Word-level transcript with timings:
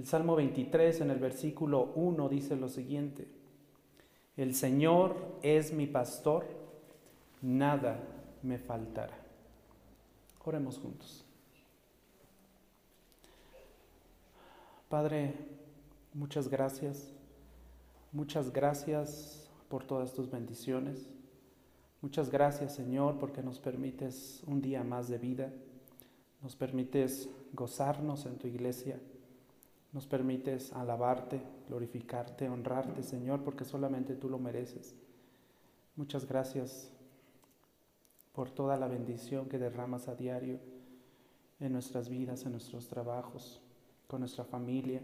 El 0.00 0.06
Salmo 0.06 0.34
23 0.34 1.02
en 1.02 1.10
el 1.10 1.18
versículo 1.18 1.92
1 1.94 2.30
dice 2.30 2.56
lo 2.56 2.70
siguiente, 2.70 3.28
el 4.34 4.54
Señor 4.54 5.14
es 5.42 5.74
mi 5.74 5.86
pastor, 5.86 6.46
nada 7.42 8.00
me 8.42 8.56
faltará. 8.56 9.12
Oremos 10.42 10.78
juntos. 10.78 11.26
Padre, 14.88 15.34
muchas 16.14 16.48
gracias. 16.48 17.12
Muchas 18.10 18.54
gracias 18.54 19.50
por 19.68 19.84
todas 19.84 20.14
tus 20.14 20.30
bendiciones. 20.30 21.10
Muchas 22.00 22.30
gracias, 22.30 22.74
Señor, 22.74 23.18
porque 23.18 23.42
nos 23.42 23.58
permites 23.58 24.42
un 24.46 24.62
día 24.62 24.82
más 24.82 25.08
de 25.08 25.18
vida. 25.18 25.52
Nos 26.40 26.56
permites 26.56 27.28
gozarnos 27.52 28.24
en 28.24 28.38
tu 28.38 28.46
iglesia. 28.46 28.98
Nos 29.92 30.06
permites 30.06 30.72
alabarte, 30.72 31.42
glorificarte, 31.68 32.48
honrarte, 32.48 33.02
Señor, 33.02 33.42
porque 33.42 33.64
solamente 33.64 34.14
tú 34.14 34.28
lo 34.28 34.38
mereces. 34.38 34.94
Muchas 35.96 36.26
gracias 36.26 36.92
por 38.32 38.50
toda 38.50 38.76
la 38.76 38.86
bendición 38.86 39.48
que 39.48 39.58
derramas 39.58 40.08
a 40.08 40.14
diario 40.14 40.60
en 41.58 41.72
nuestras 41.72 42.08
vidas, 42.08 42.44
en 42.46 42.52
nuestros 42.52 42.88
trabajos, 42.88 43.60
con 44.06 44.20
nuestra 44.20 44.44
familia. 44.44 45.02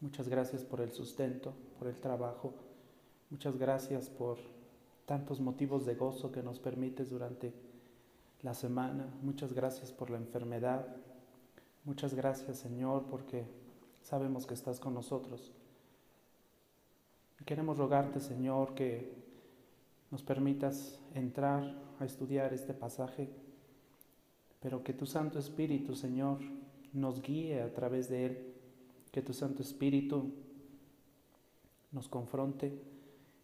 Muchas 0.00 0.28
gracias 0.28 0.64
por 0.64 0.80
el 0.80 0.92
sustento, 0.92 1.54
por 1.78 1.88
el 1.88 1.98
trabajo. 1.98 2.54
Muchas 3.30 3.56
gracias 3.56 4.10
por 4.10 4.38
tantos 5.06 5.40
motivos 5.40 5.86
de 5.86 5.94
gozo 5.94 6.30
que 6.30 6.42
nos 6.42 6.60
permites 6.60 7.10
durante 7.10 7.54
la 8.42 8.54
semana. 8.54 9.12
Muchas 9.22 9.52
gracias 9.52 9.90
por 9.92 10.10
la 10.10 10.18
enfermedad. 10.18 10.86
Muchas 11.84 12.14
gracias, 12.14 12.58
Señor, 12.58 13.04
porque 13.10 13.44
sabemos 14.00 14.46
que 14.46 14.54
estás 14.54 14.80
con 14.80 14.94
nosotros. 14.94 15.52
Y 17.38 17.44
queremos 17.44 17.76
rogarte, 17.76 18.20
Señor, 18.20 18.74
que 18.74 19.12
nos 20.10 20.22
permitas 20.22 20.98
entrar 21.12 21.76
a 22.00 22.06
estudiar 22.06 22.54
este 22.54 22.72
pasaje, 22.72 23.28
pero 24.60 24.82
que 24.82 24.94
tu 24.94 25.04
Santo 25.04 25.38
Espíritu, 25.38 25.94
Señor, 25.94 26.38
nos 26.94 27.20
guíe 27.20 27.60
a 27.60 27.74
través 27.74 28.08
de 28.08 28.26
él 28.26 28.54
que 29.12 29.20
tu 29.20 29.34
Santo 29.34 29.60
Espíritu 29.60 30.32
nos 31.92 32.08
confronte, 32.08 32.80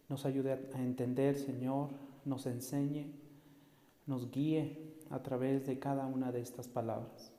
nos 0.09 0.25
ayude 0.25 0.53
a 0.73 0.81
entender, 0.81 1.37
Señor, 1.37 1.89
nos 2.25 2.47
enseñe, 2.47 3.11
nos 4.07 4.31
guíe 4.31 4.95
a 5.11 5.21
través 5.21 5.67
de 5.67 5.77
cada 5.77 6.07
una 6.07 6.31
de 6.31 6.41
estas 6.41 6.67
palabras. 6.67 7.31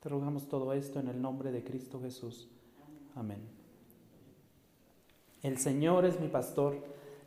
Te 0.00 0.08
rogamos 0.08 0.48
todo 0.48 0.72
esto 0.74 1.00
en 1.00 1.08
el 1.08 1.20
nombre 1.20 1.50
de 1.50 1.64
Cristo 1.64 2.00
Jesús. 2.00 2.48
Amén. 3.16 3.40
El 5.42 5.58
Señor 5.58 6.04
es 6.04 6.20
mi 6.20 6.28
pastor, 6.28 6.76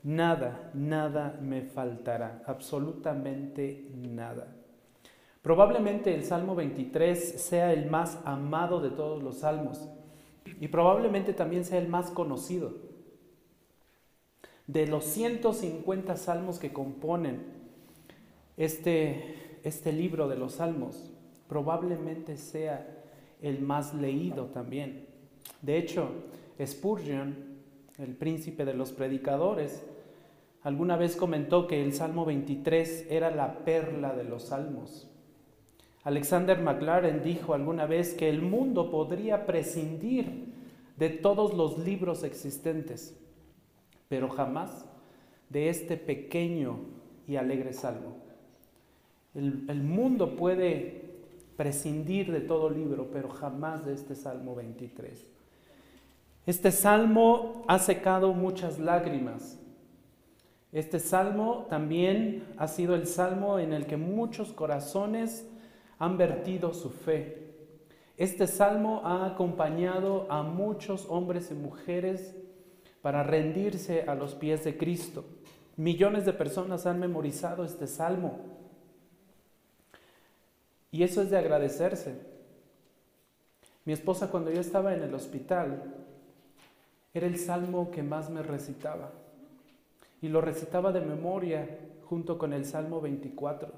nada, 0.03 0.71
nada 0.73 1.37
me 1.41 1.63
faltará, 1.63 2.43
absolutamente 2.45 3.89
nada. 3.93 4.55
Probablemente 5.41 6.13
el 6.13 6.23
Salmo 6.23 6.55
23 6.55 7.41
sea 7.41 7.73
el 7.73 7.89
más 7.89 8.19
amado 8.25 8.79
de 8.79 8.91
todos 8.91 9.21
los 9.21 9.39
salmos 9.39 9.89
y 10.59 10.67
probablemente 10.69 11.33
también 11.33 11.65
sea 11.65 11.79
el 11.79 11.89
más 11.89 12.09
conocido. 12.09 12.73
De 14.67 14.87
los 14.87 15.03
150 15.05 16.15
salmos 16.15 16.59
que 16.59 16.71
componen 16.71 17.43
este, 18.55 19.59
este 19.63 19.91
libro 19.91 20.29
de 20.29 20.37
los 20.37 20.53
salmos, 20.53 21.10
probablemente 21.51 22.37
sea 22.37 22.87
el 23.41 23.59
más 23.59 23.93
leído 23.93 24.45
también. 24.45 25.05
De 25.61 25.77
hecho, 25.77 26.09
Spurgeon, 26.65 27.35
el 27.97 28.15
príncipe 28.15 28.63
de 28.63 28.73
los 28.73 28.93
predicadores, 28.93 29.85
alguna 30.63 30.95
vez 30.95 31.17
comentó 31.17 31.67
que 31.67 31.83
el 31.83 31.91
Salmo 31.91 32.23
23 32.23 33.07
era 33.09 33.31
la 33.31 33.65
perla 33.65 34.15
de 34.15 34.23
los 34.23 34.43
salmos. 34.43 35.09
Alexander 36.05 36.57
McLaren 36.57 37.21
dijo 37.21 37.53
alguna 37.53 37.85
vez 37.85 38.13
que 38.13 38.29
el 38.29 38.41
mundo 38.41 38.89
podría 38.89 39.45
prescindir 39.45 40.53
de 40.95 41.09
todos 41.09 41.53
los 41.53 41.77
libros 41.79 42.23
existentes, 42.23 43.19
pero 44.07 44.29
jamás 44.29 44.85
de 45.49 45.67
este 45.67 45.97
pequeño 45.97 46.77
y 47.27 47.35
alegre 47.35 47.73
salmo. 47.73 48.15
El, 49.35 49.65
el, 49.67 49.83
mundo 49.83 50.37
puede 50.37 51.10
prescindir 51.57 52.31
de 52.31 52.41
todo 52.41 52.69
libro, 52.69 53.09
pero 53.11 53.29
jamás 53.29 53.85
de 53.85 53.93
este 53.93 54.15
Salmo 54.15 54.55
23. 54.55 55.25
Este 56.45 56.71
salmo 56.71 57.63
ha 57.67 57.77
secado 57.77 58.33
muchas 58.33 58.79
lágrimas. 58.79 59.59
Este 60.71 60.99
salmo 60.99 61.67
también 61.69 62.47
ha 62.57 62.67
sido 62.67 62.95
el 62.95 63.05
salmo 63.05 63.59
en 63.59 63.73
el 63.73 63.85
que 63.85 63.97
muchos 63.97 64.51
corazones 64.53 65.47
han 65.99 66.17
vertido 66.17 66.73
su 66.73 66.89
fe. 66.89 67.55
Este 68.17 68.47
salmo 68.47 69.01
ha 69.03 69.25
acompañado 69.25 70.27
a 70.29 70.43
muchos 70.43 71.05
hombres 71.09 71.51
y 71.51 71.53
mujeres 71.53 72.35
para 73.01 73.23
rendirse 73.23 74.03
a 74.03 74.15
los 74.15 74.33
pies 74.35 74.63
de 74.63 74.77
Cristo. 74.77 75.25
Millones 75.75 76.25
de 76.25 76.33
personas 76.33 76.85
han 76.85 76.99
memorizado 76.99 77.63
este 77.63 77.87
salmo. 77.87 78.39
Y 80.91 81.03
eso 81.03 81.21
es 81.21 81.29
de 81.29 81.37
agradecerse. 81.37 82.15
Mi 83.85 83.93
esposa 83.93 84.29
cuando 84.29 84.51
yo 84.51 84.61
estaba 84.61 84.93
en 84.93 85.01
el 85.01 85.13
hospital, 85.13 85.95
era 87.13 87.27
el 87.27 87.37
salmo 87.37 87.91
que 87.91 88.03
más 88.03 88.29
me 88.29 88.43
recitaba. 88.43 89.11
Y 90.21 90.29
lo 90.29 90.41
recitaba 90.41 90.91
de 90.91 91.01
memoria 91.01 91.67
junto 92.05 92.37
con 92.37 92.53
el 92.53 92.65
Salmo 92.65 93.01
24 93.01 93.71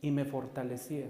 y 0.00 0.10
me 0.10 0.24
fortalecía. 0.24 1.06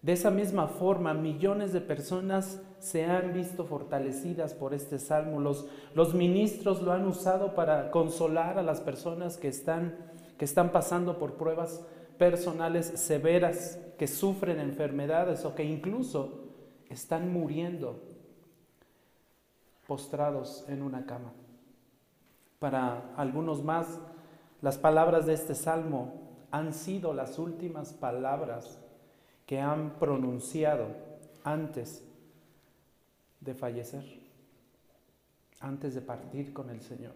De 0.00 0.12
esa 0.12 0.30
misma 0.30 0.66
forma, 0.66 1.14
millones 1.14 1.72
de 1.72 1.80
personas 1.80 2.60
se 2.80 3.04
han 3.04 3.32
visto 3.32 3.64
fortalecidas 3.64 4.54
por 4.54 4.74
este 4.74 4.98
salmo. 4.98 5.40
Los, 5.40 6.14
ministros 6.14 6.82
lo 6.82 6.92
han 6.92 7.06
usado 7.06 7.54
para 7.54 7.90
consolar 7.92 8.58
a 8.58 8.62
las 8.62 8.80
personas 8.80 9.36
que 9.36 9.46
están, 9.46 9.96
que 10.38 10.44
están 10.44 10.72
pasando 10.72 11.18
por 11.18 11.34
pruebas 11.34 11.82
personales 12.18 12.86
severas, 12.86 13.78
que 13.98 14.06
sufren 14.06 14.58
enfermedades 14.58 15.44
o 15.44 15.54
que 15.54 15.64
incluso 15.64 16.42
están 16.88 17.32
muriendo 17.32 18.02
postrados 19.86 20.64
en 20.68 20.82
una 20.82 21.06
cama. 21.06 21.32
Para 22.58 23.14
algunos 23.16 23.62
más, 23.62 24.00
las 24.60 24.78
palabras 24.78 25.26
de 25.26 25.34
este 25.34 25.54
salmo 25.54 26.46
han 26.50 26.72
sido 26.72 27.12
las 27.12 27.38
últimas 27.38 27.92
palabras 27.92 28.78
que 29.46 29.60
han 29.60 29.98
pronunciado 29.98 30.86
antes 31.44 32.06
de 33.40 33.54
fallecer, 33.54 34.04
antes 35.60 35.94
de 35.94 36.00
partir 36.00 36.52
con 36.52 36.70
el 36.70 36.80
Señor. 36.80 37.14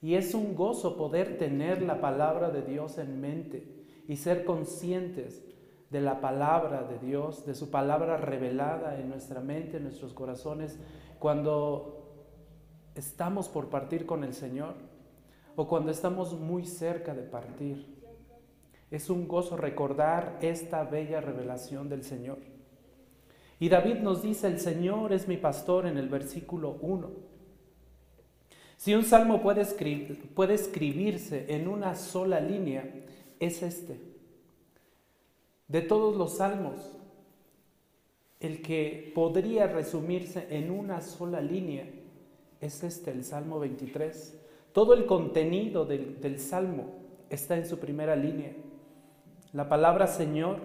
Y 0.00 0.14
es 0.14 0.34
un 0.34 0.56
gozo 0.56 0.96
poder 0.96 1.38
tener 1.38 1.82
la 1.82 2.00
palabra 2.00 2.50
de 2.50 2.62
Dios 2.62 2.98
en 2.98 3.20
mente 3.20 3.81
y 4.12 4.18
ser 4.18 4.44
conscientes 4.44 5.42
de 5.88 6.02
la 6.02 6.20
palabra 6.20 6.82
de 6.82 6.98
Dios, 6.98 7.46
de 7.46 7.54
su 7.54 7.70
palabra 7.70 8.18
revelada 8.18 9.00
en 9.00 9.08
nuestra 9.08 9.40
mente, 9.40 9.78
en 9.78 9.84
nuestros 9.84 10.12
corazones, 10.12 10.78
cuando 11.18 12.28
estamos 12.94 13.48
por 13.48 13.70
partir 13.70 14.04
con 14.04 14.22
el 14.22 14.34
Señor 14.34 14.74
o 15.56 15.66
cuando 15.66 15.90
estamos 15.90 16.38
muy 16.38 16.66
cerca 16.66 17.14
de 17.14 17.22
partir. 17.22 17.86
Es 18.90 19.08
un 19.08 19.26
gozo 19.26 19.56
recordar 19.56 20.36
esta 20.42 20.84
bella 20.84 21.22
revelación 21.22 21.88
del 21.88 22.04
Señor. 22.04 22.36
Y 23.58 23.70
David 23.70 24.00
nos 24.00 24.22
dice, 24.22 24.46
el 24.46 24.60
Señor 24.60 25.14
es 25.14 25.26
mi 25.26 25.38
pastor 25.38 25.86
en 25.86 25.96
el 25.96 26.10
versículo 26.10 26.76
1. 26.82 27.32
Si 28.76 28.94
un 28.94 29.04
salmo 29.04 29.40
puede, 29.40 29.64
puede 30.34 30.52
escribirse 30.52 31.46
en 31.54 31.66
una 31.66 31.94
sola 31.94 32.38
línea, 32.38 33.01
es 33.46 33.62
este. 33.62 34.00
De 35.68 35.82
todos 35.82 36.16
los 36.16 36.36
salmos, 36.36 36.96
el 38.40 38.62
que 38.62 39.12
podría 39.14 39.66
resumirse 39.66 40.46
en 40.50 40.70
una 40.70 41.00
sola 41.00 41.40
línea 41.40 41.88
es 42.60 42.82
este, 42.82 43.10
el 43.10 43.24
Salmo 43.24 43.58
23. 43.58 44.38
Todo 44.72 44.94
el 44.94 45.06
contenido 45.06 45.84
del, 45.84 46.20
del 46.20 46.38
Salmo 46.38 46.86
está 47.30 47.56
en 47.56 47.66
su 47.66 47.78
primera 47.78 48.16
línea. 48.16 48.52
La 49.52 49.68
palabra 49.68 50.06
Señor 50.06 50.58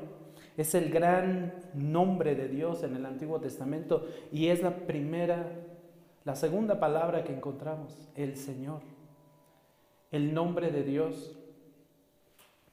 es 0.56 0.76
el 0.76 0.90
gran 0.90 1.54
nombre 1.74 2.36
de 2.36 2.48
Dios 2.48 2.84
en 2.84 2.96
el 2.96 3.06
Antiguo 3.06 3.40
Testamento 3.40 4.08
y 4.32 4.48
es 4.48 4.62
la 4.62 4.76
primera, 4.76 5.52
la 6.26 6.36
segunda 6.36 6.80
palabra 6.80 7.24
que 7.24 7.34
encontramos, 7.34 8.10
el 8.16 8.38
Señor, 8.38 8.82
el 10.12 10.34
nombre 10.34 10.72
de 10.72 10.84
Dios. 10.84 11.38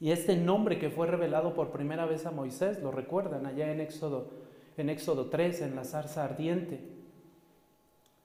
Y 0.05 0.11
este 0.11 0.37
nombre 0.37 0.79
que 0.79 0.91
fue 0.91 1.07
revelado 1.07 1.55
por 1.55 1.71
primera 1.71 2.05
vez 2.05 2.27
a 2.27 2.31
Moisés, 2.31 2.79
lo 2.83 2.91
recuerdan 2.91 3.47
allá 3.47 3.73
en 3.73 3.81
Éxodo 3.81 4.29
en 4.77 4.91
Éxodo 4.91 5.31
3, 5.31 5.63
en 5.63 5.77
la 5.77 5.85
zarza 5.85 6.25
ardiente. 6.25 6.79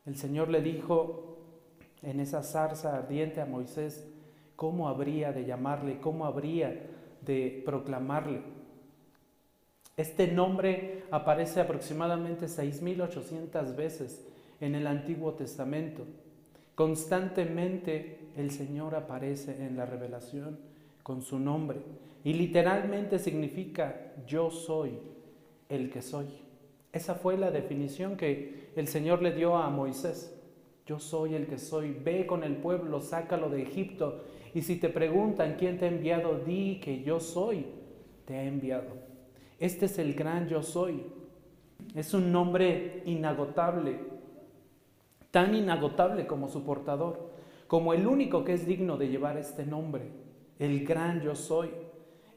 El 0.06 0.18
Señor 0.18 0.50
le 0.50 0.62
dijo 0.62 1.38
en 2.02 2.20
esa 2.20 2.44
zarza 2.44 2.98
ardiente 2.98 3.40
a 3.40 3.46
Moisés 3.46 4.06
cómo 4.58 4.90
habría 4.90 5.32
de 5.32 5.46
llamarle, 5.46 6.02
cómo 6.02 6.26
habría 6.26 6.86
de 7.22 7.64
proclamarle. 7.66 8.42
Este 9.96 10.28
nombre 10.28 11.06
aparece 11.12 11.62
aproximadamente 11.62 12.48
6.800 12.48 13.74
veces 13.78 14.28
en 14.60 14.76
el 14.76 14.86
Antiguo 14.86 15.36
Testamento. 15.36 16.04
Constantemente 16.76 18.20
el 18.36 18.52
Señor 18.52 18.96
aparece 18.96 19.66
en 19.66 19.78
la 19.78 19.86
revelación 19.86 20.69
con 21.10 21.24
su 21.24 21.40
nombre 21.40 21.80
y 22.24 22.34
literalmente 22.34 23.18
significa 23.18 24.14
yo 24.28 24.52
soy 24.52 24.92
el 25.68 25.90
que 25.90 26.04
soy. 26.04 26.28
Esa 26.94 27.16
fue 27.16 27.36
la 27.36 27.50
definición 27.50 28.16
que 28.16 28.70
el 28.76 28.88
Señor 28.88 29.24
le 29.24 29.32
dio 29.32 29.58
a 29.58 29.72
Moisés. 29.72 30.40
Yo 30.86 31.00
soy 31.00 31.34
el 31.34 31.48
que 31.48 31.58
soy. 31.58 31.94
Ve 31.94 32.28
con 32.28 32.44
el 32.44 32.58
pueblo, 32.58 33.02
sácalo 33.02 33.50
de 33.50 33.64
Egipto. 33.64 34.22
Y 34.54 34.62
si 34.62 34.76
te 34.76 34.88
preguntan 34.90 35.56
quién 35.58 35.80
te 35.80 35.86
ha 35.86 35.88
enviado, 35.88 36.38
di 36.46 36.80
que 36.80 37.02
yo 37.02 37.20
soy, 37.20 37.66
te 38.26 38.36
ha 38.36 38.44
enviado. 38.44 38.92
Este 39.58 39.88
es 39.88 39.98
el 39.98 40.14
gran 40.14 40.48
yo 40.48 40.62
soy. 40.62 41.08
Es 41.96 42.14
un 42.14 42.32
nombre 42.32 43.02
inagotable, 43.08 43.98
tan 45.32 45.56
inagotable 45.56 46.28
como 46.28 46.50
su 46.50 46.64
portador, 46.64 47.32
como 47.66 47.96
el 47.96 48.06
único 48.06 48.44
que 48.44 48.54
es 48.54 48.68
digno 48.68 48.96
de 48.96 49.08
llevar 49.08 49.40
este 49.40 49.66
nombre, 49.66 50.19
el 50.60 50.86
gran 50.86 51.22
yo 51.22 51.36
soy. 51.36 51.70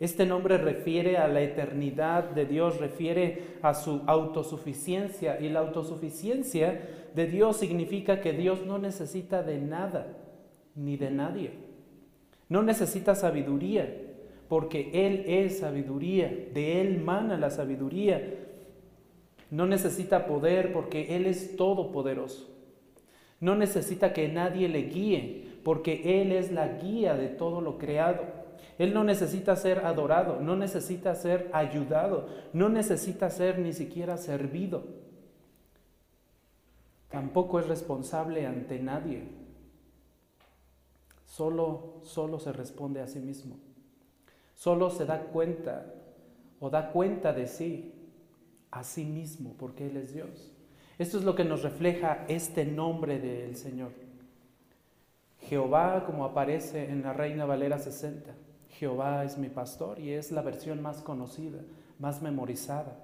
Este 0.00 0.26
nombre 0.26 0.58
refiere 0.58 1.16
a 1.16 1.28
la 1.28 1.42
eternidad 1.42 2.30
de 2.30 2.46
Dios, 2.46 2.80
refiere 2.80 3.58
a 3.62 3.74
su 3.74 4.02
autosuficiencia 4.06 5.40
y 5.40 5.48
la 5.48 5.60
autosuficiencia 5.60 6.80
de 7.14 7.26
Dios 7.26 7.58
significa 7.58 8.20
que 8.20 8.32
Dios 8.32 8.66
no 8.66 8.78
necesita 8.78 9.42
de 9.42 9.58
nada 9.58 10.16
ni 10.74 10.96
de 10.96 11.10
nadie. 11.10 11.52
No 12.48 12.62
necesita 12.62 13.14
sabiduría 13.14 13.94
porque 14.48 14.90
Él 14.92 15.24
es 15.26 15.60
sabiduría, 15.60 16.48
de 16.52 16.80
Él 16.80 17.00
mana 17.00 17.38
la 17.38 17.50
sabiduría. 17.50 18.22
No 19.50 19.66
necesita 19.66 20.26
poder 20.26 20.72
porque 20.72 21.14
Él 21.16 21.26
es 21.26 21.56
todopoderoso. 21.56 22.48
No 23.40 23.54
necesita 23.54 24.12
que 24.12 24.28
nadie 24.28 24.69
le 24.69 24.82
guíe 24.82 25.51
porque 25.64 26.20
Él 26.20 26.32
es 26.32 26.53
la 26.53 26.69
guía 26.69 27.14
de 27.14 27.29
todo 27.29 27.61
lo 27.61 27.79
creado. 27.79 28.23
Él 28.79 28.94
no 28.94 29.05
necesita 29.05 29.55
ser 29.56 29.85
adorado, 29.85 30.41
no 30.41 30.56
necesita 30.56 31.14
ser 31.14 31.50
ayudado, 31.53 32.29
no 32.53 32.69
necesita 32.69 33.31
ser 33.31 33.59
ni 33.59 33.73
siquiera 33.73 34.17
servido. 34.17 34.82
Tampoco 37.11 37.61
es 37.61 37.69
responsable 37.69 38.47
ante 38.47 38.79
nadie. 38.79 39.23
Solo, 41.26 42.00
solo 42.03 42.38
se 42.38 42.53
responde 42.53 43.00
a 43.00 43.06
sí 43.06 43.20
mismo. 43.20 43.56
Solo 44.55 44.91
se 44.91 45.05
da 45.05 45.20
cuenta 45.25 45.94
o 46.61 46.70
da 46.70 46.91
cuenta 46.91 47.32
de 47.32 47.47
sí 47.47 47.93
a 48.70 48.82
sí 48.82 49.05
mismo 49.05 49.55
porque 49.58 49.87
Él 49.87 49.97
es 49.99 50.15
Dios. 50.15 50.53
Esto 50.99 51.19
es 51.19 51.25
lo 51.25 51.35
que 51.35 51.44
nos 51.44 51.62
refleja 51.62 52.25
este 52.29 52.65
nombre 52.65 53.19
del 53.19 53.56
Señor. 53.56 54.01
Jehová, 55.49 56.05
como 56.06 56.25
aparece 56.25 56.91
en 56.91 57.03
la 57.03 57.12
Reina 57.12 57.44
Valera 57.44 57.79
60. 57.79 58.33
Jehová 58.71 59.25
es 59.25 59.39
mi 59.39 59.49
pastor 59.49 59.99
y 59.99 60.11
es 60.11 60.33
la 60.33 60.43
versión 60.43 60.83
más 60.83 61.03
conocida, 61.03 61.61
más 61.99 62.23
memorizada. 62.23 62.97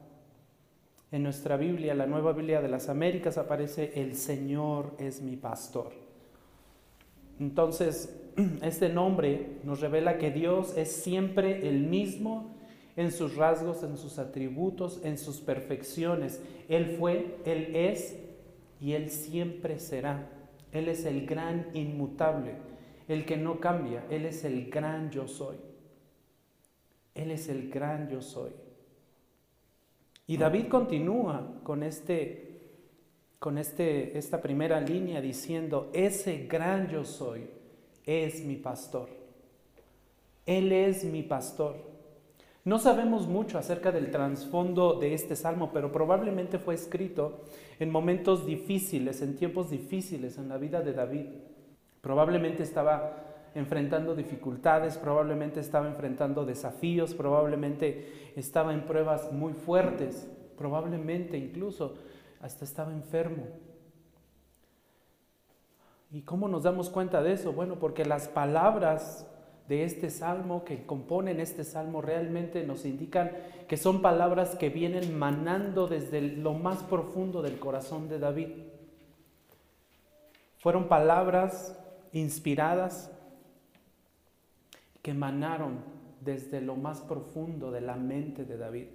En 1.11 1.23
nuestra 1.23 1.57
Biblia, 1.57 1.95
la 1.95 2.07
nueva 2.07 2.33
Biblia 2.33 2.61
de 2.61 2.69
las 2.69 2.89
Américas, 2.89 3.39
aparece 3.39 3.93
el 3.97 4.15
Señor 4.15 4.95
es 4.99 5.23
mi 5.23 5.37
pastor. 5.37 5.93
Entonces, 7.41 8.15
este 8.63 8.89
nombre 8.89 9.59
nos 9.65 9.81
revela 9.81 10.19
que 10.19 10.31
Dios 10.31 10.77
es 10.77 10.93
siempre 10.93 11.69
el 11.69 11.81
mismo 11.81 12.55
en 12.97 13.13
sus 13.13 13.37
rasgos, 13.37 13.83
en 13.85 13.97
sus 13.97 14.19
atributos, 14.19 15.01
en 15.05 15.19
sus 15.19 15.37
perfecciones. 15.41 16.43
Él 16.69 16.97
fue, 16.99 17.37
Él 17.45 17.77
es 17.77 18.17
y 18.81 18.93
Él 18.93 19.11
siempre 19.11 19.79
será. 19.79 20.29
Él 20.73 20.89
es 20.89 21.05
el 21.05 21.27
gran 21.27 21.69
inmutable, 21.75 22.55
el 23.09 23.25
que 23.25 23.37
no 23.37 23.61
cambia. 23.61 24.05
Él 24.11 24.27
es 24.27 24.45
el 24.45 24.71
gran 24.71 25.11
yo 25.11 25.27
soy. 25.27 25.57
Él 27.15 27.31
es 27.31 27.49
el 27.49 27.71
gran 27.71 28.09
yo 28.09 28.21
soy. 28.21 28.51
Y 30.27 30.37
David 30.37 30.69
continúa 30.69 31.61
con, 31.63 31.83
este, 31.83 32.61
con 33.39 33.57
este, 33.57 34.17
esta 34.19 34.43
primera 34.43 34.81
línea 34.81 35.21
diciendo, 35.21 35.91
ese 35.95 36.47
gran 36.47 36.89
yo 36.89 37.05
soy 37.05 37.49
es 38.05 38.45
mi 38.45 38.57
pastor. 38.57 39.09
Él 40.45 40.73
es 40.73 41.05
mi 41.05 41.23
pastor. 41.23 41.77
No 42.65 42.79
sabemos 42.79 43.27
mucho 43.27 43.57
acerca 43.57 43.91
del 43.91 44.11
trasfondo 44.11 44.95
de 44.95 45.15
este 45.15 45.37
salmo, 45.37 45.71
pero 45.73 45.91
probablemente 45.91 46.59
fue 46.59 46.75
escrito 46.75 47.45
en 47.79 47.91
momentos 47.91 48.45
difíciles, 48.45 49.23
en 49.23 49.37
tiempos 49.37 49.71
difíciles 49.71 50.39
en 50.39 50.49
la 50.49 50.59
vida 50.59 50.81
de 50.81 50.93
David. 50.93 51.27
Probablemente 52.01 52.63
estaba 52.63 53.25
enfrentando 53.55 54.15
dificultades, 54.15 54.99
probablemente 54.99 55.61
estaba 55.61 55.89
enfrentando 55.89 56.45
desafíos, 56.45 57.15
probablemente 57.15 58.33
estaba 58.37 58.73
en 58.73 58.85
pruebas 58.85 59.33
muy 59.33 59.53
fuertes, 59.53 60.31
probablemente 60.57 61.37
incluso 61.39 61.97
hasta 62.41 62.65
estaba 62.65 62.93
enfermo. 62.93 63.45
¿Y 66.11 66.23
cómo 66.23 66.49
nos 66.49 66.63
damos 66.63 66.89
cuenta 66.89 67.23
de 67.23 67.33
eso? 67.33 67.53
Bueno, 67.53 67.79
porque 67.79 68.05
las 68.05 68.29
palabras 68.29 69.27
de 69.69 69.85
este 69.85 70.09
salmo 70.11 70.65
que 70.65 70.87
componen 70.87 71.41
este 71.41 71.63
salmo 71.63 72.01
realmente 72.01 72.65
nos 72.65 72.87
indican 72.87 73.33
que 73.69 73.77
son 73.77 74.01
palabras 74.01 74.57
que 74.57 74.71
vienen 74.71 75.19
manando 75.19 75.87
desde 75.87 76.23
lo 76.23 76.55
más 76.55 76.83
profundo 76.85 77.43
del 77.43 77.59
corazón 77.59 78.09
de 78.09 78.19
David. 78.19 78.49
Fueron 80.59 80.89
palabras 80.89 81.79
inspiradas 82.13 83.13
que 85.03 85.11
emanaron 85.11 85.81
desde 86.23 86.61
lo 86.63 86.75
más 86.75 87.01
profundo 87.03 87.71
de 87.71 87.83
la 87.83 87.97
mente 87.97 88.45
de 88.45 88.57
David, 88.57 88.87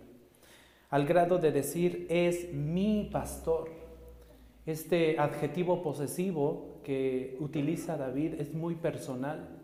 al 0.90 1.06
grado 1.06 1.38
de 1.38 1.52
decir, 1.52 2.06
es 2.10 2.52
mi 2.54 3.10
pastor. 3.12 3.70
Este 4.66 5.18
adjetivo 5.18 5.82
posesivo 5.82 6.82
que 6.84 7.38
utiliza 7.40 7.98
David 7.98 8.36
es 8.40 8.54
muy 8.54 8.76
personal. 8.76 9.63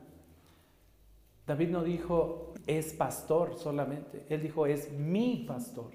David 1.50 1.70
no 1.70 1.84
dijo, 1.84 2.54
es 2.66 2.94
pastor 2.94 3.58
solamente, 3.58 4.24
él 4.30 4.42
dijo, 4.42 4.66
es 4.66 4.92
mi 4.94 5.44
pastor. 5.48 5.92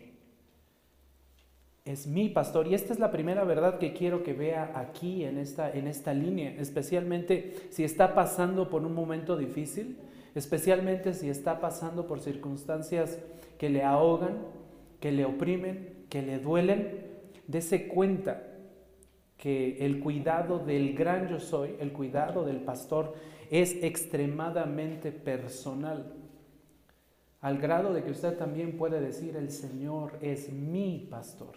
Es 1.86 2.06
mi 2.06 2.28
pastor. 2.28 2.66
Y 2.66 2.74
esta 2.74 2.92
es 2.92 2.98
la 2.98 3.10
primera 3.10 3.44
verdad 3.44 3.78
que 3.78 3.92
quiero 3.92 4.22
que 4.22 4.32
vea 4.32 4.72
aquí 4.74 5.24
en 5.24 5.38
esta, 5.38 5.70
en 5.70 5.86
esta 5.86 6.12
línea, 6.14 6.54
especialmente 6.58 7.68
si 7.70 7.84
está 7.84 8.14
pasando 8.14 8.68
por 8.68 8.84
un 8.84 8.94
momento 8.94 9.36
difícil 9.36 9.98
especialmente 10.34 11.14
si 11.14 11.30
está 11.30 11.60
pasando 11.60 12.06
por 12.06 12.20
circunstancias 12.20 13.18
que 13.58 13.70
le 13.70 13.84
ahogan, 13.84 14.38
que 15.00 15.12
le 15.12 15.24
oprimen, 15.24 16.06
que 16.08 16.22
le 16.22 16.38
duelen, 16.38 17.06
dése 17.46 17.86
cuenta 17.88 18.42
que 19.36 19.84
el 19.84 20.00
cuidado 20.00 20.58
del 20.58 20.94
gran 20.94 21.28
yo 21.28 21.38
soy, 21.38 21.76
el 21.78 21.92
cuidado 21.92 22.44
del 22.44 22.58
pastor, 22.58 23.14
es 23.60 23.84
extremadamente 23.84 25.12
personal, 25.12 26.12
al 27.40 27.58
grado 27.58 27.94
de 27.94 28.02
que 28.02 28.10
usted 28.10 28.36
también 28.36 28.76
puede 28.76 29.00
decir, 29.00 29.36
el 29.36 29.52
Señor 29.52 30.18
es 30.20 30.52
mi 30.52 31.06
pastor. 31.08 31.52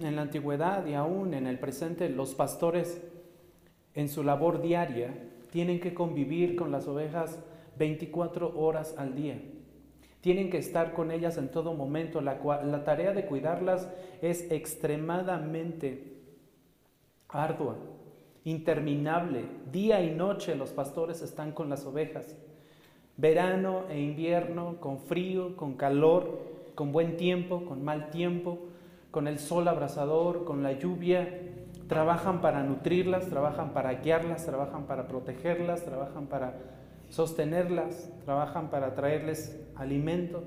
En 0.00 0.16
la 0.16 0.22
antigüedad 0.22 0.84
y 0.84 0.92
aún 0.92 1.32
en 1.32 1.46
el 1.46 1.58
presente, 1.58 2.10
los 2.10 2.34
pastores 2.34 3.00
en 3.94 4.10
su 4.10 4.22
labor 4.22 4.60
diaria 4.60 5.14
tienen 5.50 5.80
que 5.80 5.94
convivir 5.94 6.56
con 6.56 6.70
las 6.70 6.86
ovejas 6.86 7.38
24 7.78 8.60
horas 8.60 8.94
al 8.98 9.14
día. 9.14 9.40
Tienen 10.20 10.50
que 10.50 10.58
estar 10.58 10.92
con 10.92 11.10
ellas 11.10 11.38
en 11.38 11.50
todo 11.50 11.72
momento. 11.72 12.20
La, 12.20 12.38
la 12.64 12.84
tarea 12.84 13.14
de 13.14 13.24
cuidarlas 13.24 13.88
es 14.20 14.50
extremadamente 14.50 16.18
ardua, 17.30 17.78
interminable. 18.44 19.44
Día 19.70 20.02
y 20.02 20.10
noche 20.10 20.54
los 20.54 20.70
pastores 20.70 21.22
están 21.22 21.52
con 21.52 21.68
las 21.68 21.84
ovejas. 21.86 22.36
Verano 23.16 23.84
e 23.90 24.00
invierno, 24.00 24.76
con 24.80 24.98
frío, 24.98 25.56
con 25.56 25.74
calor, 25.74 26.38
con 26.74 26.92
buen 26.92 27.16
tiempo, 27.16 27.64
con 27.66 27.84
mal 27.84 28.10
tiempo, 28.10 28.58
con 29.10 29.28
el 29.28 29.38
sol 29.38 29.68
abrasador, 29.68 30.44
con 30.44 30.62
la 30.62 30.72
lluvia, 30.72 31.28
trabajan 31.88 32.40
para 32.40 32.62
nutrirlas, 32.62 33.28
trabajan 33.28 33.72
para 33.72 33.94
guiarlas, 33.94 34.46
trabajan 34.46 34.84
para 34.84 35.08
protegerlas, 35.08 35.84
trabajan 35.84 36.26
para 36.26 36.54
sostenerlas, 37.08 38.10
trabajan 38.24 38.70
para 38.70 38.94
traerles 38.94 39.60
alimento, 39.74 40.44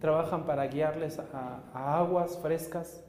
trabajan 0.00 0.46
para 0.46 0.66
guiarles 0.66 1.18
a, 1.18 1.98
aguas 1.98 2.38
frescas. 2.38 3.04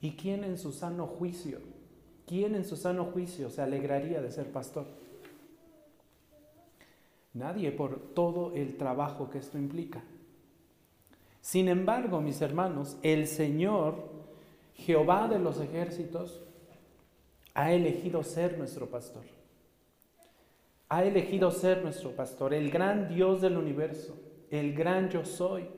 ¿Y 0.00 0.12
quién 0.12 0.44
en 0.44 0.56
su 0.56 0.72
sano 0.72 1.06
juicio, 1.06 1.58
quién 2.30 2.54
en 2.54 2.64
su 2.64 2.76
sano 2.76 3.06
juicio 3.06 3.50
se 3.50 3.60
alegraría 3.60 4.22
de 4.22 4.30
ser 4.30 4.52
pastor? 4.52 4.86
Nadie 7.34 7.72
por 7.72 8.14
todo 8.14 8.54
el 8.54 8.76
trabajo 8.76 9.28
que 9.30 9.38
esto 9.38 9.58
implica. 9.58 10.00
Sin 11.40 11.66
embargo, 11.66 12.20
mis 12.20 12.40
hermanos, 12.40 12.96
el 13.02 13.26
Señor, 13.26 13.96
Jehová 14.74 15.26
de 15.26 15.40
los 15.40 15.60
ejércitos, 15.60 16.40
ha 17.52 17.72
elegido 17.72 18.22
ser 18.22 18.56
nuestro 18.58 18.86
pastor. 18.88 19.24
Ha 20.88 21.02
elegido 21.02 21.50
ser 21.50 21.82
nuestro 21.82 22.12
pastor, 22.12 22.54
el 22.54 22.70
gran 22.70 23.08
Dios 23.08 23.40
del 23.40 23.56
universo, 23.56 24.16
el 24.50 24.72
gran 24.72 25.08
yo 25.10 25.24
soy, 25.24 25.68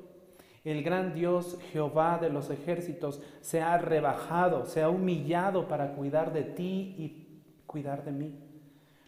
el 0.64 0.83
gran 0.83 1.12
Dios 1.12 1.59
Jehová 1.73 2.19
de 2.19 2.31
los 2.31 2.50
ejércitos 2.50 3.21
se 3.40 3.61
ha 3.61 3.78
rebajado, 3.78 4.64
se 4.64 4.83
ha 4.83 4.88
humillado 4.88 5.66
para 5.66 5.95
cuidar 5.95 6.33
de 6.33 6.45
ti 6.45 6.95
y 6.99 7.42
cuidar 7.66 8.04
de 8.04 8.12
mí, 8.12 8.38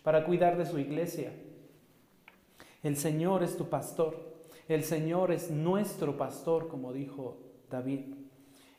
para 0.03 0.25
cuidar 0.25 0.57
de 0.57 0.67
su 0.67 0.79
iglesia. 0.79 1.33
El 2.83 2.97
Señor 2.97 3.43
es 3.43 3.57
tu 3.57 3.69
pastor. 3.69 4.35
El 4.69 4.83
Señor 4.83 5.31
es 5.31 5.51
nuestro 5.51 6.17
pastor, 6.17 6.69
como 6.69 6.93
dijo 6.93 7.39
David. 7.71 8.15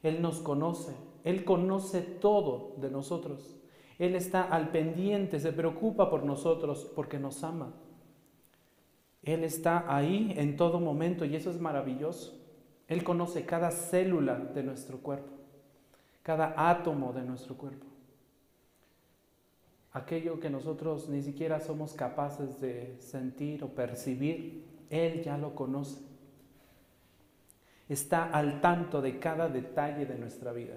Él 0.03 0.22
nos 0.22 0.39
conoce, 0.39 0.94
Él 1.24 1.46
conoce 1.46 2.01
todo 2.01 2.75
de 2.77 2.91
nosotros. 2.91 3.55
Él 3.98 4.15
está 4.15 4.44
al 4.44 4.70
pendiente, 4.70 5.39
se 5.39 5.53
preocupa 5.53 6.10
por 6.10 6.24
nosotros 6.24 6.91
porque 6.96 7.20
nos 7.20 7.44
ama. 7.44 7.74
Él 9.24 9.44
está 9.44 9.86
ahí 9.88 10.34
en 10.38 10.58
todo 10.58 10.79
momento 10.79 11.25
y 11.25 11.36
eso 11.36 11.50
es 11.50 11.60
maravilloso. 11.60 12.44
Él 12.87 13.03
conoce 13.03 13.45
cada 13.45 13.71
célula 13.71 14.35
de 14.35 14.63
nuestro 14.63 14.99
cuerpo, 14.99 15.31
cada 16.21 16.53
átomo 16.69 17.13
de 17.13 17.23
nuestro 17.23 17.55
cuerpo. 17.55 17.85
Aquello 19.91 20.39
que 20.39 20.49
nosotros 20.49 21.09
ni 21.09 21.21
siquiera 21.21 21.61
somos 21.61 21.93
capaces 21.93 22.59
de 22.59 22.97
sentir 22.99 23.63
o 23.63 23.69
percibir, 23.69 24.65
él 24.89 25.23
ya 25.23 25.37
lo 25.37 25.55
conoce. 25.55 26.01
Está 27.87 28.25
al 28.25 28.61
tanto 28.61 29.01
de 29.01 29.19
cada 29.19 29.47
detalle 29.47 30.05
de 30.05 30.17
nuestra 30.17 30.51
vida, 30.51 30.75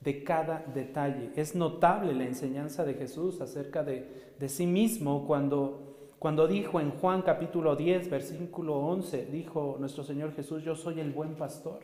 de 0.00 0.22
cada 0.22 0.64
detalle. 0.74 1.32
Es 1.34 1.54
notable 1.54 2.14
la 2.14 2.24
enseñanza 2.24 2.84
de 2.84 2.94
Jesús 2.94 3.40
acerca 3.40 3.82
de, 3.82 4.34
de 4.38 4.48
sí 4.48 4.66
mismo 4.66 5.26
cuando, 5.26 5.95
cuando 6.18 6.46
dijo 6.46 6.80
en 6.80 6.92
Juan 6.92 7.22
capítulo 7.22 7.76
10, 7.76 8.08
versículo 8.08 8.76
11, 8.78 9.26
dijo 9.26 9.76
nuestro 9.78 10.02
Señor 10.02 10.32
Jesús, 10.34 10.62
yo 10.62 10.74
soy 10.74 11.00
el 11.00 11.12
buen 11.12 11.34
pastor. 11.34 11.80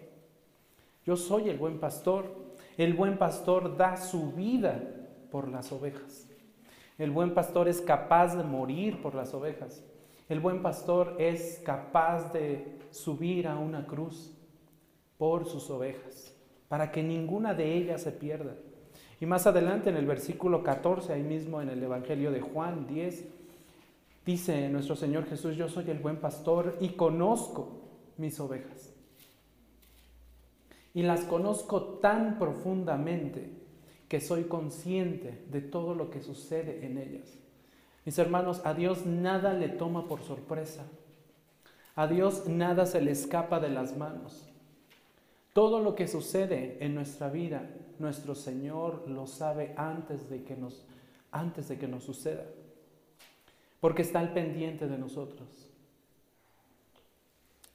Yo 1.05 1.17
soy 1.17 1.49
el 1.51 1.59
buen 1.59 1.79
pastor. 1.79 2.25
El 2.79 2.95
buen 2.95 3.19
pastor 3.19 3.77
da 3.77 3.97
su 3.97 4.33
vida 4.33 4.83
por 5.31 5.49
las 5.49 5.71
ovejas. 5.73 6.29
El 6.99 7.11
buen 7.11 7.35
pastor 7.35 7.69
es 7.69 7.81
capaz 7.81 8.37
de 8.37 8.45
morir 8.45 9.03
por 9.03 9.15
las 9.15 9.35
ovejas. 9.35 9.85
El 10.29 10.41
buen 10.41 10.63
pastor 10.63 11.17
es 11.19 11.61
capaz 11.65 12.33
de 12.33 12.79
subir 12.91 13.49
a 13.49 13.59
una 13.59 13.87
cruz 13.87 14.33
por 15.19 15.47
sus 15.47 15.69
ovejas, 15.71 16.35
para 16.69 16.91
que 16.91 17.03
ninguna 17.03 17.55
de 17.55 17.75
ellas 17.75 18.03
se 18.03 18.13
pierda. 18.13 18.55
Y 19.21 19.27
más 19.27 19.47
adelante 19.47 19.91
en 19.91 19.97
el 19.97 20.07
versículo 20.07 20.63
14, 20.63 21.13
ahí 21.13 21.23
mismo 21.23 21.61
en 21.61 21.69
el 21.69 21.83
Evangelio 21.83 22.33
de 22.33 22.41
Juan 22.41 22.87
10, 22.87 23.25
dice 24.25 24.69
nuestro 24.69 24.97
Señor 24.97 25.27
Jesús, 25.27 25.57
yo 25.57 25.69
soy 25.69 25.91
el 25.91 25.99
buen 25.99 26.17
pastor 26.19 26.77
y 26.81 26.91
conozco 26.91 27.83
mis 28.17 28.39
ovejas. 28.41 28.93
Y 30.95 31.03
las 31.03 31.23
conozco 31.25 31.83
tan 32.01 32.39
profundamente 32.39 33.51
que 34.09 34.21
soy 34.21 34.45
consciente 34.45 35.45
de 35.51 35.63
todo 35.63 35.95
lo 35.95 36.11
que 36.11 36.21
sucede 36.21 36.85
en 36.85 36.99
ellas. 36.99 37.39
Mis 38.05 38.19
hermanos, 38.19 38.61
a 38.65 38.75
Dios 38.75 39.07
nada 39.07 39.55
le 39.55 39.69
toma 39.69 40.07
por 40.07 40.21
sorpresa. 40.21 40.85
A 41.95 42.07
Dios 42.07 42.47
nada 42.47 42.87
se 42.87 43.01
le 43.01 43.11
escapa 43.11 43.61
de 43.61 43.71
las 43.71 43.97
manos. 43.97 44.49
Todo 45.53 45.81
lo 45.81 45.95
que 45.95 46.09
sucede 46.09 46.79
en 46.81 46.95
nuestra 46.95 47.29
vida, 47.29 47.71
nuestro 47.99 48.35
Señor 48.35 49.09
lo 49.09 49.27
sabe 49.27 49.75
antes 49.77 50.29
de 50.31 50.43
que 50.45 50.57
nos, 50.57 50.85
antes 51.31 51.69
de 51.69 51.79
que 51.79 51.89
nos 51.89 52.05
suceda. 52.05 52.45
Porque 53.83 54.03
está 54.03 54.21
al 54.21 54.33
pendiente 54.33 54.87
de 54.87 54.97
nosotros. 54.97 55.69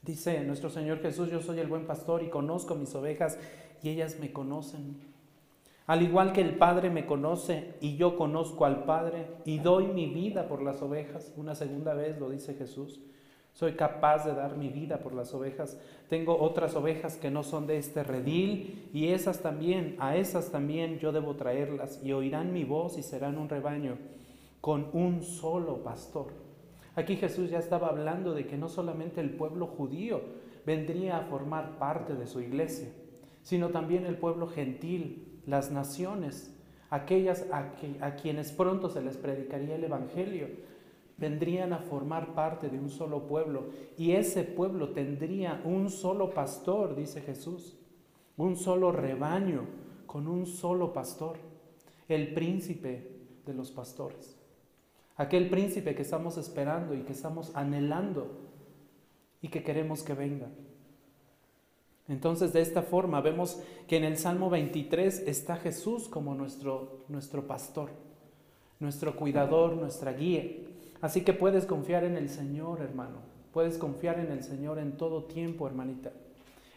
Dice 0.02 0.42
nuestro 0.46 0.70
Señor 0.70 1.02
Jesús, 1.02 1.30
yo 1.30 1.42
soy 1.42 1.60
el 1.60 1.68
buen 1.68 1.86
pastor 1.86 2.24
y 2.24 2.30
conozco 2.30 2.76
mis 2.76 2.96
ovejas 2.96 3.38
y 3.84 3.90
ellas 3.90 4.16
me 4.18 4.32
conocen. 4.32 4.96
Al 5.86 6.02
igual 6.02 6.32
que 6.32 6.40
el 6.40 6.56
Padre 6.56 6.90
me 6.90 7.06
conoce 7.06 7.74
y 7.82 7.98
yo 7.98 8.16
conozco 8.16 8.64
al 8.64 8.86
Padre 8.86 9.28
y 9.44 9.60
doy 9.60 9.88
mi 9.88 10.06
vida 10.06 10.48
por 10.48 10.62
las 10.62 10.82
ovejas, 10.82 11.34
una 11.36 11.56
segunda 11.56 11.94
vez 11.94 12.18
lo 12.18 12.30
dice 12.30 12.54
Jesús, 12.54 13.02
soy 13.52 13.74
capaz 13.74 14.24
de 14.24 14.34
dar 14.34 14.56
mi 14.56 14.70
vida 14.70 15.00
por 15.00 15.14
las 15.14 15.34
ovejas. 15.34 15.78
Tengo 16.08 16.40
otras 16.40 16.74
ovejas 16.76 17.18
que 17.18 17.32
no 17.32 17.44
son 17.44 17.68
de 17.68 17.80
este 17.80 18.06
redil 18.06 18.90
y 18.94 19.10
esas 19.10 19.42
también, 19.42 19.98
a 20.00 20.16
esas 20.16 20.52
también 20.52 21.00
yo 21.00 21.12
debo 21.12 21.36
traerlas 21.36 22.00
y 22.02 22.14
oirán 22.14 22.54
mi 22.54 22.64
voz 22.64 22.98
y 22.98 23.04
serán 23.04 23.38
un 23.38 23.50
rebaño 23.50 23.98
con 24.62 24.90
un 24.94 25.22
solo 25.22 25.84
pastor. 25.84 26.34
Aquí 26.96 27.16
Jesús 27.16 27.50
ya 27.50 27.60
estaba 27.60 27.88
hablando 27.88 28.34
de 28.34 28.48
que 28.48 28.58
no 28.58 28.70
solamente 28.70 29.22
el 29.22 29.32
pueblo 29.32 29.68
judío 29.68 30.22
vendría 30.66 31.18
a 31.18 31.24
formar 31.24 31.78
parte 31.78 32.16
de 32.16 32.28
su 32.28 32.42
iglesia, 32.42 32.90
sino 33.42 33.70
también 33.70 34.06
el 34.06 34.18
pueblo 34.18 34.48
gentil, 34.48 35.42
las 35.46 35.72
naciones, 35.72 36.54
aquellas 36.90 37.46
a, 37.52 38.16
quienes 38.16 38.52
pronto 38.52 38.90
se 38.90 39.02
les 39.02 39.18
predicaría 39.18 39.76
el 39.76 39.84
Evangelio, 39.84 40.48
vendrían 41.18 41.74
a 41.74 41.80
formar 41.80 42.34
parte 42.34 42.70
de 42.70 42.80
un 42.80 42.90
solo 42.90 43.28
pueblo 43.28 43.66
y 43.98 44.12
ese 44.12 44.44
pueblo 44.44 44.90
tendría 44.90 45.62
un 45.66 45.90
solo 45.90 46.32
pastor, 46.32 46.96
dice 46.96 47.22
Jesús, 47.22 47.78
un 48.38 48.56
solo 48.56 48.92
rebaño 48.92 49.66
con 50.06 50.28
un 50.28 50.46
solo 50.46 50.94
pastor, 50.94 51.38
el 52.08 52.34
príncipe 52.34 53.12
de 53.46 53.54
los 53.54 53.72
pastores, 53.72 54.37
aquel 55.18 55.50
príncipe 55.50 55.96
que 55.96 56.04
estamos 56.04 56.38
esperando 56.38 56.94
y 56.94 57.02
que 57.02 57.14
estamos 57.14 57.52
anhelando 57.56 58.48
y 59.42 59.50
que 59.50 59.64
queremos 59.64 60.04
que 60.04 60.14
venga. 60.14 60.48
Entonces, 62.08 62.54
de 62.54 62.62
esta 62.62 62.84
forma 62.84 63.20
vemos 63.20 63.62
que 63.88 63.98
en 63.98 64.06
el 64.06 64.18
Salmo 64.18 64.50
23 64.50 65.28
está 65.28 65.58
Jesús 65.58 66.08
como 66.08 66.36
nuestro, 66.36 67.04
nuestro 67.10 67.46
pastor, 67.48 67.90
nuestro 68.80 69.16
cuidador, 69.16 69.76
nuestra 69.76 70.14
guía. 70.14 70.46
Así 71.02 71.22
que 71.22 71.34
puedes 71.34 71.66
confiar 71.66 72.04
en 72.04 72.16
el 72.16 72.30
Señor, 72.30 72.82
hermano. 72.82 73.18
Puedes 73.52 73.78
confiar 73.78 74.20
en 74.20 74.32
el 74.32 74.44
Señor 74.44 74.80
en 74.80 74.98
todo 74.98 75.26
tiempo, 75.26 75.68
hermanita. 75.68 76.14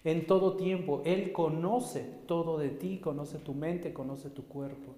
En 0.03 0.27
todo 0.27 0.57
tiempo. 0.57 1.03
Él 1.05 1.31
conoce 1.33 2.11
todo 2.27 2.59
de 2.59 2.71
ti, 2.71 2.99
conoce 2.99 3.39
tu 3.39 3.55
mente, 3.55 3.93
conoce 3.93 4.31
tu 4.31 4.47
cuerpo. 4.47 4.95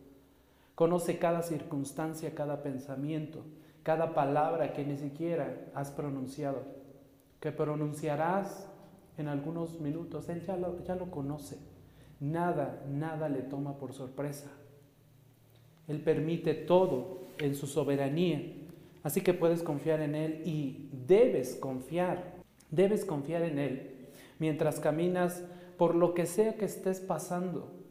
Conoce 0.75 1.19
cada 1.19 1.43
circunstancia, 1.43 2.35
cada 2.35 2.63
pensamiento, 2.63 3.45
cada 3.83 4.15
palabra 4.15 4.73
que 4.73 4.85
ni 4.85 4.97
siquiera 4.97 5.71
has 5.75 5.91
pronunciado, 5.91 6.63
que 7.41 7.53
pronunciarás 7.53 8.69
en 9.19 9.29
algunos 9.29 9.81
minutos. 9.81 10.29
Él 10.29 10.43
ya 10.43 10.57
lo, 10.57 10.83
ya 10.85 10.95
lo 10.95 11.11
conoce. 11.11 11.59
Nada, 12.21 12.85
nada 12.89 13.29
le 13.29 13.43
toma 13.43 13.77
por 13.79 13.93
sorpresa. 13.93 14.51
Él 15.89 16.01
permite 16.01 16.55
todo 16.55 17.23
en 17.39 17.55
su 17.55 17.67
soberanía. 17.67 18.41
Así 19.03 19.21
que 19.21 19.35
puedes 19.35 19.63
confiar 19.63 20.01
en 20.01 20.15
Él 20.15 20.43
y 20.47 20.89
debes 21.07 21.57
confiar, 21.57 22.37
debes 22.71 23.05
confiar 23.05 23.43
en 23.43 23.59
Él 23.59 23.93
mientras 24.39 24.81
caminas 24.81 25.45
por 25.77 25.95
lo 25.95 26.15
que 26.15 26.27
sea 26.27 26.55
que 26.55 26.65
estés 26.65 27.01
pasando. 27.01 27.82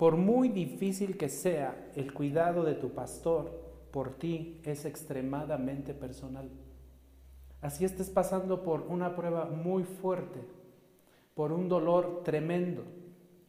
Por 0.00 0.16
muy 0.16 0.48
difícil 0.48 1.18
que 1.18 1.28
sea, 1.28 1.92
el 1.94 2.14
cuidado 2.14 2.64
de 2.64 2.72
tu 2.72 2.94
pastor 2.94 3.50
por 3.90 4.14
ti 4.14 4.58
es 4.64 4.86
extremadamente 4.86 5.92
personal. 5.92 6.48
Así 7.60 7.84
estés 7.84 8.08
pasando 8.08 8.62
por 8.62 8.80
una 8.88 9.14
prueba 9.14 9.44
muy 9.44 9.84
fuerte, 9.84 10.40
por 11.34 11.52
un 11.52 11.68
dolor 11.68 12.22
tremendo, 12.24 12.82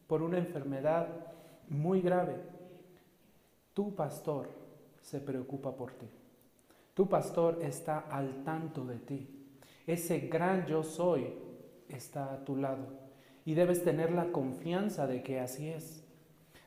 por 0.06 0.20
una 0.20 0.36
enfermedad 0.36 1.08
muy 1.70 2.02
grave. 2.02 2.36
Tu 3.72 3.94
pastor 3.94 4.50
se 5.00 5.20
preocupa 5.20 5.74
por 5.74 5.92
ti. 5.92 6.10
Tu 6.92 7.08
pastor 7.08 7.60
está 7.62 8.00
al 8.10 8.44
tanto 8.44 8.84
de 8.84 8.98
ti. 8.98 9.56
Ese 9.86 10.18
gran 10.28 10.66
yo 10.66 10.82
soy 10.82 11.32
está 11.88 12.30
a 12.30 12.44
tu 12.44 12.56
lado. 12.56 12.88
Y 13.46 13.54
debes 13.54 13.82
tener 13.82 14.12
la 14.12 14.32
confianza 14.32 15.06
de 15.06 15.22
que 15.22 15.40
así 15.40 15.70
es. 15.70 16.01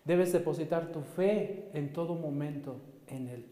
Debes 0.06 0.32
depositar 0.32 0.92
tu 0.92 1.02
fe 1.02 1.70
en 1.74 1.92
todo 1.92 2.14
momento 2.14 2.80
en 3.08 3.28
Él. 3.28 3.46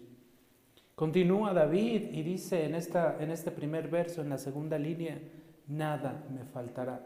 Continúa 0.95 1.53
David 1.53 2.09
y 2.11 2.21
dice 2.21 2.65
en, 2.65 2.75
esta, 2.75 3.17
en 3.19 3.31
este 3.31 3.49
primer 3.49 3.87
verso, 3.87 4.21
en 4.21 4.29
la 4.29 4.37
segunda 4.37 4.77
línea, 4.77 5.19
nada 5.67 6.23
me 6.31 6.45
faltará. 6.45 7.01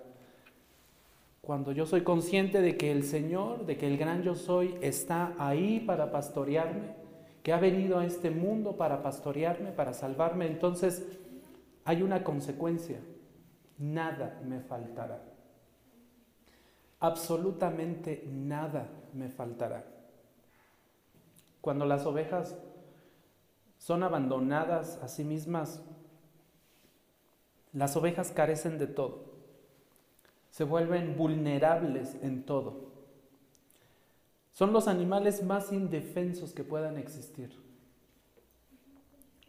Cuando 1.40 1.72
yo 1.72 1.86
soy 1.86 2.02
consciente 2.02 2.62
de 2.62 2.76
que 2.76 2.92
el 2.92 3.04
Señor, 3.04 3.66
de 3.66 3.78
que 3.78 3.88
el 3.88 3.98
gran 3.98 4.22
yo 4.22 4.36
soy 4.36 4.78
está 4.82 5.34
ahí 5.40 5.80
para 5.80 6.12
pastorearme, 6.12 6.96
que 7.42 7.54
ha 7.54 7.60
venido 7.60 8.00
a 8.00 8.06
este 8.06 8.30
mundo 8.30 8.76
para 8.76 9.02
pastorearme, 9.02 9.72
para 9.72 9.94
salvarme, 9.94 10.48
entonces 10.48 11.08
hay 11.86 12.02
una 12.02 12.26
consecuencia. 12.26 13.00
Nada 13.78 14.42
me 14.46 14.60
faltará. 14.60 15.22
Absolutamente 17.00 18.24
nada 18.28 18.88
me 19.14 19.30
faltará. 19.30 19.86
Cuando 21.62 21.86
las 21.86 22.06
ovejas 22.06 22.58
son 23.78 24.04
abandonadas 24.04 25.00
a 25.04 25.08
sí 25.08 25.24
mismas, 25.24 25.82
las 27.74 27.96
ovejas 27.96 28.32
carecen 28.32 28.80
de 28.80 28.88
todo. 28.88 29.26
Se 30.50 30.64
vuelven 30.64 31.16
vulnerables 31.18 32.16
en 32.24 32.44
todo. 32.44 32.88
Son 34.54 34.74
los 34.74 34.88
animales 34.88 35.44
más 35.44 35.72
indefensos 35.72 36.54
que 36.54 36.64
puedan 36.64 36.98
existir. 36.98 37.52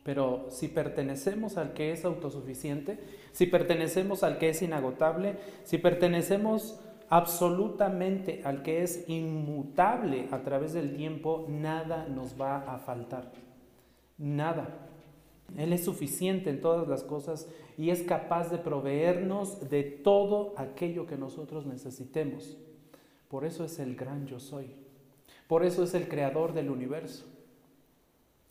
Pero 0.05 0.49
si 0.51 0.69
pertenecemos 0.69 1.57
al 1.57 1.73
que 1.73 1.93
es 1.93 2.05
autosuficiente, 2.05 2.99
si 3.33 3.47
pertenecemos 3.47 4.23
al 4.23 4.39
que 4.39 4.51
es 4.51 4.61
inagotable, 4.61 5.39
si 5.65 5.79
pertenecemos 5.79 6.81
absolutamente 7.11 8.43
al 8.45 8.63
que 8.63 8.83
es 8.83 9.09
inmutable 9.09 10.29
a 10.31 10.43
través 10.43 10.73
del 10.73 10.97
tiempo, 10.97 11.47
nada 11.49 12.07
nos 12.09 12.41
va 12.41 12.59
a 12.73 12.79
faltar. 12.79 13.33
Nada. 14.19 14.89
Él 15.57 15.73
es 15.73 15.85
suficiente 15.85 16.51
en 16.51 16.61
todas 16.61 16.87
las 16.89 17.03
cosas 17.03 17.49
y 17.79 17.91
es 17.91 18.03
capaz 18.03 18.51
de 18.51 18.59
proveernos 18.59 19.71
de 19.71 19.83
todo 19.83 20.53
aquello 20.57 21.07
que 21.07 21.17
nosotros 21.17 21.65
necesitemos. 21.65 22.59
Por 23.29 23.45
eso 23.45 23.65
es 23.65 23.79
el 23.79 23.97
gran 23.97 24.27
yo 24.27 24.41
soy. 24.41 24.67
Por 25.47 25.65
eso 25.65 25.83
es 25.83 25.95
el 25.95 26.09
creador 26.09 26.53
del 26.53 26.71
universo. 26.71 27.25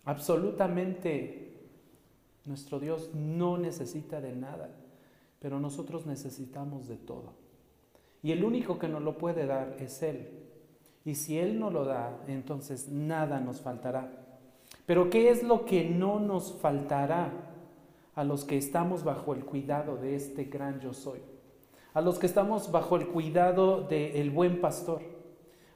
Absolutamente 0.06 1.54
nuestro 2.46 2.80
Dios 2.80 3.12
no 3.14 3.58
necesita 3.58 4.22
de 4.22 4.34
nada, 4.34 4.70
pero 5.40 5.60
nosotros 5.60 6.06
necesitamos 6.06 6.88
de 6.88 6.96
todo. 6.96 7.47
Y 8.28 8.34
el 8.34 8.44
único 8.44 8.78
que 8.78 8.90
nos 8.90 9.04
lo 9.04 9.18
puede 9.18 9.46
dar 9.46 9.78
es 9.80 10.04
Él. 10.04 10.28
Y 11.06 11.16
si 11.16 11.40
Él 11.40 11.62
no 11.62 11.70
lo 11.70 11.86
da, 11.86 12.26
entonces 12.28 12.90
nada 12.90 13.40
nos 13.40 13.62
faltará. 13.62 14.12
Pero 14.86 15.10
¿qué 15.10 15.30
es 15.30 15.44
lo 15.44 15.64
que 15.64 15.86
no 15.86 16.20
nos 16.20 16.52
faltará 16.60 17.32
a 18.16 18.26
los 18.26 18.44
que 18.44 18.58
estamos 18.58 19.06
bajo 19.06 19.34
el 19.34 19.46
cuidado 19.46 19.96
de 19.96 20.16
este 20.16 20.44
gran 20.44 20.82
yo 20.82 20.94
soy? 20.94 21.22
A 21.94 22.02
los 22.02 22.20
que 22.20 22.26
estamos 22.26 22.70
bajo 22.70 22.98
el 22.98 23.08
cuidado 23.08 23.84
del 23.84 24.30
buen 24.30 24.60
pastor. 24.60 25.04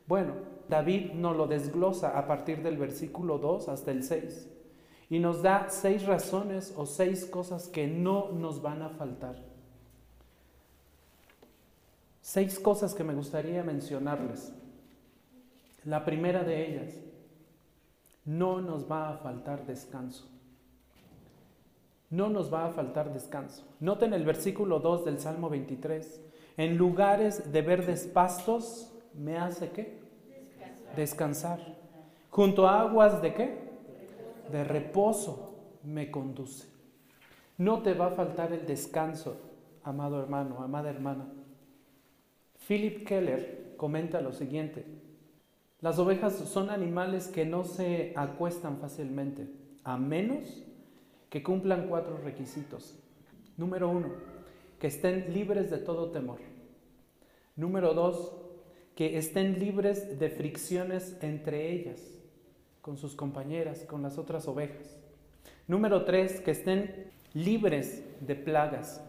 Bueno, 0.06 0.34
David 0.68 1.14
nos 1.14 1.38
lo 1.38 1.48
desglosa 1.48 2.20
a 2.20 2.28
partir 2.28 2.64
del 2.64 2.76
versículo 2.76 3.38
2 3.38 3.70
hasta 3.70 3.92
el 3.92 4.04
6 4.04 4.50
y 5.10 5.20
nos 5.20 5.42
da 5.42 5.68
seis 5.70 6.06
razones 6.06 6.74
o 6.76 6.86
seis 6.86 7.24
cosas 7.24 7.70
que 7.70 7.88
no 7.88 8.34
nos 8.34 8.62
van 8.62 8.82
a 8.82 8.90
faltar. 8.90 9.51
Seis 12.22 12.60
cosas 12.60 12.94
que 12.94 13.04
me 13.04 13.14
gustaría 13.14 13.64
mencionarles. 13.64 14.54
La 15.84 16.06
primera 16.06 16.44
de 16.44 16.68
ellas, 16.68 16.94
no 18.26 18.62
nos 18.62 18.90
va 18.90 19.10
a 19.10 19.18
faltar 19.18 19.66
descanso. 19.66 20.30
No 22.12 22.30
nos 22.30 22.54
va 22.54 22.68
a 22.68 22.72
faltar 22.72 23.12
descanso. 23.14 23.64
Noten 23.80 24.14
el 24.14 24.26
versículo 24.26 24.80
2 24.80 25.06
del 25.06 25.20
Salmo 25.20 25.50
23. 25.50 26.22
En 26.58 26.78
lugares 26.78 27.52
de 27.52 27.62
verdes 27.62 28.06
pastos 28.06 28.92
me 29.16 29.38
hace 29.38 29.72
qué? 29.72 30.02
Descansar. 30.96 31.58
Descansar. 31.58 31.82
Junto 32.30 32.68
a 32.68 32.82
aguas 32.82 33.22
de 33.22 33.34
qué? 33.34 33.72
De 34.52 34.64
reposo 34.64 35.56
me 35.84 36.12
conduce. 36.12 36.68
No 37.58 37.82
te 37.82 37.94
va 37.94 38.08
a 38.08 38.12
faltar 38.12 38.54
el 38.54 38.66
descanso, 38.66 39.38
amado 39.84 40.20
hermano, 40.20 40.62
amada 40.62 40.90
hermana. 40.90 41.26
Philip 42.68 43.06
Keller 43.08 43.74
comenta 43.78 44.22
lo 44.22 44.34
siguiente. 44.34 44.86
Las 45.80 45.98
ovejas 45.98 46.36
son 46.36 46.70
animales 46.70 47.28
que 47.28 47.46
no 47.46 47.64
se 47.64 48.14
acuestan 48.16 48.78
fácilmente, 48.78 49.48
a 49.84 49.98
menos 49.98 50.64
que 51.30 51.42
cumplan 51.42 51.88
cuatro 51.88 52.18
requisitos. 52.18 53.00
Número 53.58 53.90
uno, 53.90 54.10
que 54.80 54.88
estén 54.88 55.34
libres 55.34 55.72
de 55.72 55.80
todo 55.80 56.12
temor. 56.12 56.40
Número 57.56 57.94
dos, 57.96 58.34
que 58.96 59.18
estén 59.18 59.58
libres 59.58 60.20
de 60.20 60.30
fricciones 60.30 61.18
entre 61.22 61.72
ellas, 61.72 62.00
con 62.82 62.98
sus 62.98 63.16
compañeras, 63.16 63.84
con 63.86 64.04
las 64.04 64.20
otras 64.20 64.48
ovejas. 64.48 65.00
Número 65.68 66.06
tres, 66.06 66.42
que 66.42 66.52
estén 66.52 67.12
libres 67.34 68.04
de 68.20 68.36
plagas. 68.36 69.02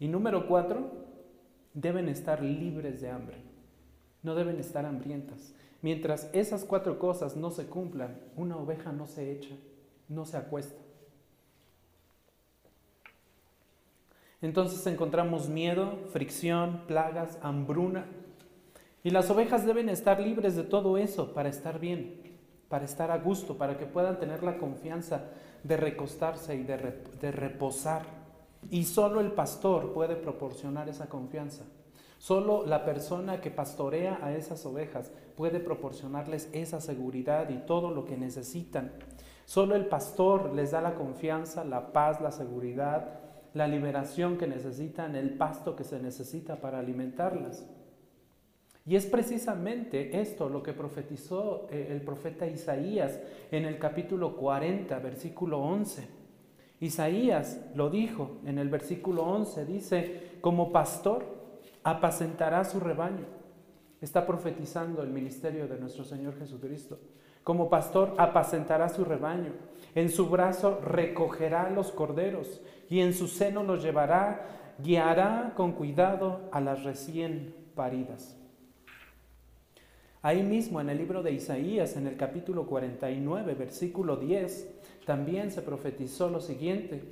Y 0.00 0.08
número 0.08 0.48
cuatro, 0.48 1.05
deben 1.76 2.08
estar 2.08 2.42
libres 2.42 3.00
de 3.00 3.10
hambre. 3.10 3.36
No 4.22 4.34
deben 4.34 4.58
estar 4.58 4.84
hambrientas. 4.84 5.54
Mientras 5.82 6.28
esas 6.32 6.64
cuatro 6.64 6.98
cosas 6.98 7.36
no 7.36 7.50
se 7.50 7.66
cumplan, 7.66 8.18
una 8.34 8.56
oveja 8.56 8.90
no 8.90 9.06
se 9.06 9.30
echa, 9.30 9.54
no 10.08 10.24
se 10.24 10.38
acuesta. 10.38 10.80
Entonces 14.40 14.84
encontramos 14.86 15.48
miedo, 15.48 15.98
fricción, 16.12 16.82
plagas, 16.86 17.38
hambruna. 17.42 18.06
Y 19.04 19.10
las 19.10 19.30
ovejas 19.30 19.66
deben 19.66 19.88
estar 19.88 20.18
libres 20.18 20.56
de 20.56 20.64
todo 20.64 20.98
eso 20.98 21.34
para 21.34 21.48
estar 21.48 21.78
bien, 21.78 22.38
para 22.68 22.84
estar 22.84 23.10
a 23.10 23.18
gusto, 23.18 23.58
para 23.58 23.78
que 23.78 23.86
puedan 23.86 24.18
tener 24.18 24.42
la 24.42 24.58
confianza 24.58 25.24
de 25.62 25.76
recostarse 25.76 26.56
y 26.56 26.62
de, 26.64 27.30
reposar. 27.32 28.15
Y 28.70 28.84
solo 28.84 29.20
el 29.20 29.32
pastor 29.32 29.92
puede 29.92 30.16
proporcionar 30.16 30.88
esa 30.88 31.08
confianza. 31.08 31.64
Solo 32.18 32.64
la 32.66 32.84
persona 32.84 33.40
que 33.40 33.50
pastorea 33.50 34.18
a 34.22 34.34
esas 34.34 34.64
ovejas 34.66 35.12
puede 35.36 35.60
proporcionarles 35.60 36.48
esa 36.52 36.80
seguridad 36.80 37.50
y 37.50 37.58
todo 37.58 37.90
lo 37.90 38.04
que 38.04 38.16
necesitan. 38.16 38.92
Solo 39.44 39.76
el 39.76 39.86
pastor 39.86 40.52
les 40.54 40.72
da 40.72 40.80
la 40.80 40.94
confianza, 40.94 41.64
la 41.64 41.92
paz, 41.92 42.20
la 42.20 42.32
seguridad, 42.32 43.20
la 43.54 43.68
liberación 43.68 44.38
que 44.38 44.46
necesitan, 44.46 45.14
el 45.14 45.30
pasto 45.34 45.76
que 45.76 45.84
se 45.84 46.00
necesita 46.00 46.56
para 46.56 46.78
alimentarlas. 46.78 47.64
Y 48.84 48.96
es 48.96 49.06
precisamente 49.06 50.20
esto 50.20 50.48
lo 50.48 50.62
que 50.62 50.72
profetizó 50.72 51.66
eh, 51.70 51.88
el 51.90 52.02
profeta 52.02 52.46
Isaías 52.46 53.18
en 53.50 53.64
el 53.64 53.78
capítulo 53.78 54.36
40, 54.36 54.98
versículo 55.00 55.58
11. 55.60 56.15
Isaías 56.80 57.60
lo 57.74 57.88
dijo 57.88 58.38
en 58.44 58.58
el 58.58 58.68
versículo 58.68 59.22
11, 59.22 59.64
dice, 59.64 60.38
como 60.40 60.72
pastor 60.72 61.24
apacentará 61.82 62.64
su 62.64 62.80
rebaño. 62.80 63.24
Está 64.00 64.26
profetizando 64.26 65.02
el 65.02 65.08
ministerio 65.08 65.66
de 65.68 65.78
nuestro 65.78 66.04
Señor 66.04 66.38
Jesucristo. 66.38 66.98
Como 67.42 67.70
pastor 67.70 68.14
apacentará 68.18 68.88
su 68.88 69.04
rebaño. 69.04 69.52
En 69.94 70.10
su 70.10 70.28
brazo 70.28 70.80
recogerá 70.80 71.70
los 71.70 71.92
corderos 71.92 72.60
y 72.90 73.00
en 73.00 73.14
su 73.14 73.28
seno 73.28 73.62
los 73.62 73.82
llevará, 73.82 74.74
guiará 74.78 75.54
con 75.56 75.72
cuidado 75.72 76.48
a 76.52 76.60
las 76.60 76.84
recién 76.84 77.54
paridas. 77.74 78.36
Ahí 80.22 80.42
mismo 80.42 80.80
en 80.80 80.90
el 80.90 80.98
libro 80.98 81.22
de 81.22 81.32
Isaías, 81.32 81.96
en 81.96 82.08
el 82.08 82.16
capítulo 82.16 82.66
49, 82.66 83.54
versículo 83.54 84.16
10, 84.16 84.75
también 85.06 85.50
se 85.50 85.62
profetizó 85.62 86.28
lo 86.28 86.40
siguiente. 86.40 87.02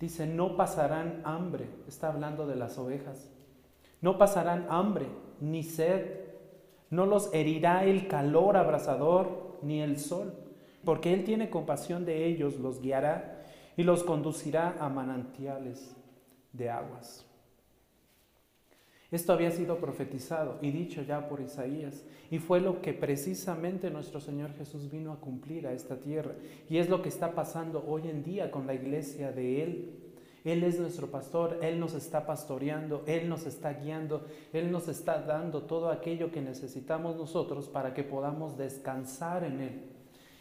Dice, 0.00 0.26
no 0.26 0.56
pasarán 0.56 1.20
hambre. 1.24 1.66
Está 1.86 2.08
hablando 2.08 2.46
de 2.46 2.56
las 2.56 2.78
ovejas 2.78 3.28
no 4.00 4.18
pasarán 4.18 4.66
hambre 4.70 5.06
ni 5.40 5.62
sed. 5.62 6.26
No 6.90 7.06
los 7.06 7.32
herirá 7.34 7.84
el 7.84 8.06
calor 8.06 8.56
abrasador 8.56 9.58
ni 9.62 9.80
el 9.80 9.98
sol, 9.98 10.32
porque 10.84 11.12
Él 11.12 11.24
tiene 11.24 11.50
compasión 11.50 12.04
de 12.04 12.26
ellos, 12.26 12.60
los 12.60 12.80
guiará 12.80 13.42
y 13.76 13.82
los 13.82 14.04
conducirá 14.04 14.76
a 14.78 14.88
manantiales 14.88 15.96
de 16.52 16.70
aguas. 16.70 17.26
Esto 19.16 19.32
había 19.32 19.50
sido 19.50 19.78
profetizado 19.78 20.58
y 20.60 20.70
dicho 20.70 21.00
ya 21.00 21.26
por 21.26 21.40
Isaías, 21.40 22.04
y 22.30 22.38
fue 22.38 22.60
lo 22.60 22.82
que 22.82 22.92
precisamente 22.92 23.90
nuestro 23.90 24.20
Señor 24.20 24.52
Jesús 24.58 24.90
vino 24.90 25.10
a 25.10 25.20
cumplir 25.20 25.66
a 25.66 25.72
esta 25.72 25.96
tierra, 25.96 26.32
y 26.68 26.76
es 26.76 26.90
lo 26.90 27.00
que 27.00 27.08
está 27.08 27.34
pasando 27.34 27.82
hoy 27.88 28.08
en 28.08 28.22
día 28.22 28.50
con 28.50 28.66
la 28.66 28.74
iglesia 28.74 29.32
de 29.32 29.62
Él. 29.62 29.90
Él 30.44 30.62
es 30.64 30.78
nuestro 30.78 31.06
pastor, 31.06 31.60
Él 31.62 31.80
nos 31.80 31.94
está 31.94 32.26
pastoreando, 32.26 33.04
Él 33.06 33.30
nos 33.30 33.46
está 33.46 33.72
guiando, 33.72 34.26
Él 34.52 34.70
nos 34.70 34.86
está 34.86 35.22
dando 35.22 35.62
todo 35.62 35.90
aquello 35.90 36.30
que 36.30 36.42
necesitamos 36.42 37.16
nosotros 37.16 37.70
para 37.70 37.94
que 37.94 38.02
podamos 38.04 38.58
descansar 38.58 39.44
en 39.44 39.60
Él. 39.62 39.82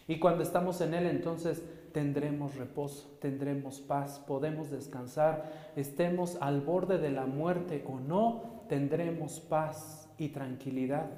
Y 0.05 0.19
cuando 0.19 0.43
estamos 0.43 0.81
en 0.81 0.95
Él, 0.95 1.05
entonces 1.05 1.63
tendremos 1.93 2.55
reposo, 2.55 3.17
tendremos 3.21 3.79
paz, 3.79 4.21
podemos 4.27 4.69
descansar, 4.69 5.71
estemos 5.77 6.37
al 6.41 6.59
borde 6.59 6.97
de 6.97 7.09
la 7.09 7.25
muerte 7.25 7.85
o 7.87 8.01
no, 8.01 8.54
tendremos 8.67 9.39
paz 9.39 10.09
y 10.17 10.29
tranquilidad. 10.29 11.09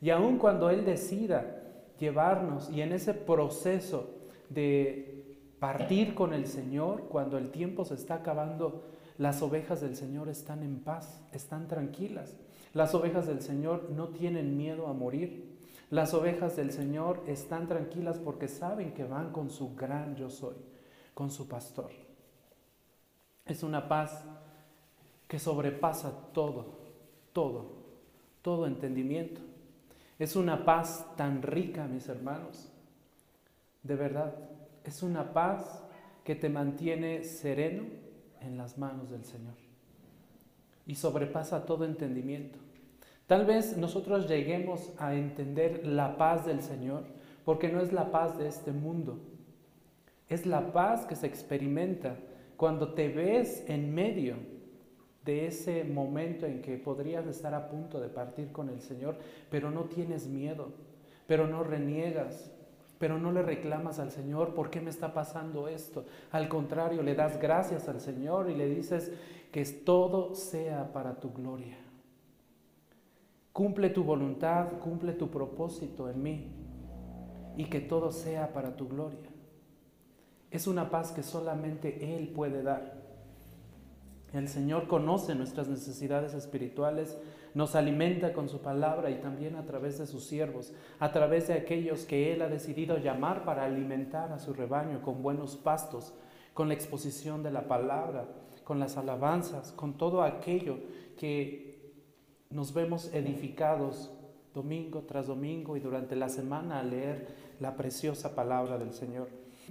Y 0.00 0.10
aun 0.10 0.38
cuando 0.38 0.70
Él 0.70 0.84
decida 0.84 1.62
llevarnos 1.98 2.70
y 2.70 2.80
en 2.80 2.92
ese 2.92 3.14
proceso 3.14 4.14
de 4.48 5.38
partir 5.58 6.14
con 6.14 6.32
el 6.32 6.46
Señor, 6.46 7.04
cuando 7.08 7.36
el 7.38 7.50
tiempo 7.50 7.84
se 7.84 7.94
está 7.94 8.16
acabando, 8.16 8.84
las 9.18 9.42
ovejas 9.42 9.82
del 9.82 9.96
Señor 9.96 10.28
están 10.28 10.62
en 10.62 10.80
paz, 10.80 11.22
están 11.32 11.68
tranquilas. 11.68 12.34
Las 12.72 12.94
ovejas 12.94 13.26
del 13.26 13.42
Señor 13.42 13.90
no 13.90 14.08
tienen 14.08 14.56
miedo 14.56 14.86
a 14.86 14.94
morir. 14.94 15.58
Las 15.90 16.14
ovejas 16.14 16.56
del 16.56 16.72
Señor 16.72 17.22
están 17.26 17.68
tranquilas 17.68 18.18
porque 18.18 18.48
saben 18.48 18.94
que 18.94 19.04
van 19.04 19.32
con 19.32 19.50
su 19.50 19.74
gran 19.74 20.16
yo 20.16 20.30
soy, 20.30 20.54
con 21.12 21.30
su 21.30 21.48
pastor. 21.48 21.90
Es 23.44 23.62
una 23.62 23.88
paz 23.88 24.24
que 25.30 25.38
sobrepasa 25.38 26.10
todo, 26.32 26.80
todo, 27.32 27.70
todo 28.42 28.66
entendimiento. 28.66 29.40
Es 30.18 30.34
una 30.34 30.64
paz 30.64 31.06
tan 31.16 31.42
rica, 31.42 31.86
mis 31.86 32.08
hermanos. 32.08 32.68
De 33.84 33.94
verdad, 33.94 34.34
es 34.82 35.04
una 35.04 35.32
paz 35.32 35.84
que 36.24 36.34
te 36.34 36.48
mantiene 36.48 37.22
sereno 37.22 37.84
en 38.40 38.58
las 38.58 38.76
manos 38.76 39.08
del 39.08 39.24
Señor 39.24 39.54
y 40.84 40.96
sobrepasa 40.96 41.64
todo 41.64 41.84
entendimiento. 41.84 42.58
Tal 43.28 43.46
vez 43.46 43.76
nosotros 43.76 44.28
lleguemos 44.28 44.90
a 44.98 45.14
entender 45.14 45.86
la 45.86 46.18
paz 46.18 46.44
del 46.44 46.60
Señor 46.60 47.04
porque 47.44 47.68
no 47.68 47.80
es 47.80 47.92
la 47.92 48.10
paz 48.10 48.36
de 48.36 48.48
este 48.48 48.72
mundo. 48.72 49.20
Es 50.28 50.44
la 50.44 50.72
paz 50.72 51.06
que 51.06 51.14
se 51.14 51.28
experimenta 51.28 52.16
cuando 52.56 52.94
te 52.94 53.08
ves 53.08 53.64
en 53.68 53.94
medio 53.94 54.59
de 55.24 55.46
ese 55.46 55.84
momento 55.84 56.46
en 56.46 56.62
que 56.62 56.76
podrías 56.78 57.26
estar 57.26 57.54
a 57.54 57.68
punto 57.68 58.00
de 58.00 58.08
partir 58.08 58.52
con 58.52 58.68
el 58.68 58.80
Señor, 58.80 59.16
pero 59.50 59.70
no 59.70 59.84
tienes 59.84 60.26
miedo, 60.26 60.72
pero 61.26 61.46
no 61.46 61.62
reniegas, 61.62 62.50
pero 62.98 63.18
no 63.18 63.32
le 63.32 63.42
reclamas 63.42 63.98
al 63.98 64.10
Señor, 64.10 64.54
¿por 64.54 64.70
qué 64.70 64.80
me 64.80 64.90
está 64.90 65.14
pasando 65.14 65.68
esto? 65.68 66.04
Al 66.32 66.48
contrario, 66.48 67.02
le 67.02 67.14
das 67.14 67.40
gracias 67.40 67.88
al 67.88 68.00
Señor 68.00 68.50
y 68.50 68.54
le 68.54 68.68
dices 68.68 69.12
que 69.52 69.64
todo 69.64 70.34
sea 70.34 70.92
para 70.92 71.14
tu 71.14 71.32
gloria. 71.32 71.78
Cumple 73.52 73.90
tu 73.90 74.04
voluntad, 74.04 74.78
cumple 74.78 75.12
tu 75.12 75.30
propósito 75.30 76.08
en 76.08 76.22
mí 76.22 76.52
y 77.56 77.64
que 77.64 77.80
todo 77.80 78.12
sea 78.12 78.52
para 78.52 78.76
tu 78.76 78.88
gloria. 78.88 79.28
Es 80.50 80.66
una 80.66 80.90
paz 80.90 81.12
que 81.12 81.22
solamente 81.22 82.16
Él 82.16 82.28
puede 82.28 82.62
dar. 82.62 82.99
El 84.32 84.48
Señor 84.48 84.86
conoce 84.86 85.34
nuestras 85.34 85.68
necesidades 85.68 86.34
espirituales, 86.34 87.18
nos 87.54 87.74
alimenta 87.74 88.32
con 88.32 88.48
su 88.48 88.60
palabra 88.60 89.10
y 89.10 89.16
también 89.16 89.56
a 89.56 89.66
través 89.66 89.98
de 89.98 90.06
sus 90.06 90.24
siervos, 90.24 90.72
a 91.00 91.10
través 91.10 91.48
de 91.48 91.54
aquellos 91.54 92.04
que 92.04 92.32
Él 92.32 92.42
ha 92.42 92.48
decidido 92.48 92.98
llamar 92.98 93.44
para 93.44 93.64
alimentar 93.64 94.32
a 94.32 94.38
su 94.38 94.52
rebaño 94.52 95.02
con 95.02 95.22
buenos 95.22 95.56
pastos, 95.56 96.14
con 96.54 96.68
la 96.68 96.74
exposición 96.74 97.42
de 97.42 97.50
la 97.50 97.66
palabra, 97.66 98.28
con 98.62 98.78
las 98.78 98.96
alabanzas, 98.96 99.72
con 99.72 99.98
todo 99.98 100.22
aquello 100.22 100.78
que 101.18 101.92
nos 102.50 102.72
vemos 102.72 103.12
edificados 103.12 104.12
domingo 104.54 105.02
tras 105.06 105.26
domingo 105.26 105.76
y 105.76 105.80
durante 105.80 106.16
la 106.16 106.28
semana 106.28 106.80
a 106.80 106.82
leer 106.84 107.28
la 107.60 107.76
preciosa 107.76 108.34
palabra 108.34 108.78
del 108.78 108.92
Señor. 108.92 109.28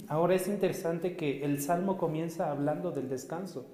Ahora 0.07 0.35
es 0.35 0.47
interesante 0.47 1.15
que 1.15 1.43
el 1.43 1.61
Salmo 1.61 1.97
comienza 1.97 2.51
hablando 2.51 2.91
del 2.91 3.09
descanso. 3.09 3.65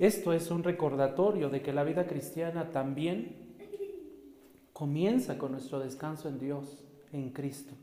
Esto 0.00 0.32
es 0.32 0.50
un 0.50 0.64
recordatorio 0.64 1.50
de 1.50 1.60
que 1.60 1.74
la 1.74 1.84
vida 1.84 2.06
cristiana 2.06 2.70
también 2.70 3.36
comienza 4.72 5.36
con 5.36 5.52
nuestro 5.52 5.78
descanso 5.78 6.26
en 6.30 6.38
Dios, 6.38 6.82
en 7.12 7.28
Cristo. 7.32 7.74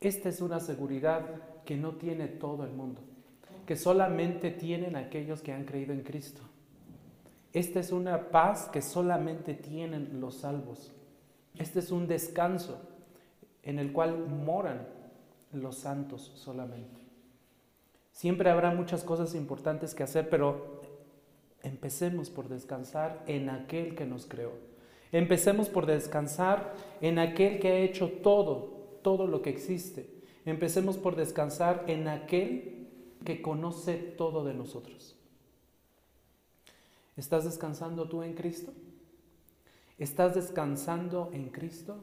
Esta 0.00 0.28
es 0.28 0.40
una 0.40 0.60
seguridad 0.60 1.24
que 1.64 1.76
no 1.76 1.96
tiene 1.96 2.28
todo 2.28 2.62
el 2.62 2.70
mundo, 2.70 3.00
que 3.66 3.74
solamente 3.74 4.52
tienen 4.52 4.94
aquellos 4.94 5.42
que 5.42 5.52
han 5.52 5.64
creído 5.64 5.92
en 5.92 6.02
Cristo. 6.02 6.42
Esta 7.52 7.80
es 7.80 7.90
una 7.90 8.30
paz 8.30 8.68
que 8.72 8.80
solamente 8.80 9.54
tienen 9.54 10.20
los 10.20 10.36
salvos. 10.36 10.92
Este 11.58 11.80
es 11.80 11.90
un 11.90 12.06
descanso 12.06 12.80
en 13.64 13.80
el 13.80 13.92
cual 13.92 14.28
moran 14.28 14.86
los 15.52 15.78
santos 15.78 16.30
solamente. 16.36 17.03
Siempre 18.14 18.48
habrá 18.48 18.70
muchas 18.70 19.02
cosas 19.02 19.34
importantes 19.34 19.92
que 19.92 20.04
hacer, 20.04 20.30
pero 20.30 20.80
empecemos 21.64 22.30
por 22.30 22.48
descansar 22.48 23.24
en 23.26 23.50
aquel 23.50 23.96
que 23.96 24.06
nos 24.06 24.24
creó. 24.26 24.52
Empecemos 25.10 25.68
por 25.68 25.84
descansar 25.84 26.74
en 27.00 27.18
aquel 27.18 27.58
que 27.58 27.68
ha 27.68 27.78
hecho 27.78 28.08
todo, 28.08 28.98
todo 29.02 29.26
lo 29.26 29.42
que 29.42 29.50
existe. 29.50 30.08
Empecemos 30.46 30.96
por 30.96 31.16
descansar 31.16 31.84
en 31.88 32.06
aquel 32.06 32.86
que 33.24 33.42
conoce 33.42 33.94
todo 33.96 34.44
de 34.44 34.54
nosotros. 34.54 35.16
¿Estás 37.16 37.44
descansando 37.44 38.08
tú 38.08 38.22
en 38.22 38.34
Cristo? 38.34 38.72
¿Estás 39.98 40.36
descansando 40.36 41.30
en 41.32 41.48
Cristo? 41.48 41.96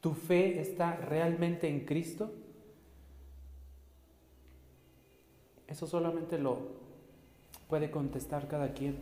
¿Tu 0.00 0.14
fe 0.14 0.58
está 0.58 0.96
realmente 0.96 1.68
en 1.68 1.84
Cristo? 1.84 2.32
Eso 5.68 5.86
solamente 5.86 6.38
lo 6.38 6.58
puede 7.68 7.90
contestar 7.90 8.48
cada 8.48 8.72
quien. 8.72 8.98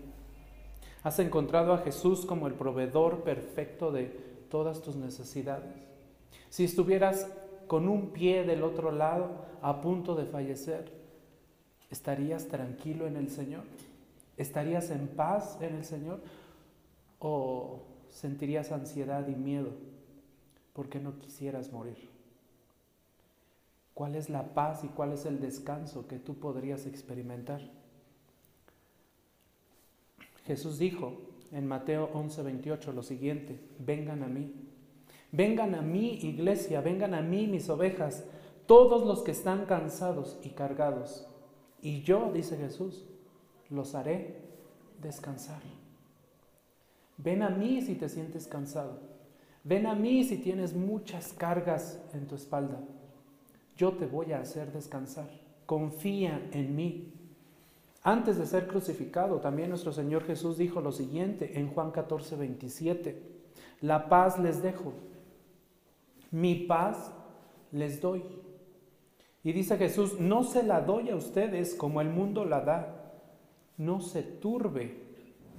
¿Has 1.03 1.19
encontrado 1.19 1.73
a 1.73 1.79
Jesús 1.79 2.25
como 2.25 2.47
el 2.47 2.55
proveedor 2.55 3.23
perfecto 3.23 3.91
de 3.91 4.07
todas 4.51 4.83
tus 4.83 4.95
necesidades? 4.95 5.75
Si 6.49 6.65
estuvieras 6.65 7.27
con 7.67 7.89
un 7.89 8.11
pie 8.11 8.45
del 8.45 8.63
otro 8.63 8.93
lado 8.93 9.31
a 9.63 9.81
punto 9.81 10.15
de 10.15 10.27
fallecer, 10.27 10.93
¿estarías 11.91 12.47
tranquilo 12.49 13.07
en 13.07 13.17
el 13.17 13.31
Señor? 13.31 13.65
¿Estarías 14.37 14.91
en 14.91 15.09
paz 15.09 15.59
en 15.61 15.77
el 15.77 15.85
Señor? 15.85 16.21
¿O 17.19 17.81
sentirías 18.11 18.71
ansiedad 18.71 19.27
y 19.27 19.35
miedo 19.35 19.71
porque 20.73 21.01
no 21.01 21.19
quisieras 21.19 21.73
morir? 21.73 22.12
¿Cuál 23.95 24.15
es 24.15 24.31
la 24.31 24.55
paz 24.55 24.85
y 24.85 24.89
cuál 24.89 25.13
es 25.13 25.27
el 25.27 25.41
descanso 25.41 26.07
que 26.07 26.19
tú 26.19 26.35
podrías 26.39 26.87
experimentar? 26.87 27.61
Jesús 30.47 30.79
dijo 30.79 31.21
en 31.53 31.67
Mateo 31.67 32.11
11:28 32.15 32.93
lo 32.93 33.03
siguiente, 33.03 33.61
vengan 33.79 34.23
a 34.23 34.29
mí, 34.29 34.53
vengan 35.31 35.75
a 35.75 35.83
mí 35.83 36.19
iglesia, 36.23 36.81
vengan 36.81 37.15
a 37.15 37.21
mí 37.21 37.47
mis 37.47 37.69
ovejas, 37.69 38.25
todos 38.67 39.07
los 39.07 39.23
que 39.23 39.33
están 39.33 39.67
cansados 39.67 40.39
y 40.43 40.51
cargados, 40.51 41.29
y 41.83 42.03
yo, 42.03 42.31
dice 42.33 42.57
Jesús, 42.57 43.05
los 43.69 43.95
haré 43.95 44.41
descansar. 45.03 45.61
Ven 47.19 47.43
a 47.43 47.51
mí 47.51 47.83
si 47.83 47.95
te 47.95 48.09
sientes 48.09 48.47
cansado, 48.47 49.01
ven 49.65 49.87
a 49.87 49.95
mí 49.95 50.25
si 50.25 50.39
tienes 50.39 50.75
muchas 50.75 51.35
cargas 51.35 52.01
en 52.15 52.27
tu 52.27 52.37
espalda 52.37 52.81
yo 53.77 53.93
te 53.93 54.07
voy 54.07 54.33
a 54.33 54.41
hacer 54.41 54.73
descansar. 54.73 55.29
Confía 55.67 56.49
en 56.53 56.77
mí. 56.77 57.13
Antes 58.03 58.37
de 58.37 58.47
ser 58.47 58.67
crucificado, 58.67 59.41
también 59.41 59.69
nuestro 59.69 59.93
Señor 59.93 60.25
Jesús 60.25 60.59
dijo 60.59 60.81
lo 60.81 60.93
siguiente 60.93 61.59
en 61.59 61.69
Juan 61.69 61.93
14, 61.93 62.37
27. 62.37 63.23
La 63.81 64.09
paz 64.09 64.39
les 64.39 64.63
dejo, 64.63 64.93
mi 66.31 66.55
paz 66.55 67.13
les 67.71 68.01
doy. 68.01 68.25
Y 69.45 69.53
dice 69.53 69.77
Jesús, 69.77 70.21
no 70.21 70.45
se 70.45 70.63
la 70.63 70.81
doy 70.81 71.11
a 71.11 71.17
ustedes 71.17 71.75
como 71.75 72.01
el 72.01 72.09
mundo 72.09 72.45
la 72.45 72.61
da. 72.61 72.99
No 73.77 74.01
se 74.01 74.23
turbe 74.23 75.03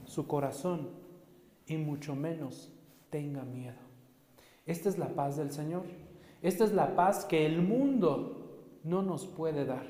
su 0.05 0.27
corazón 0.27 0.89
y 1.65 1.77
mucho 1.77 2.15
menos 2.15 2.71
tenga 3.09 3.43
miedo. 3.43 3.77
Esta 4.65 4.89
es 4.89 4.97
la 4.97 5.09
paz 5.09 5.37
del 5.37 5.51
Señor. 5.51 5.83
Esta 6.43 6.65
es 6.65 6.73
la 6.73 6.93
paz 6.93 7.23
que 7.23 7.45
el 7.45 7.61
mundo 7.61 8.59
no 8.83 9.01
nos 9.01 9.25
puede 9.25 9.65
dar. 9.65 9.87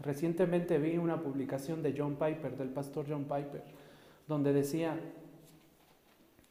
Recientemente 0.00 0.78
vi 0.78 0.96
una 0.96 1.22
publicación 1.22 1.82
de 1.82 1.94
John 1.96 2.16
Piper, 2.16 2.56
del 2.56 2.70
pastor 2.70 3.04
John 3.06 3.24
Piper, 3.24 3.62
donde 4.26 4.54
decía, 4.54 4.98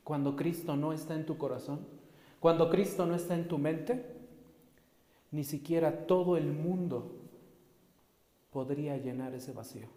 cuando 0.04 0.36
Cristo 0.36 0.78
no 0.78 0.94
está 0.94 1.16
en 1.16 1.26
tu 1.26 1.40
corazón, 1.40 1.80
cuando 2.40 2.70
Cristo 2.70 3.08
no 3.08 3.16
está 3.16 3.34
en 3.34 3.48
tu 3.48 3.58
mente, 3.58 4.06
ni 5.32 5.44
siquiera 5.44 6.06
todo 6.06 6.38
el 6.38 6.52
mundo 6.54 7.16
podría 8.52 8.98
llenar 8.98 9.34
ese 9.34 9.52
vacío. 9.52 9.88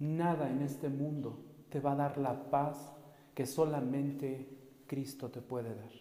Nada 0.00 0.50
en 0.50 0.62
este 0.62 0.88
mundo 0.88 1.38
te 1.68 1.78
va 1.78 1.92
a 1.92 1.96
dar 1.96 2.18
la 2.18 2.50
paz 2.50 2.92
que 3.34 3.46
solamente 3.46 4.57
Cristo 4.88 5.28
te 5.28 5.40
puede 5.40 5.74
dar. 5.74 5.92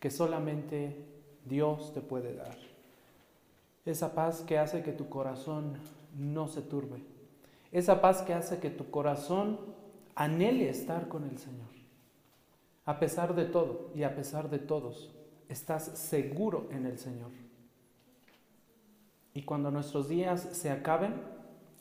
que 0.00 0.10
solamente 0.10 1.04
Dios 1.44 1.92
te 1.92 2.00
puede 2.00 2.34
dar. 2.34 2.56
Esa 3.84 4.14
paz 4.14 4.42
que 4.42 4.58
hace 4.58 4.82
que 4.82 4.92
tu 4.92 5.08
corazón 5.08 5.78
no 6.16 6.48
se 6.48 6.60
turbe. 6.62 7.02
Esa 7.72 8.00
paz 8.00 8.22
que 8.22 8.34
hace 8.34 8.58
que 8.58 8.70
tu 8.70 8.90
corazón 8.90 9.58
anhele 10.14 10.68
estar 10.68 11.08
con 11.08 11.24
el 11.24 11.38
Señor. 11.38 11.68
A 12.84 12.98
pesar 12.98 13.34
de 13.34 13.44
todo 13.44 13.90
y 13.94 14.02
a 14.02 14.14
pesar 14.14 14.50
de 14.50 14.58
todos, 14.58 15.14
estás 15.48 15.84
seguro 15.84 16.68
en 16.70 16.86
el 16.86 16.98
Señor. 16.98 17.30
Y 19.34 19.42
cuando 19.42 19.70
nuestros 19.70 20.08
días 20.08 20.40
se 20.40 20.70
acaben, 20.70 21.14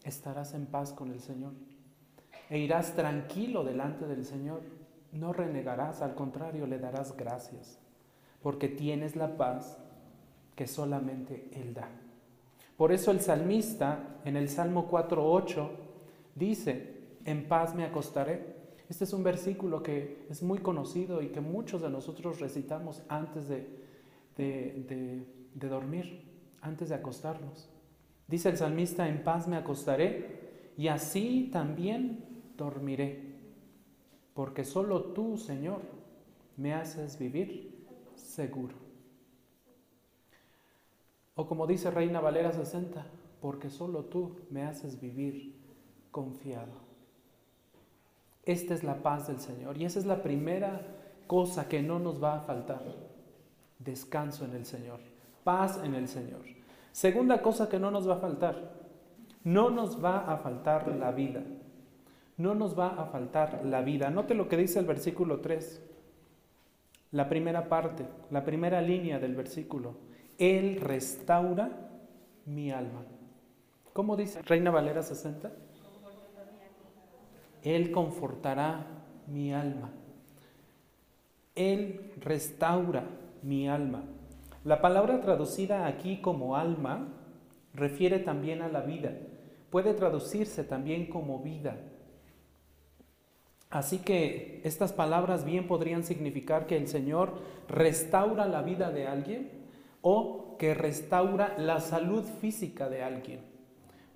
estarás 0.04 0.54
en 0.54 0.66
paz 0.66 0.92
con 0.94 1.12
el 1.12 1.22
Señor. 1.22 1.54
E 2.50 2.60
irás 2.60 2.96
tranquilo 2.96 3.64
delante 3.64 4.06
del 4.06 4.26
Señor. 4.26 4.62
No 5.16 5.34
renegarás, 5.34 6.02
al 6.02 6.14
contrario, 6.14 6.68
le 6.68 6.80
darás 6.80 7.16
gracias, 7.18 7.80
porque 8.42 8.68
tienes 8.68 9.16
la 9.16 9.38
paz 9.38 9.78
que 10.56 10.68
solamente 10.68 11.50
Él 11.54 11.74
da. 11.74 11.90
Por 12.78 12.92
eso 12.92 13.12
el 13.12 13.22
salmista 13.22 14.20
en 14.26 14.36
el 14.36 14.50
Salmo 14.50 14.90
4.8 14.90 15.70
dice, 16.36 16.96
en 17.24 17.48
paz 17.48 17.74
me 17.74 17.86
acostaré. 17.86 18.56
Este 18.90 19.06
es 19.06 19.14
un 19.14 19.24
versículo 19.24 19.82
que 19.82 20.28
es 20.30 20.44
muy 20.44 20.60
conocido 20.60 21.22
y 21.22 21.30
que 21.30 21.42
muchos 21.42 21.82
de 21.82 21.90
nosotros 21.90 22.40
recitamos 22.40 23.02
antes 23.08 23.48
de, 23.48 23.68
de, 24.38 25.26
de 25.54 25.68
dormir 25.68 26.26
antes 26.66 26.90
de 26.90 26.96
acostarnos. 26.96 27.70
Dice 28.28 28.50
el 28.50 28.58
salmista, 28.58 29.08
en 29.08 29.24
paz 29.24 29.48
me 29.48 29.56
acostaré 29.56 30.72
y 30.78 30.88
así 30.88 31.50
también 31.54 32.26
dormiré, 32.58 33.35
porque 34.36 34.66
solo 34.66 35.02
tú, 35.02 35.38
Señor, 35.38 35.80
me 36.58 36.74
haces 36.74 37.18
vivir 37.18 37.88
seguro. 38.16 38.76
O 41.36 41.48
como 41.48 41.66
dice 41.66 41.90
Reina 41.90 42.20
Valera 42.20 42.52
60, 42.52 43.06
porque 43.42 43.70
solo 43.70 44.04
tú 44.04 44.36
me 44.50 44.64
haces 44.64 45.00
vivir 45.00 45.56
confiado. 46.12 46.74
Esta 48.44 48.74
es 48.74 48.84
la 48.84 49.02
paz 49.02 49.28
del 49.28 49.40
Señor 49.40 49.78
y 49.78 49.86
esa 49.86 50.00
es 50.00 50.06
la 50.06 50.22
primera 50.22 50.82
cosa 51.28 51.68
que 51.70 51.82
no 51.82 52.00
nos 52.00 52.22
va 52.22 52.36
a 52.36 52.42
faltar. 52.42 52.84
Descanso 53.80 54.44
en 54.46 54.54
el 54.54 54.66
Señor, 54.66 55.00
paz 55.46 55.80
en 55.84 55.96
el 55.96 56.10
Señor. 56.10 56.42
Segunda 56.92 57.42
cosa 57.42 57.70
que 57.70 57.80
no 57.80 57.90
nos 57.90 58.08
va 58.08 58.16
a 58.16 58.20
faltar, 58.20 58.74
no 59.46 59.70
nos 59.70 60.04
va 60.04 60.32
a 60.32 60.38
faltar 60.38 60.90
la 60.90 61.12
vida. 61.12 61.42
No 62.38 62.54
nos 62.54 62.78
va 62.78 62.90
a 62.90 63.06
faltar 63.06 63.66
la 63.66 63.82
vida. 63.82 64.10
Note 64.10 64.34
lo 64.34 64.48
que 64.50 64.58
dice 64.58 64.80
el 64.80 64.86
versículo 64.86 65.40
3, 65.40 65.82
la 67.12 67.30
primera 67.30 67.70
parte, 67.70 68.06
la 68.30 68.44
primera 68.44 68.82
línea 68.82 69.20
del 69.20 69.36
versículo. 69.36 69.96
Él 70.38 70.82
restaura 70.82 71.72
mi 72.46 72.72
alma. 72.72 73.04
¿Cómo 73.94 74.18
dice 74.18 74.42
Reina 74.42 74.72
Valera 74.72 75.02
60? 75.02 75.50
Él 77.64 77.92
confortará 77.92 78.86
mi 79.28 79.54
alma. 79.54 79.92
Él 81.56 82.12
restaura 82.18 83.06
mi 83.42 83.70
alma. 83.70 84.04
La 84.66 84.82
palabra 84.82 85.22
traducida 85.22 85.88
aquí 85.88 86.18
como 86.22 86.58
alma 86.58 87.08
refiere 87.74 88.20
también 88.20 88.62
a 88.62 88.68
la 88.68 88.82
vida. 88.82 89.14
Puede 89.70 89.94
traducirse 89.94 90.64
también 90.64 91.08
como 91.08 91.40
vida. 91.40 91.78
Así 93.70 94.00
que 94.00 94.62
estas 94.64 94.94
palabras 94.94 95.44
bien 95.44 95.68
podrían 95.68 96.04
significar 96.04 96.66
que 96.68 96.78
el 96.78 96.88
Señor 96.88 97.34
restaura 97.68 98.48
la 98.48 98.62
vida 98.62 98.92
de 98.92 99.08
alguien 99.08 99.50
o 100.02 100.56
que 100.58 100.74
restaura 100.74 101.56
la 101.58 101.80
salud 101.80 102.24
física 102.40 102.90
de 102.90 103.04
alguien. 103.04 103.42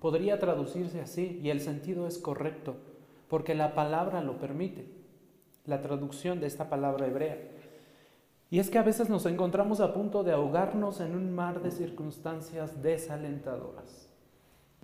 Podría 0.00 0.38
traducirse 0.38 1.00
así 1.00 1.40
y 1.42 1.50
el 1.50 1.60
sentido 1.60 2.06
es 2.06 2.18
correcto 2.18 2.76
porque 3.28 3.54
la 3.54 3.74
palabra 3.74 4.22
lo 4.22 4.38
permite, 4.38 4.86
la 5.66 5.82
traducción 5.82 6.40
de 6.40 6.46
esta 6.46 6.68
palabra 6.68 7.06
hebrea. 7.06 7.38
Y 8.50 8.58
es 8.58 8.70
que 8.70 8.78
a 8.78 8.82
veces 8.82 9.08
nos 9.08 9.26
encontramos 9.26 9.80
a 9.80 9.94
punto 9.94 10.24
de 10.24 10.32
ahogarnos 10.32 11.00
en 11.00 11.14
un 11.14 11.32
mar 11.32 11.62
de 11.62 11.70
circunstancias 11.70 12.82
desalentadoras. 12.82 14.08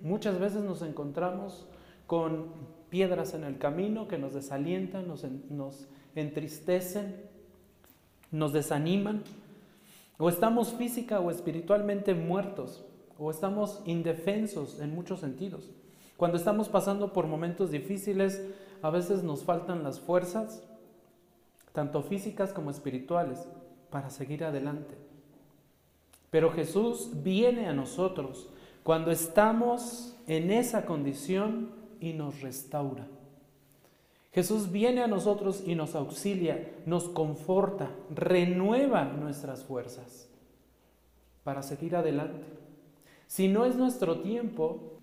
Muchas 0.00 0.38
veces 0.38 0.62
nos 0.62 0.82
encontramos 0.82 1.66
con 2.06 2.52
piedras 2.90 3.34
en 3.34 3.44
el 3.44 3.58
camino 3.58 4.08
que 4.08 4.18
nos 4.18 4.34
desalientan, 4.34 5.08
nos, 5.08 5.24
nos 5.50 5.86
entristecen, 6.14 7.16
nos 8.30 8.52
desaniman, 8.52 9.22
o 10.18 10.28
estamos 10.28 10.72
física 10.74 11.20
o 11.20 11.30
espiritualmente 11.30 12.14
muertos, 12.14 12.84
o 13.18 13.30
estamos 13.30 13.82
indefensos 13.84 14.80
en 14.80 14.94
muchos 14.94 15.20
sentidos. 15.20 15.70
Cuando 16.16 16.38
estamos 16.38 16.68
pasando 16.68 17.12
por 17.12 17.26
momentos 17.26 17.70
difíciles, 17.70 18.42
a 18.82 18.90
veces 18.90 19.22
nos 19.22 19.44
faltan 19.44 19.82
las 19.82 20.00
fuerzas, 20.00 20.62
tanto 21.72 22.02
físicas 22.02 22.52
como 22.52 22.70
espirituales, 22.70 23.46
para 23.90 24.10
seguir 24.10 24.44
adelante. 24.44 24.94
Pero 26.30 26.50
Jesús 26.52 27.10
viene 27.22 27.66
a 27.66 27.74
nosotros 27.74 28.48
cuando 28.82 29.10
estamos 29.10 30.16
en 30.26 30.50
esa 30.50 30.86
condición 30.86 31.70
y 32.00 32.12
nos 32.12 32.40
restaura. 32.40 33.06
Jesús 34.32 34.70
viene 34.70 35.02
a 35.02 35.06
nosotros 35.06 35.62
y 35.66 35.74
nos 35.74 35.94
auxilia, 35.94 36.74
nos 36.84 37.08
conforta, 37.08 37.90
renueva 38.14 39.04
nuestras 39.04 39.64
fuerzas 39.64 40.28
para 41.42 41.62
seguir 41.62 41.96
adelante. 41.96 42.44
Si 43.26 43.48
no 43.48 43.64
es 43.64 43.76
nuestro 43.76 44.20
tiempo, 44.20 45.00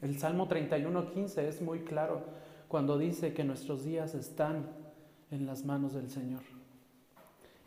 el 0.00 0.18
Salmo 0.18 0.48
31.15 0.48 1.42
es 1.42 1.60
muy 1.60 1.80
claro 1.80 2.22
cuando 2.68 2.96
dice 2.98 3.34
que 3.34 3.44
nuestros 3.44 3.84
días 3.84 4.14
están 4.14 4.66
en 5.30 5.46
las 5.46 5.64
manos 5.64 5.94
del 5.94 6.08
Señor. 6.08 6.42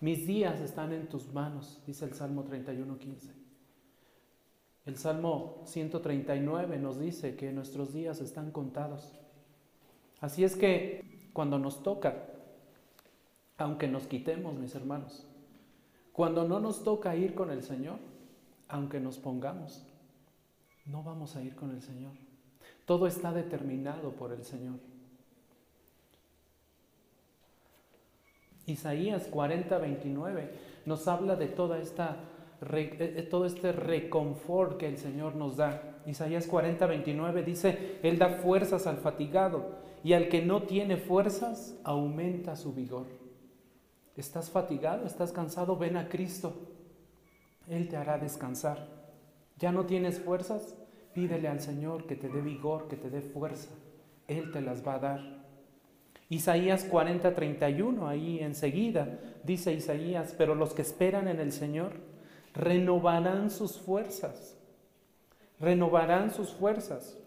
Mis 0.01 0.25
días 0.25 0.59
están 0.62 0.93
en 0.93 1.07
tus 1.07 1.31
manos, 1.33 1.81
dice 1.85 2.05
el 2.05 2.13
Salmo 2.13 2.45
31.15. 2.45 3.48
El 4.89 4.97
Salmo 4.97 5.62
139 5.65 6.80
nos 6.80 6.99
dice 6.99 7.36
que 7.36 7.52
nuestros 7.52 7.93
días 7.93 8.21
están 8.21 8.49
contados. 8.49 9.13
Así 10.19 10.43
es 10.43 10.56
que 10.56 11.30
cuando 11.32 11.60
nos 11.60 11.84
toca, 11.84 12.15
aunque 13.60 13.88
nos 13.88 14.08
quitemos, 14.08 14.56
mis 14.56 14.73
hermanos, 14.73 15.28
cuando 16.12 16.47
no 16.47 16.60
nos 16.60 16.84
toca 16.84 17.15
ir 17.15 17.36
con 17.36 17.52
el 17.52 17.62
Señor, 17.62 17.99
aunque 18.67 18.99
nos 18.99 19.19
pongamos, 19.19 19.86
no 20.88 21.04
vamos 21.04 21.36
a 21.36 21.43
ir 21.43 21.56
con 21.56 21.69
el 21.69 21.84
Señor. 21.84 22.13
Todo 22.86 23.06
está 23.06 23.32
determinado 23.32 24.13
por 24.13 24.32
el 24.32 24.43
Señor. 24.43 24.80
Isaías 28.65 29.28
40, 29.28 29.78
29 29.78 30.52
nos 30.88 31.08
habla 31.08 31.36
de 31.36 31.45
toda 31.45 31.78
esta, 31.78 32.17
eh, 32.62 32.98
eh, 33.00 33.28
todo 33.30 33.45
este 33.45 33.72
reconfort 33.72 34.78
que 34.78 34.88
el 34.88 34.98
Señor 34.98 35.36
nos 35.36 35.58
da. 35.58 36.02
Isaías 36.06 36.48
40, 36.48 36.86
29 36.86 37.43
dice, 37.43 38.00
Él 38.04 38.17
da 38.17 38.30
fuerzas 38.30 38.88
al 38.88 38.98
fatigado 38.98 39.78
y 40.04 40.13
al 40.13 40.30
que 40.30 40.41
no 40.41 40.63
tiene 40.63 40.98
fuerzas 40.98 41.78
aumenta 41.84 42.56
su 42.56 42.74
vigor. 42.74 43.08
¿Estás 44.15 44.50
fatigado? 44.50 45.06
¿Estás 45.06 45.32
cansado? 45.32 45.78
Ven 45.78 45.95
a 45.95 46.10
Cristo. 46.10 46.54
Él 47.67 47.88
te 47.88 47.95
hará 47.95 48.17
descansar. 48.17 48.88
¿Ya 49.58 49.72
no 49.72 49.86
tienes 49.86 50.19
fuerzas? 50.19 50.76
Pídele 51.13 51.48
al 51.48 51.62
Señor 51.62 52.06
que 52.06 52.15
te 52.15 52.28
dé 52.28 52.41
vigor, 52.41 52.88
que 52.88 52.98
te 52.98 53.10
dé 53.10 53.22
fuerza. 53.22 53.69
Él 54.28 54.52
te 54.52 54.62
las 54.62 54.86
va 54.86 54.95
a 54.95 55.00
dar. 55.00 55.39
Isaías 56.30 56.84
40, 56.84 57.34
31, 57.34 58.08
ahí 58.08 58.39
enseguida 58.39 59.19
dice 59.43 59.74
Isaías, 59.74 60.36
pero 60.38 60.54
los 60.54 60.74
que 60.74 60.84
esperan 60.84 61.28
en 61.28 61.39
el 61.39 61.52
Señor 61.52 61.93
renovarán 62.60 63.50
sus 63.50 63.80
fuerzas, 63.80 64.58
renovarán 65.60 66.32
sus 66.32 66.50
fuerzas, 66.50 67.17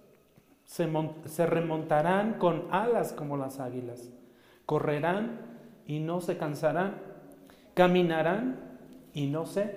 se, 0.65 1.47
remontarán 1.47 2.35
con 2.35 2.67
alas 2.71 3.13
como 3.13 3.37
las 3.37 3.59
águilas, 3.59 4.11
correrán 4.67 5.41
y 5.87 6.01
no 6.01 6.21
se 6.21 6.37
cansarán, 6.37 6.97
caminarán 7.75 8.79
y 9.15 9.27
no 9.27 9.47
se 9.47 9.75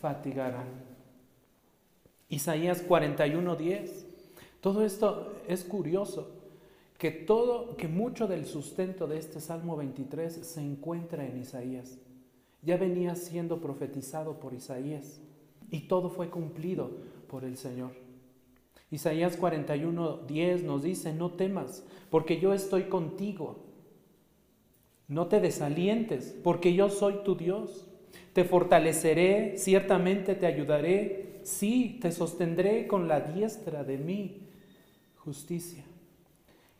fatigarán. 0.00 0.68
Isaías 2.28 2.82
41, 2.82 3.56
10. 3.56 4.06
Todo 4.60 4.84
esto 4.84 5.34
es 5.46 5.64
curioso 5.64 6.30
que 6.98 7.10
todo, 7.10 7.76
que 7.76 7.88
mucho 7.88 8.26
del 8.26 8.46
sustento 8.46 9.06
de 9.06 9.18
este 9.18 9.40
Salmo 9.40 9.76
23 9.76 10.32
se 10.32 10.60
encuentra 10.60 11.26
en 11.26 11.38
Isaías. 11.38 11.98
Ya 12.64 12.76
venía 12.76 13.14
siendo 13.14 13.60
profetizado 13.60 14.40
por 14.40 14.54
Isaías 14.54 15.20
y 15.70 15.80
todo 15.80 16.08
fue 16.08 16.30
cumplido 16.30 16.90
por 17.28 17.44
el 17.44 17.56
Señor. 17.56 17.92
Isaías 18.90 19.38
41:10 19.38 20.62
nos 20.62 20.82
dice, 20.82 21.12
no 21.12 21.32
temas, 21.32 21.84
porque 22.10 22.38
yo 22.38 22.54
estoy 22.54 22.84
contigo. 22.84 23.64
No 25.08 25.26
te 25.26 25.40
desalientes, 25.40 26.34
porque 26.42 26.74
yo 26.74 26.88
soy 26.88 27.22
tu 27.24 27.34
Dios. 27.34 27.88
te 28.32 28.44
fortaleceré, 28.44 29.56
ciertamente 29.58 30.34
te 30.34 30.46
ayudaré, 30.46 31.40
sí, 31.44 31.98
te 32.00 32.10
sostendré 32.10 32.88
con 32.88 33.06
la 33.06 33.20
diestra 33.20 33.84
de 33.84 33.96
mi 33.96 34.48
justicia. 35.18 35.84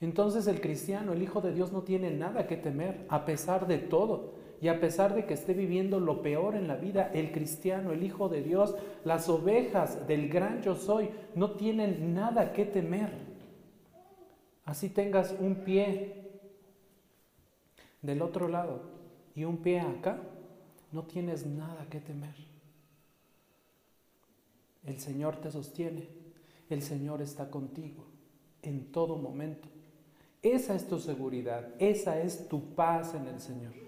Entonces 0.01 0.47
el 0.49 0.61
cristiano, 0.61 1.13
el 1.13 1.23
Hijo 1.23 1.41
de 1.41 1.55
Dios, 1.55 1.73
no 1.73 1.83
tiene 1.83 2.11
nada 2.11 2.47
que 2.47 2.57
temer, 2.57 3.07
a 3.09 3.25
pesar 3.25 3.67
de 3.69 3.79
todo. 3.79 4.35
Y 4.65 4.69
a 4.69 4.81
pesar 4.81 5.15
de 5.15 5.27
que 5.27 5.35
esté 5.35 5.53
viviendo 5.53 6.01
lo 6.01 6.23
peor 6.23 6.55
en 6.55 6.69
la 6.69 6.77
vida, 6.77 7.11
el 7.13 7.33
cristiano, 7.33 7.93
el 7.93 8.03
Hijo 8.03 8.31
de 8.31 8.43
Dios, 8.43 8.75
las 9.05 9.29
ovejas 9.29 10.09
del 10.09 10.31
gran 10.31 10.63
yo 10.63 10.75
soy, 10.75 11.11
no 11.35 11.51
tienen 11.51 12.15
nada 12.15 12.55
que 12.55 12.65
temer. 12.65 13.11
Así 14.65 14.89
tengas 14.89 15.37
un 15.39 15.57
pie 15.57 16.41
del 18.01 18.23
otro 18.23 18.49
lado 18.49 18.81
y 19.35 19.45
un 19.45 19.59
pie 19.59 19.81
acá, 19.81 20.19
no 20.93 21.03
tienes 21.03 21.45
nada 21.45 21.87
que 21.91 22.01
temer. 22.01 22.35
El 24.87 24.99
Señor 24.99 25.37
te 25.43 25.51
sostiene, 25.51 26.09
el 26.71 26.81
Señor 26.81 27.21
está 27.21 27.51
contigo 27.51 28.07
en 28.63 28.91
todo 28.93 29.19
momento. 29.19 29.69
Esa 30.41 30.75
es 30.75 30.89
tu 30.89 30.99
seguridad, 30.99 31.69
esa 31.79 32.19
es 32.19 32.49
tu 32.49 32.75
paz 32.75 33.15
en 33.15 33.29
el 33.29 33.41
Señor. 33.41 33.84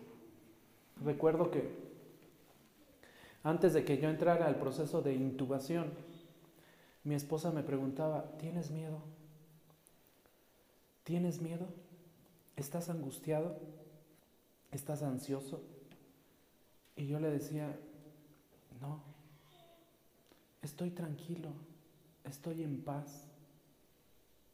Recuerdo 1.05 1.51
que 1.51 1.87
antes 3.43 3.75
de 3.75 3.85
que 3.85 3.99
yo 3.99 4.09
entrara 4.09 4.47
al 4.47 4.57
proceso 4.57 5.03
de 5.03 5.15
intubación, 5.15 5.93
mi 7.05 7.15
esposa 7.15 7.53
me 7.53 7.63
preguntaba, 7.63 8.37
¿tienes 8.39 8.71
miedo? 8.71 8.99
¿Tienes 11.05 11.41
miedo? 11.41 11.69
¿Estás 12.57 12.89
angustiado? 12.89 13.61
¿Estás 14.73 15.03
ansioso? 15.03 15.63
Y 16.97 17.07
yo 17.07 17.21
le 17.21 17.31
decía, 17.31 17.79
no, 18.81 19.01
estoy 20.63 20.91
tranquilo, 20.91 21.51
estoy 22.25 22.65
en 22.65 22.83
paz, 22.83 23.29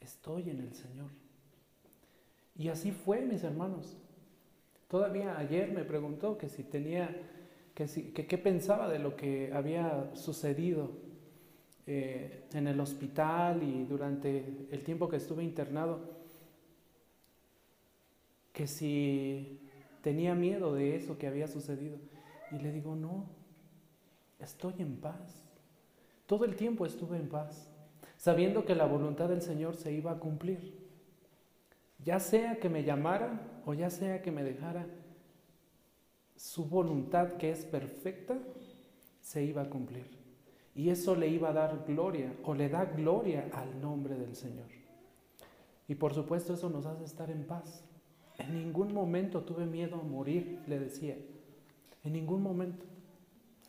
estoy 0.00 0.50
en 0.50 0.60
el 0.60 0.74
Señor. 0.74 1.08
Y 2.54 2.68
así 2.68 2.92
fue, 2.92 3.22
mis 3.22 3.44
hermanos. 3.44 3.96
Todavía 4.92 5.38
ayer 5.38 5.72
me 5.72 5.84
preguntó 5.84 6.36
que 6.36 6.50
si 6.50 6.64
tenía, 6.64 7.08
que, 7.74 7.86
qué 8.12 8.36
pensaba 8.36 8.90
de 8.90 8.98
lo 8.98 9.16
que 9.16 9.50
había 9.50 10.14
sucedido 10.14 10.90
eh, 11.86 12.44
en 12.52 12.66
el 12.66 12.78
hospital 12.78 13.62
y 13.62 13.86
durante 13.86 14.44
el 14.70 14.84
tiempo 14.84 15.08
que 15.08 15.16
estuve 15.16 15.44
internado, 15.44 15.98
que 18.52 18.66
si 18.66 19.60
tenía 20.02 20.34
miedo 20.34 20.74
de 20.74 20.94
eso 20.94 21.16
que 21.16 21.26
había 21.26 21.48
sucedido. 21.48 21.96
Y 22.50 22.58
le 22.58 22.70
digo, 22.70 22.94
no, 22.94 23.30
estoy 24.40 24.74
en 24.80 24.96
paz. 24.96 25.42
Todo 26.26 26.44
el 26.44 26.54
tiempo 26.54 26.84
estuve 26.84 27.16
en 27.16 27.30
paz, 27.30 27.66
sabiendo 28.18 28.66
que 28.66 28.74
la 28.74 28.84
voluntad 28.84 29.30
del 29.30 29.40
Señor 29.40 29.74
se 29.74 29.90
iba 29.90 30.12
a 30.12 30.18
cumplir. 30.18 30.81
Ya 32.04 32.18
sea 32.18 32.58
que 32.58 32.68
me 32.68 32.84
llamara 32.84 33.62
o 33.64 33.74
ya 33.74 33.90
sea 33.90 34.22
que 34.22 34.30
me 34.30 34.42
dejara, 34.42 34.86
su 36.36 36.64
voluntad 36.64 37.34
que 37.34 37.50
es 37.50 37.64
perfecta 37.64 38.36
se 39.20 39.44
iba 39.44 39.62
a 39.62 39.70
cumplir. 39.70 40.06
Y 40.74 40.88
eso 40.88 41.14
le 41.14 41.28
iba 41.28 41.50
a 41.50 41.52
dar 41.52 41.84
gloria 41.86 42.32
o 42.44 42.54
le 42.54 42.68
da 42.68 42.84
gloria 42.86 43.48
al 43.52 43.80
nombre 43.80 44.16
del 44.16 44.34
Señor. 44.34 44.66
Y 45.86 45.94
por 45.94 46.14
supuesto 46.14 46.54
eso 46.54 46.70
nos 46.70 46.86
hace 46.86 47.04
estar 47.04 47.30
en 47.30 47.44
paz. 47.44 47.84
En 48.38 48.54
ningún 48.54 48.92
momento 48.92 49.42
tuve 49.42 49.66
miedo 49.66 49.96
a 49.96 50.02
morir, 50.02 50.60
le 50.66 50.78
decía. 50.78 51.16
En 52.02 52.14
ningún 52.14 52.42
momento. 52.42 52.84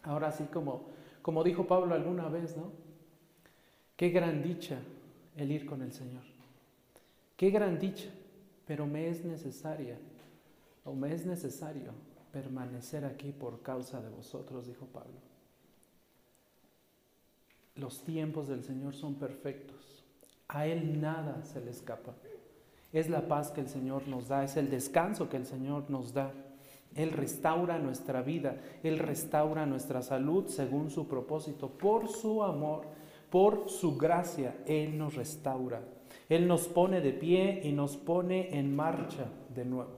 Ahora 0.02 0.32
sí, 0.32 0.46
como, 0.46 0.88
como 1.22 1.43
dijo 1.43 1.67
Pablo 1.67 1.93
alguna 1.93 2.30
vez, 2.30 2.58
¿no? 2.58 2.72
Qué 3.96 4.10
gran 4.10 4.41
dicha 4.41 4.80
el 5.36 5.52
ir 5.52 5.65
con 5.65 5.82
el 5.82 5.91
Señor. 5.91 6.24
Qué 7.36 7.50
gran 7.50 7.80
dicha, 7.80 8.10
pero 8.65 8.86
me 8.86 9.10
es 9.10 9.23
necesaria 9.23 9.97
o 10.86 10.93
me 10.93 11.13
es 11.13 11.26
necesario 11.26 11.93
permanecer 12.32 13.06
aquí 13.06 13.32
por 13.32 13.62
causa 13.62 14.02
de 14.02 14.10
vosotros, 14.10 14.67
dijo 14.67 14.86
Pablo. 14.88 15.19
Los 17.76 18.04
tiempos 18.04 18.47
del 18.47 18.63
Señor 18.63 18.95
son 18.95 19.15
perfectos. 19.15 20.04
A 20.47 20.67
Él 20.67 21.02
nada 21.02 21.43
se 21.43 21.62
le 21.62 21.71
escapa. 21.71 22.13
Es 22.91 23.10
la 23.10 23.28
paz 23.28 23.52
que 23.52 23.62
el 23.62 23.69
Señor 23.69 24.08
nos 24.08 24.28
da, 24.28 24.43
es 24.43 24.56
el 24.56 24.69
descanso 24.69 25.30
que 25.30 25.38
el 25.38 25.45
Señor 25.45 25.89
nos 25.89 26.13
da. 26.13 26.32
Él 26.95 27.12
restaura 27.12 27.80
nuestra 27.80 28.21
vida, 28.21 28.58
Él 28.84 28.99
restaura 28.99 29.65
nuestra 29.65 30.04
salud 30.04 30.47
según 30.47 30.91
su 30.91 31.08
propósito. 31.08 31.69
Por 31.69 32.08
su 32.08 32.43
amor, 32.43 32.86
por 33.32 33.67
su 33.69 33.97
gracia, 33.97 34.56
Él 34.67 34.97
nos 34.97 35.15
restaura. 35.15 35.82
Él 36.30 36.48
nos 36.48 36.68
pone 36.68 37.02
de 37.02 37.12
pie 37.12 37.62
y 37.64 37.72
nos 37.72 37.98
pone 37.98 38.58
en 38.58 38.76
marcha 38.76 39.26
de 39.54 39.66
nuevo. 39.66 39.92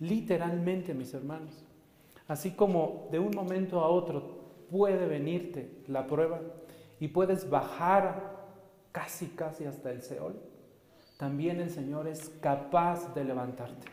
Literalmente, 0.00 0.94
mis 0.94 1.14
hermanos. 1.14 1.64
Así 2.26 2.52
como 2.52 3.08
de 3.10 3.18
un 3.18 3.34
momento 3.34 3.80
a 3.80 3.88
otro 3.88 4.44
puede 4.70 5.06
venirte 5.06 5.82
la 5.86 6.06
prueba 6.06 6.40
y 6.98 7.08
puedes 7.08 7.48
bajar 7.48 8.34
casi, 8.92 9.26
casi 9.28 9.64
hasta 9.64 9.90
el 9.90 10.02
Seol, 10.02 10.40
también 11.18 11.60
el 11.60 11.70
Señor 11.70 12.08
es 12.08 12.30
capaz 12.40 13.14
de 13.14 13.24
levantarte, 13.24 13.86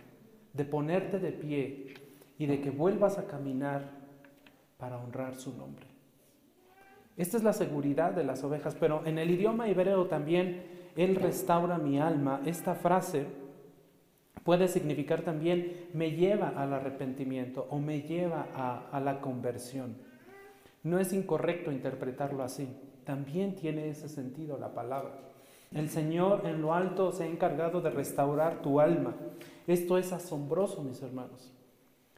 de 0.53 0.65
ponerte 0.65 1.19
de 1.19 1.31
pie 1.31 1.93
y 2.37 2.45
de 2.45 2.61
que 2.61 2.71
vuelvas 2.71 3.17
a 3.17 3.27
caminar 3.27 3.89
para 4.77 4.97
honrar 4.97 5.35
su 5.35 5.55
nombre. 5.55 5.85
Esta 7.17 7.37
es 7.37 7.43
la 7.43 7.53
seguridad 7.53 8.13
de 8.13 8.23
las 8.23 8.43
ovejas, 8.43 8.75
pero 8.79 9.05
en 9.05 9.19
el 9.19 9.29
idioma 9.29 9.67
hebreo 9.67 10.07
también, 10.07 10.63
Él 10.95 11.15
restaura 11.15 11.77
mi 11.77 11.99
alma. 11.99 12.41
Esta 12.45 12.75
frase 12.75 13.25
puede 14.43 14.67
significar 14.67 15.21
también 15.21 15.89
me 15.93 16.11
lleva 16.11 16.49
al 16.49 16.73
arrepentimiento 16.73 17.67
o 17.69 17.79
me 17.79 18.01
lleva 18.01 18.47
a, 18.53 18.89
a 18.91 18.99
la 18.99 19.21
conversión. 19.21 19.95
No 20.83 20.99
es 20.99 21.13
incorrecto 21.13 21.71
interpretarlo 21.71 22.43
así, 22.43 22.67
también 23.03 23.55
tiene 23.55 23.89
ese 23.89 24.09
sentido 24.09 24.57
la 24.57 24.73
palabra. 24.73 25.11
El 25.73 25.89
Señor 25.89 26.41
en 26.45 26.61
lo 26.61 26.73
alto 26.73 27.11
se 27.11 27.23
ha 27.23 27.27
encargado 27.27 27.81
de 27.81 27.91
restaurar 27.91 28.61
tu 28.61 28.79
alma. 28.79 29.15
Esto 29.67 29.97
es 29.97 30.11
asombroso, 30.11 30.83
mis 30.83 31.01
hermanos. 31.01 31.53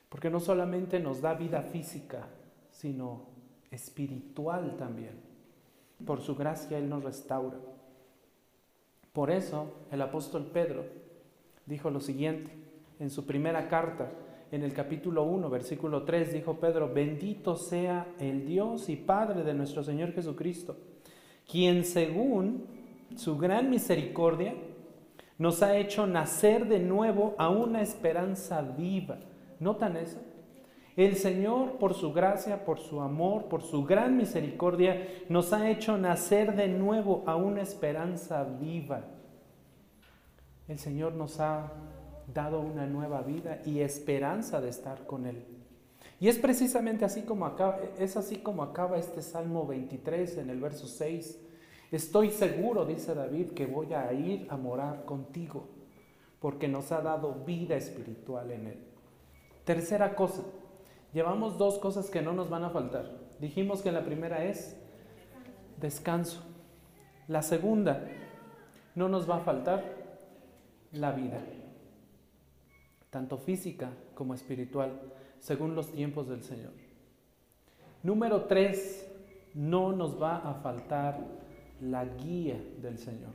Porque 0.10 0.30
no 0.30 0.40
solamente 0.40 1.00
nos 1.00 1.22
da 1.22 1.36
vida 1.36 1.62
física, 1.62 2.28
sino 2.72 3.28
espiritual 3.70 4.76
también. 4.78 5.22
Por 6.06 6.22
su 6.22 6.36
gracia 6.36 6.78
Él 6.78 6.90
nos 6.90 7.04
restaura. 7.04 7.58
Por 9.14 9.32
eso 9.32 9.72
el 9.92 10.02
apóstol 10.02 10.50
Pedro 10.52 10.86
dijo 11.66 11.90
lo 11.90 12.00
siguiente 12.00 12.52
en 13.00 13.10
su 13.10 13.26
primera 13.26 13.68
carta, 13.68 14.12
en 14.52 14.64
el 14.64 14.74
capítulo 14.74 15.24
1, 15.24 15.50
versículo 15.50 16.04
3, 16.04 16.34
dijo 16.34 16.56
Pedro, 16.56 16.94
bendito 16.94 17.56
sea 17.56 18.08
el 18.20 18.46
Dios 18.46 18.90
y 18.90 18.96
Padre 18.96 19.44
de 19.44 19.54
nuestro 19.54 19.84
Señor 19.84 20.14
Jesucristo, 20.14 20.78
quien 21.50 21.86
según 21.86 22.66
su 23.16 23.38
gran 23.38 23.70
misericordia 23.70 24.56
nos 25.38 25.64
ha 25.64 25.78
hecho 25.78 26.06
nacer 26.06 26.68
de 26.68 26.80
nuevo 26.80 27.36
a 27.38 27.50
una 27.50 27.82
esperanza 27.82 28.62
viva 28.62 29.20
¿Notan 29.60 29.96
eso? 29.96 30.20
El 30.96 31.16
Señor, 31.16 31.78
por 31.80 31.96
su 31.96 32.14
gracia, 32.14 32.66
por 32.66 32.80
su 32.80 33.02
amor, 33.02 33.46
por 33.46 33.64
su 33.64 33.84
gran 33.84 34.16
misericordia, 34.16 35.08
nos 35.28 35.52
ha 35.52 35.70
hecho 35.70 35.98
nacer 35.98 36.56
de 36.56 36.68
nuevo 36.68 37.24
a 37.26 37.36
una 37.36 37.62
esperanza 37.62 38.44
viva. 38.44 39.06
El 40.68 40.78
Señor 40.78 41.14
nos 41.14 41.40
ha 41.40 41.72
dado 42.32 42.60
una 42.60 42.86
nueva 42.86 43.22
vida 43.22 43.62
y 43.66 43.80
esperanza 43.80 44.62
de 44.62 44.70
estar 44.70 45.06
con 45.08 45.26
Él. 45.26 45.44
Y 46.20 46.30
es 46.30 46.38
precisamente 46.38 47.06
así 47.06 47.24
como 47.24 47.46
acaba, 47.46 47.80
es 47.98 48.16
así 48.16 48.38
como 48.38 48.62
acaba 48.64 48.98
este 48.98 49.22
Salmo 49.22 49.66
23 49.66 50.38
en 50.38 50.50
el 50.52 50.60
verso 50.60 50.88
6. 50.88 51.40
Estoy 51.92 52.30
seguro, 52.30 52.86
dice 52.86 53.14
David, 53.14 53.52
que 53.52 53.66
voy 53.66 53.94
a 53.94 54.12
ir 54.14 54.48
a 54.50 54.58
morar 54.58 55.06
contigo, 55.06 55.68
porque 56.40 56.68
nos 56.68 56.92
ha 56.92 57.02
dado 57.02 57.44
vida 57.46 57.76
espiritual 57.76 58.52
en 58.52 58.68
Él. 58.68 58.80
Tercera 59.66 60.16
cosa, 60.16 60.44
llevamos 61.14 61.58
dos 61.58 61.78
cosas 61.80 62.10
que 62.10 62.22
no 62.22 62.34
nos 62.34 62.50
van 62.50 62.64
a 62.64 62.70
faltar. 62.70 63.12
Dijimos 63.40 63.82
que 63.82 63.92
la 63.92 64.04
primera 64.04 64.46
es 64.46 64.78
descanso. 65.80 66.42
La 67.28 67.42
segunda, 67.42 68.06
no 68.96 69.10
nos 69.10 69.30
va 69.30 69.38
a 69.38 69.42
faltar 69.42 69.84
la 70.92 71.12
vida, 71.12 71.42
tanto 73.10 73.38
física 73.38 73.92
como 74.14 74.34
espiritual, 74.34 75.00
según 75.40 75.76
los 75.76 75.92
tiempos 75.92 76.28
del 76.28 76.44
Señor. 76.44 76.74
Número 78.04 78.44
tres, 78.44 79.10
no 79.54 79.94
nos 79.94 80.22
va 80.22 80.38
a 80.38 80.56
faltar 80.56 81.20
la 81.80 82.06
guía 82.06 82.62
del 82.82 82.98
Señor. 82.98 83.34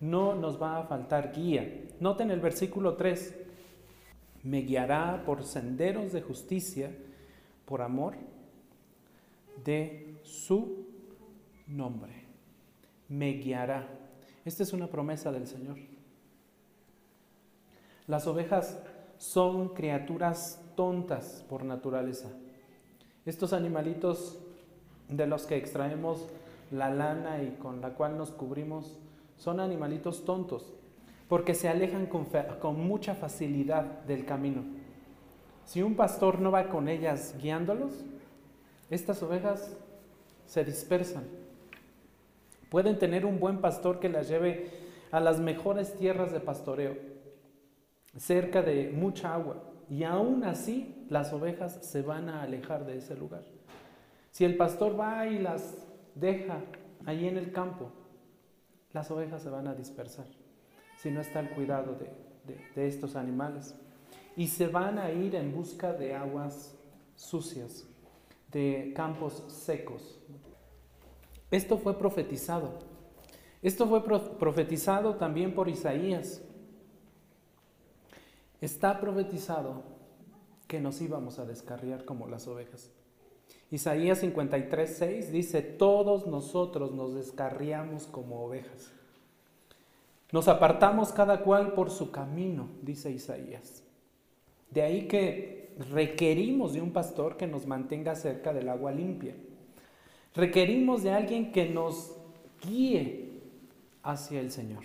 No 0.00 0.34
nos 0.34 0.60
va 0.60 0.78
a 0.78 0.84
faltar 0.84 1.32
guía. 1.32 1.86
Noten 2.00 2.30
el 2.30 2.40
versículo 2.40 2.94
3 2.94 3.43
me 4.44 4.60
guiará 4.60 5.22
por 5.24 5.42
senderos 5.42 6.12
de 6.12 6.20
justicia 6.20 6.94
por 7.64 7.80
amor 7.80 8.14
de 9.64 10.16
su 10.22 10.86
nombre. 11.66 12.12
Me 13.08 13.32
guiará. 13.32 13.88
Esta 14.44 14.62
es 14.62 14.74
una 14.74 14.86
promesa 14.86 15.32
del 15.32 15.46
Señor. 15.46 15.78
Las 18.06 18.26
ovejas 18.26 18.78
son 19.16 19.70
criaturas 19.70 20.62
tontas 20.76 21.42
por 21.48 21.64
naturaleza. 21.64 22.30
Estos 23.24 23.54
animalitos 23.54 24.38
de 25.08 25.26
los 25.26 25.46
que 25.46 25.56
extraemos 25.56 26.28
la 26.70 26.90
lana 26.90 27.42
y 27.42 27.56
con 27.56 27.80
la 27.80 27.94
cual 27.94 28.18
nos 28.18 28.30
cubrimos 28.30 28.98
son 29.38 29.58
animalitos 29.58 30.26
tontos 30.26 30.74
porque 31.34 31.54
se 31.54 31.68
alejan 31.68 32.06
con, 32.06 32.86
mucha 32.86 33.16
facilidad 33.16 33.82
del 34.04 34.24
camino. 34.24 34.62
Si 35.64 35.82
un 35.82 35.96
pastor 35.96 36.38
no 36.38 36.52
va 36.52 36.68
con 36.68 36.88
ellas 36.88 37.34
guiándolos, 37.42 38.04
estas 38.88 39.20
ovejas 39.20 39.76
se 40.46 40.64
dispersan. 40.64 41.24
Pueden 42.68 43.00
tener 43.00 43.26
un 43.26 43.40
buen 43.40 43.58
pastor 43.60 43.98
que 43.98 44.08
las 44.08 44.28
lleve 44.28 44.70
a 45.10 45.18
las 45.18 45.40
mejores 45.40 45.98
tierras 45.98 46.30
de 46.30 46.38
pastoreo, 46.38 46.96
cerca 48.16 48.62
de 48.62 48.92
mucha 48.94 49.34
agua, 49.34 49.60
y 49.90 50.04
aún 50.04 50.44
así 50.44 51.04
las 51.10 51.32
ovejas 51.32 51.80
se 51.82 52.02
van 52.02 52.28
a 52.28 52.44
alejar 52.44 52.86
de 52.86 52.98
ese 52.98 53.16
lugar. 53.16 53.42
Si 54.30 54.44
el 54.44 54.56
pastor 54.56 54.96
va 54.96 55.26
y 55.26 55.40
las 55.40 55.84
deja 56.14 56.60
allí 57.04 57.26
en 57.26 57.38
el 57.38 57.50
campo, 57.50 57.90
las 58.92 59.10
ovejas 59.10 59.42
se 59.42 59.50
van 59.50 59.66
a 59.66 59.74
dispersar 59.74 60.43
si 61.04 61.10
no 61.10 61.20
está 61.20 61.40
el 61.40 61.50
cuidado 61.50 61.98
de, 62.46 62.56
de 62.74 62.88
estos 62.88 63.14
animales. 63.14 63.74
Y 64.38 64.48
se 64.48 64.68
van 64.68 64.98
a 64.98 65.12
ir 65.12 65.34
en 65.34 65.54
busca 65.54 65.92
de 65.92 66.14
aguas 66.14 66.74
sucias, 67.14 67.86
de 68.50 68.94
campos 68.96 69.44
secos. 69.48 70.18
Esto 71.50 71.76
fue 71.76 71.98
profetizado. 71.98 72.78
Esto 73.60 73.86
fue 73.86 74.02
profetizado 74.02 75.16
también 75.16 75.54
por 75.54 75.68
Isaías. 75.68 76.40
Está 78.62 78.98
profetizado 78.98 79.82
que 80.66 80.80
nos 80.80 81.02
íbamos 81.02 81.38
a 81.38 81.44
descarriar 81.44 82.06
como 82.06 82.28
las 82.28 82.48
ovejas. 82.48 82.90
Isaías 83.70 84.20
53, 84.20 84.96
6 84.96 85.32
dice, 85.32 85.60
todos 85.60 86.26
nosotros 86.26 86.92
nos 86.92 87.14
descarriamos 87.14 88.06
como 88.06 88.42
ovejas. 88.42 88.90
Nos 90.34 90.48
apartamos 90.48 91.12
cada 91.12 91.42
cual 91.42 91.74
por 91.74 91.92
su 91.92 92.10
camino, 92.10 92.68
dice 92.82 93.08
Isaías. 93.08 93.84
De 94.68 94.82
ahí 94.82 95.06
que 95.06 95.76
requerimos 95.92 96.72
de 96.72 96.80
un 96.80 96.92
pastor 96.92 97.36
que 97.36 97.46
nos 97.46 97.68
mantenga 97.68 98.16
cerca 98.16 98.52
del 98.52 98.68
agua 98.68 98.90
limpia. 98.90 99.36
Requerimos 100.34 101.04
de 101.04 101.12
alguien 101.12 101.52
que 101.52 101.68
nos 101.68 102.16
guíe 102.66 103.42
hacia 104.02 104.40
el 104.40 104.50
Señor. 104.50 104.82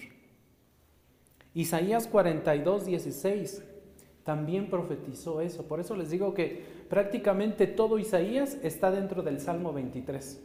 Isaías 1.55 2.05
42, 2.05 2.85
16 2.85 3.63
también 4.23 4.69
profetizó 4.69 5.41
eso. 5.41 5.67
Por 5.67 5.79
eso 5.79 5.95
les 5.95 6.11
digo 6.11 6.35
que 6.35 6.63
prácticamente 6.91 7.65
todo 7.65 7.97
Isaías 7.97 8.59
está 8.61 8.91
dentro 8.91 9.23
del 9.23 9.39
Salmo 9.39 9.73
23. 9.73 10.43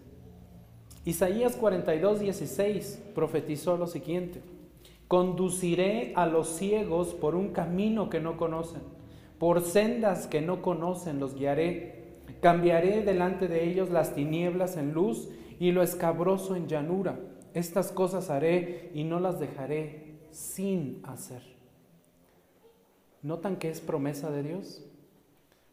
Isaías 1.04 1.56
42, 1.56 2.20
16 2.20 3.02
profetizó 3.14 3.76
lo 3.76 3.86
siguiente. 3.86 4.53
Conduciré 5.08 6.12
a 6.16 6.26
los 6.26 6.48
ciegos 6.48 7.14
por 7.14 7.34
un 7.34 7.50
camino 7.50 8.08
que 8.08 8.20
no 8.20 8.36
conocen, 8.36 8.82
por 9.38 9.62
sendas 9.62 10.26
que 10.26 10.40
no 10.40 10.62
conocen 10.62 11.20
los 11.20 11.34
guiaré. 11.34 12.04
Cambiaré 12.40 13.02
delante 13.02 13.48
de 13.48 13.68
ellos 13.68 13.90
las 13.90 14.14
tinieblas 14.14 14.76
en 14.76 14.92
luz 14.92 15.28
y 15.58 15.72
lo 15.72 15.82
escabroso 15.82 16.56
en 16.56 16.68
llanura. 16.68 17.18
Estas 17.52 17.92
cosas 17.92 18.30
haré 18.30 18.90
y 18.94 19.04
no 19.04 19.20
las 19.20 19.38
dejaré 19.38 20.18
sin 20.30 21.00
hacer. 21.04 21.42
¿Notan 23.22 23.56
que 23.56 23.70
es 23.70 23.80
promesa 23.80 24.30
de 24.30 24.42
Dios? 24.42 24.84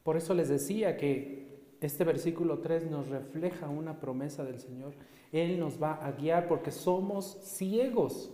Por 0.03 0.17
eso 0.17 0.33
les 0.33 0.49
decía 0.49 0.97
que 0.97 1.41
este 1.81 2.03
versículo 2.03 2.59
3 2.59 2.89
nos 2.89 3.07
refleja 3.07 3.67
una 3.67 3.99
promesa 3.99 4.43
del 4.43 4.59
Señor. 4.59 4.93
Él 5.31 5.59
nos 5.59 5.81
va 5.81 5.93
a 5.93 6.11
guiar 6.11 6.47
porque 6.47 6.71
somos 6.71 7.39
ciegos. 7.43 8.31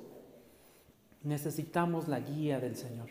Necesitamos 1.28 2.08
la 2.08 2.22
guía 2.22 2.62
del 2.62 2.78
Señor. 2.78 3.10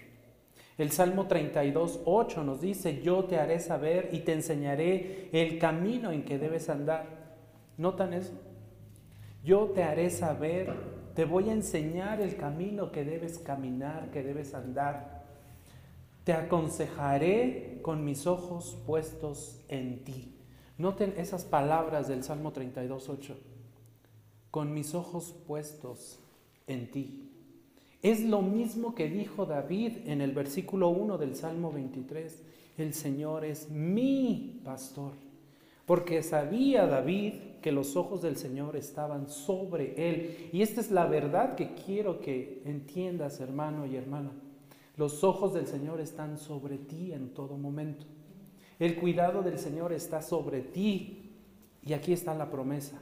El 0.78 0.90
Salmo 0.90 1.26
32, 1.26 2.00
8 2.06 2.44
nos 2.44 2.62
dice, 2.62 3.02
yo 3.02 3.24
te 3.24 3.38
haré 3.38 3.60
saber 3.60 4.08
y 4.10 4.20
te 4.20 4.32
enseñaré 4.32 5.28
el 5.32 5.58
camino 5.58 6.12
en 6.12 6.24
que 6.24 6.38
debes 6.38 6.70
andar. 6.70 7.36
¿Notan 7.76 8.14
eso? 8.14 8.32
Yo 9.44 9.66
te 9.74 9.82
haré 9.82 10.08
saber, 10.08 10.72
te 11.14 11.26
voy 11.26 11.50
a 11.50 11.52
enseñar 11.52 12.22
el 12.22 12.36
camino 12.36 12.90
que 12.90 13.04
debes 13.04 13.38
caminar, 13.38 14.10
que 14.10 14.22
debes 14.22 14.54
andar. 14.54 15.24
Te 16.24 16.32
aconsejaré 16.32 17.80
con 17.82 18.02
mis 18.02 18.26
ojos 18.26 18.78
puestos 18.86 19.60
en 19.68 20.04
ti. 20.04 20.34
Noten 20.78 21.12
esas 21.18 21.44
palabras 21.44 22.08
del 22.08 22.24
Salmo 22.24 22.54
32.8. 22.54 23.34
Con 24.50 24.72
mis 24.72 24.94
ojos 24.94 25.34
puestos 25.46 26.18
en 26.66 26.90
ti. 26.90 27.25
Es 28.02 28.22
lo 28.22 28.42
mismo 28.42 28.94
que 28.94 29.08
dijo 29.08 29.46
David 29.46 29.92
en 30.06 30.20
el 30.20 30.32
versículo 30.32 30.88
1 30.90 31.18
del 31.18 31.34
Salmo 31.34 31.72
23. 31.72 32.42
El 32.78 32.94
Señor 32.94 33.44
es 33.44 33.70
mi 33.70 34.60
pastor. 34.64 35.12
Porque 35.86 36.22
sabía 36.22 36.86
David 36.86 37.34
que 37.62 37.72
los 37.72 37.96
ojos 37.96 38.22
del 38.22 38.36
Señor 38.36 38.76
estaban 38.76 39.28
sobre 39.28 40.08
él. 40.08 40.50
Y 40.52 40.62
esta 40.62 40.80
es 40.80 40.90
la 40.90 41.06
verdad 41.06 41.54
que 41.54 41.74
quiero 41.74 42.20
que 42.20 42.62
entiendas, 42.64 43.40
hermano 43.40 43.86
y 43.86 43.96
hermana. 43.96 44.32
Los 44.96 45.24
ojos 45.24 45.54
del 45.54 45.66
Señor 45.66 46.00
están 46.00 46.38
sobre 46.38 46.78
ti 46.78 47.12
en 47.12 47.30
todo 47.30 47.56
momento. 47.56 48.04
El 48.78 48.96
cuidado 48.96 49.42
del 49.42 49.58
Señor 49.58 49.92
está 49.92 50.22
sobre 50.22 50.60
ti. 50.60 51.32
Y 51.84 51.92
aquí 51.92 52.12
está 52.12 52.34
la 52.34 52.50
promesa. 52.50 53.00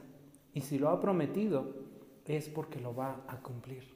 Y 0.53 0.61
si 0.61 0.77
lo 0.77 0.89
ha 0.89 1.01
prometido, 1.01 1.73
es 2.25 2.49
porque 2.49 2.79
lo 2.79 2.95
va 2.95 3.23
a 3.27 3.41
cumplir. 3.41 3.94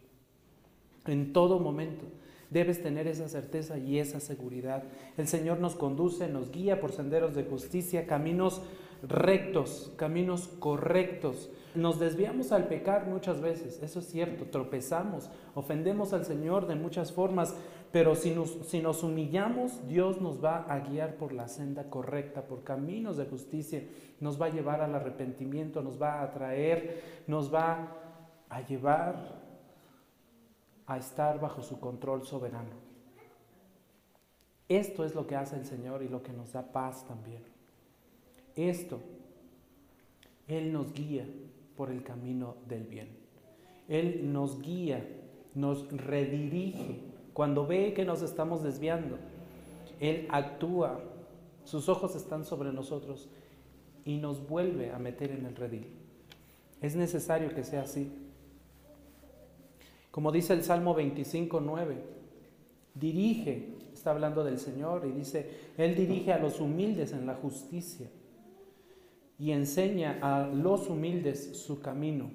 En 1.09 1.33
todo 1.33 1.59
momento 1.59 2.05
debes 2.49 2.81
tener 2.81 3.07
esa 3.07 3.27
certeza 3.27 3.77
y 3.77 3.99
esa 3.99 4.19
seguridad. 4.19 4.83
El 5.17 5.27
Señor 5.27 5.59
nos 5.59 5.75
conduce, 5.75 6.27
nos 6.27 6.51
guía 6.51 6.79
por 6.81 6.91
senderos 6.91 7.35
de 7.35 7.43
justicia, 7.43 8.07
caminos 8.07 8.61
rectos, 9.03 9.93
caminos 9.95 10.47
correctos. 10.59 11.49
Nos 11.75 11.99
desviamos 11.99 12.51
al 12.51 12.67
pecar 12.67 13.07
muchas 13.07 13.41
veces, 13.41 13.81
eso 13.83 13.99
es 13.99 14.07
cierto, 14.07 14.45
tropezamos, 14.45 15.29
ofendemos 15.53 16.13
al 16.13 16.25
Señor 16.25 16.67
de 16.67 16.75
muchas 16.75 17.11
formas, 17.11 17.55
pero 17.91 18.15
si 18.15 18.31
nos, 18.31 18.57
si 18.67 18.81
nos 18.81 19.03
humillamos, 19.03 19.87
Dios 19.87 20.19
nos 20.19 20.43
va 20.43 20.65
a 20.67 20.79
guiar 20.79 21.15
por 21.15 21.31
la 21.31 21.47
senda 21.47 21.89
correcta, 21.89 22.47
por 22.47 22.63
caminos 22.63 23.17
de 23.17 23.25
justicia, 23.25 23.83
nos 24.19 24.41
va 24.41 24.47
a 24.47 24.49
llevar 24.49 24.81
al 24.81 24.95
arrepentimiento, 24.95 25.81
nos 25.81 26.01
va 26.01 26.23
a 26.23 26.31
traer, 26.31 27.23
nos 27.27 27.53
va 27.53 27.95
a 28.49 28.61
llevar 28.61 29.38
a 30.89 30.97
estar 30.97 31.39
bajo 31.39 31.61
su 31.61 31.79
control 31.79 32.25
soberano. 32.25 32.89
Esto 34.67 35.05
es 35.05 35.13
lo 35.13 35.27
que 35.27 35.35
hace 35.35 35.55
el 35.55 35.65
Señor 35.65 36.01
y 36.03 36.09
lo 36.09 36.23
que 36.23 36.33
nos 36.33 36.53
da 36.53 36.71
paz 36.71 37.05
también. 37.05 37.43
Esto, 38.55 38.99
Él 40.47 40.73
nos 40.73 40.91
guía 40.91 41.27
por 41.77 41.91
el 41.91 42.03
camino 42.03 42.55
del 42.67 42.85
bien. 42.85 43.07
Él 43.87 44.33
nos 44.33 44.61
guía, 44.61 45.07
nos 45.53 45.87
redirige 45.91 46.99
cuando 47.33 47.67
ve 47.67 47.93
que 47.93 48.03
nos 48.03 48.23
estamos 48.23 48.63
desviando, 48.63 49.17
Él 49.99 50.27
actúa, 50.31 50.99
sus 51.65 51.87
ojos 51.87 52.15
están 52.15 52.45
sobre 52.45 52.73
nosotros 52.73 53.29
y 54.05 54.17
nos 54.17 54.47
vuelve 54.47 54.91
a 54.91 54.97
meter 54.97 55.31
en 55.31 55.45
el 55.45 55.55
redil. 55.55 55.87
Es 56.81 56.95
necesario 56.95 57.53
que 57.53 57.63
sea 57.63 57.83
así. 57.83 58.11
Como 60.19 60.33
dice 60.33 60.51
el 60.51 60.63
Salmo 60.63 60.93
25, 60.93 61.61
9, 61.61 61.95
dirige, 62.93 63.69
está 63.93 64.11
hablando 64.11 64.43
del 64.43 64.59
Señor 64.59 65.07
y 65.07 65.17
dice, 65.17 65.49
Él 65.77 65.95
dirige 65.95 66.33
a 66.33 66.39
los 66.39 66.59
humildes 66.59 67.13
en 67.13 67.25
la 67.25 67.35
justicia 67.35 68.09
y 69.37 69.51
enseña 69.51 70.19
a 70.21 70.45
los 70.45 70.89
humildes 70.89 71.55
su 71.57 71.79
camino. 71.79 72.31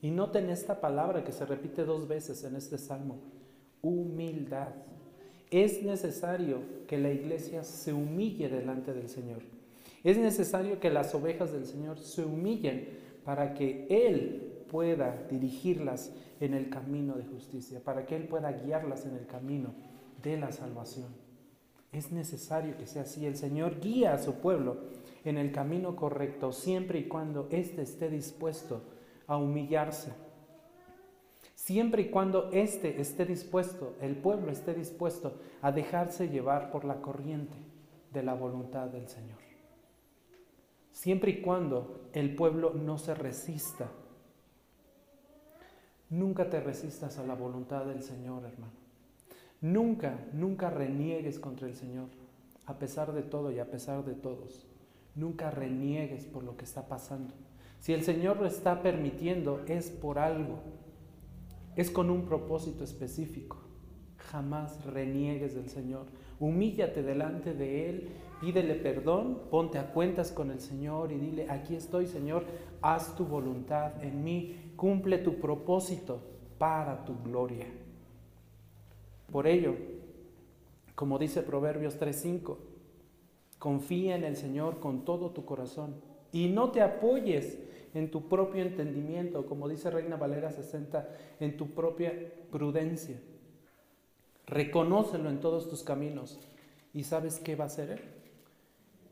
Y 0.00 0.12
noten 0.12 0.48
esta 0.48 0.80
palabra 0.80 1.24
que 1.24 1.32
se 1.32 1.44
repite 1.44 1.84
dos 1.84 2.06
veces 2.06 2.44
en 2.44 2.54
este 2.54 2.78
salmo, 2.78 3.18
humildad. 3.82 4.68
Es 5.50 5.82
necesario 5.82 6.60
que 6.86 6.98
la 6.98 7.10
iglesia 7.10 7.64
se 7.64 7.92
humille 7.92 8.48
delante 8.48 8.94
del 8.94 9.08
Señor. 9.08 9.42
Es 10.04 10.18
necesario 10.18 10.78
que 10.78 10.90
las 10.90 11.12
ovejas 11.16 11.52
del 11.52 11.66
Señor 11.66 11.98
se 11.98 12.24
humillen 12.24 12.90
para 13.24 13.54
que 13.54 13.88
Él 13.90 14.53
pueda 14.74 15.24
dirigirlas 15.30 16.12
en 16.40 16.52
el 16.52 16.68
camino 16.68 17.14
de 17.14 17.24
justicia, 17.24 17.78
para 17.84 18.06
que 18.06 18.16
Él 18.16 18.26
pueda 18.26 18.50
guiarlas 18.50 19.06
en 19.06 19.14
el 19.14 19.24
camino 19.24 19.72
de 20.20 20.36
la 20.36 20.50
salvación. 20.50 21.14
Es 21.92 22.10
necesario 22.10 22.76
que 22.76 22.88
sea 22.88 23.02
así. 23.02 23.24
El 23.24 23.36
Señor 23.36 23.78
guía 23.78 24.14
a 24.14 24.18
su 24.18 24.34
pueblo 24.40 24.78
en 25.24 25.38
el 25.38 25.52
camino 25.52 25.94
correcto, 25.94 26.50
siempre 26.50 26.98
y 26.98 27.04
cuando 27.06 27.46
éste 27.52 27.82
esté 27.82 28.10
dispuesto 28.10 28.82
a 29.28 29.36
humillarse. 29.36 30.12
Siempre 31.54 32.02
y 32.02 32.10
cuando 32.10 32.50
éste 32.50 33.00
esté 33.00 33.26
dispuesto, 33.26 33.94
el 34.00 34.16
pueblo 34.16 34.50
esté 34.50 34.74
dispuesto 34.74 35.38
a 35.62 35.70
dejarse 35.70 36.30
llevar 36.30 36.72
por 36.72 36.84
la 36.84 37.00
corriente 37.00 37.56
de 38.12 38.24
la 38.24 38.34
voluntad 38.34 38.88
del 38.88 39.06
Señor. 39.06 39.38
Siempre 40.90 41.30
y 41.30 41.42
cuando 41.42 42.08
el 42.12 42.34
pueblo 42.34 42.72
no 42.74 42.98
se 42.98 43.14
resista. 43.14 43.88
Nunca 46.10 46.50
te 46.50 46.60
resistas 46.60 47.18
a 47.18 47.26
la 47.26 47.34
voluntad 47.34 47.86
del 47.86 48.02
Señor, 48.02 48.44
hermano. 48.44 48.72
Nunca, 49.60 50.18
nunca 50.32 50.68
reniegues 50.70 51.38
contra 51.38 51.66
el 51.66 51.74
Señor, 51.74 52.08
a 52.66 52.78
pesar 52.78 53.12
de 53.12 53.22
todo 53.22 53.50
y 53.50 53.58
a 53.58 53.70
pesar 53.70 54.04
de 54.04 54.14
todos. 54.14 54.66
Nunca 55.14 55.50
reniegues 55.50 56.26
por 56.26 56.44
lo 56.44 56.56
que 56.56 56.64
está 56.64 56.86
pasando. 56.86 57.32
Si 57.80 57.92
el 57.92 58.02
Señor 58.02 58.38
lo 58.38 58.46
está 58.46 58.82
permitiendo, 58.82 59.64
es 59.66 59.90
por 59.90 60.18
algo. 60.18 60.58
Es 61.76 61.90
con 61.90 62.10
un 62.10 62.26
propósito 62.26 62.84
específico. 62.84 63.58
Jamás 64.18 64.84
reniegues 64.84 65.54
del 65.54 65.68
Señor. 65.68 66.06
Humíllate 66.40 67.02
delante 67.02 67.54
de 67.54 67.88
Él, 67.88 68.08
pídele 68.40 68.74
perdón, 68.74 69.42
ponte 69.50 69.78
a 69.78 69.92
cuentas 69.92 70.32
con 70.32 70.50
el 70.50 70.60
Señor 70.60 71.12
y 71.12 71.16
dile, 71.16 71.46
aquí 71.50 71.74
estoy 71.74 72.06
Señor, 72.06 72.44
haz 72.82 73.16
tu 73.16 73.24
voluntad 73.24 74.02
en 74.02 74.22
mí, 74.22 74.72
cumple 74.76 75.18
tu 75.18 75.40
propósito 75.40 76.20
para 76.58 77.04
tu 77.04 77.14
gloria. 77.22 77.66
Por 79.30 79.46
ello, 79.46 79.74
como 80.94 81.18
dice 81.18 81.42
Proverbios 81.42 81.98
3:5, 81.98 82.56
confía 83.58 84.16
en 84.16 84.24
el 84.24 84.36
Señor 84.36 84.78
con 84.80 85.04
todo 85.04 85.30
tu 85.30 85.44
corazón 85.44 85.94
y 86.32 86.48
no 86.48 86.70
te 86.70 86.82
apoyes 86.82 87.58
en 87.94 88.10
tu 88.10 88.28
propio 88.28 88.62
entendimiento, 88.62 89.46
como 89.46 89.68
dice 89.68 89.90
Reina 89.90 90.16
Valera 90.16 90.50
60, 90.50 91.08
en 91.40 91.56
tu 91.56 91.68
propia 91.70 92.12
prudencia. 92.50 93.20
Reconócelo 94.46 95.30
en 95.30 95.40
todos 95.40 95.68
tus 95.68 95.82
caminos. 95.82 96.38
¿Y 96.92 97.04
sabes 97.04 97.38
qué 97.38 97.56
va 97.56 97.64
a 97.64 97.66
hacer 97.68 97.90
Él? 97.90 98.00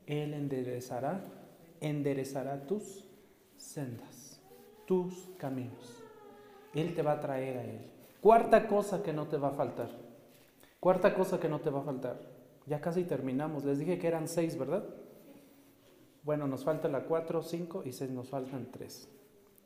Él 0.07 0.33
enderezará, 0.33 1.21
enderezará 1.79 2.65
tus 2.67 3.05
sendas, 3.57 4.41
tus 4.85 5.29
caminos. 5.37 6.03
Él 6.73 6.93
te 6.95 7.01
va 7.01 7.13
a 7.13 7.19
traer 7.19 7.57
a 7.57 7.63
Él. 7.63 7.79
Cuarta 8.21 8.67
cosa 8.67 9.03
que 9.03 9.13
no 9.13 9.27
te 9.27 9.37
va 9.37 9.49
a 9.49 9.53
faltar. 9.53 9.89
Cuarta 10.79 11.13
cosa 11.13 11.39
que 11.39 11.49
no 11.49 11.59
te 11.59 11.69
va 11.69 11.79
a 11.79 11.83
faltar. 11.83 12.19
Ya 12.65 12.81
casi 12.81 13.03
terminamos. 13.03 13.63
Les 13.63 13.79
dije 13.79 13.99
que 13.99 14.07
eran 14.07 14.27
seis, 14.27 14.57
¿verdad? 14.57 14.83
Bueno, 16.23 16.47
nos 16.47 16.63
falta 16.63 16.87
la 16.87 17.03
cuatro, 17.03 17.41
cinco 17.41 17.83
y 17.85 17.91
seis, 17.91 18.11
nos 18.11 18.29
faltan 18.29 18.71
tres. 18.71 19.09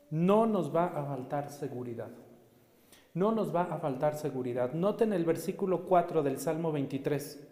No 0.09 0.45
nos 0.45 0.75
va 0.75 0.85
a 0.85 1.05
faltar 1.05 1.49
seguridad. 1.49 2.09
No 3.13 3.31
nos 3.31 3.53
va 3.53 3.63
a 3.63 3.77
faltar 3.77 4.15
seguridad. 4.15 4.73
Noten 4.73 5.11
el 5.11 5.25
versículo 5.25 5.85
4 5.85 6.21
del 6.21 6.39
Salmo 6.39 6.71
23. 6.71 7.47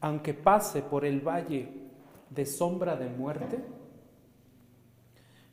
Aunque 0.00 0.34
pase 0.34 0.82
por 0.82 1.04
el 1.04 1.20
valle 1.20 1.68
de 2.30 2.46
sombra 2.46 2.96
de 2.96 3.08
muerte, 3.08 3.62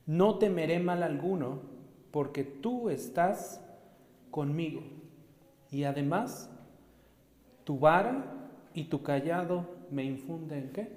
no 0.05 0.37
temeré 0.37 0.79
mal 0.79 1.03
alguno, 1.03 1.61
porque 2.11 2.43
tú 2.43 2.89
estás 2.89 3.63
conmigo. 4.31 4.81
Y 5.69 5.83
además, 5.83 6.49
tu 7.63 7.77
vara 7.77 8.23
y 8.73 8.85
tu 8.85 9.03
callado 9.03 9.65
me 9.91 10.03
infunden 10.03 10.71
qué? 10.73 10.89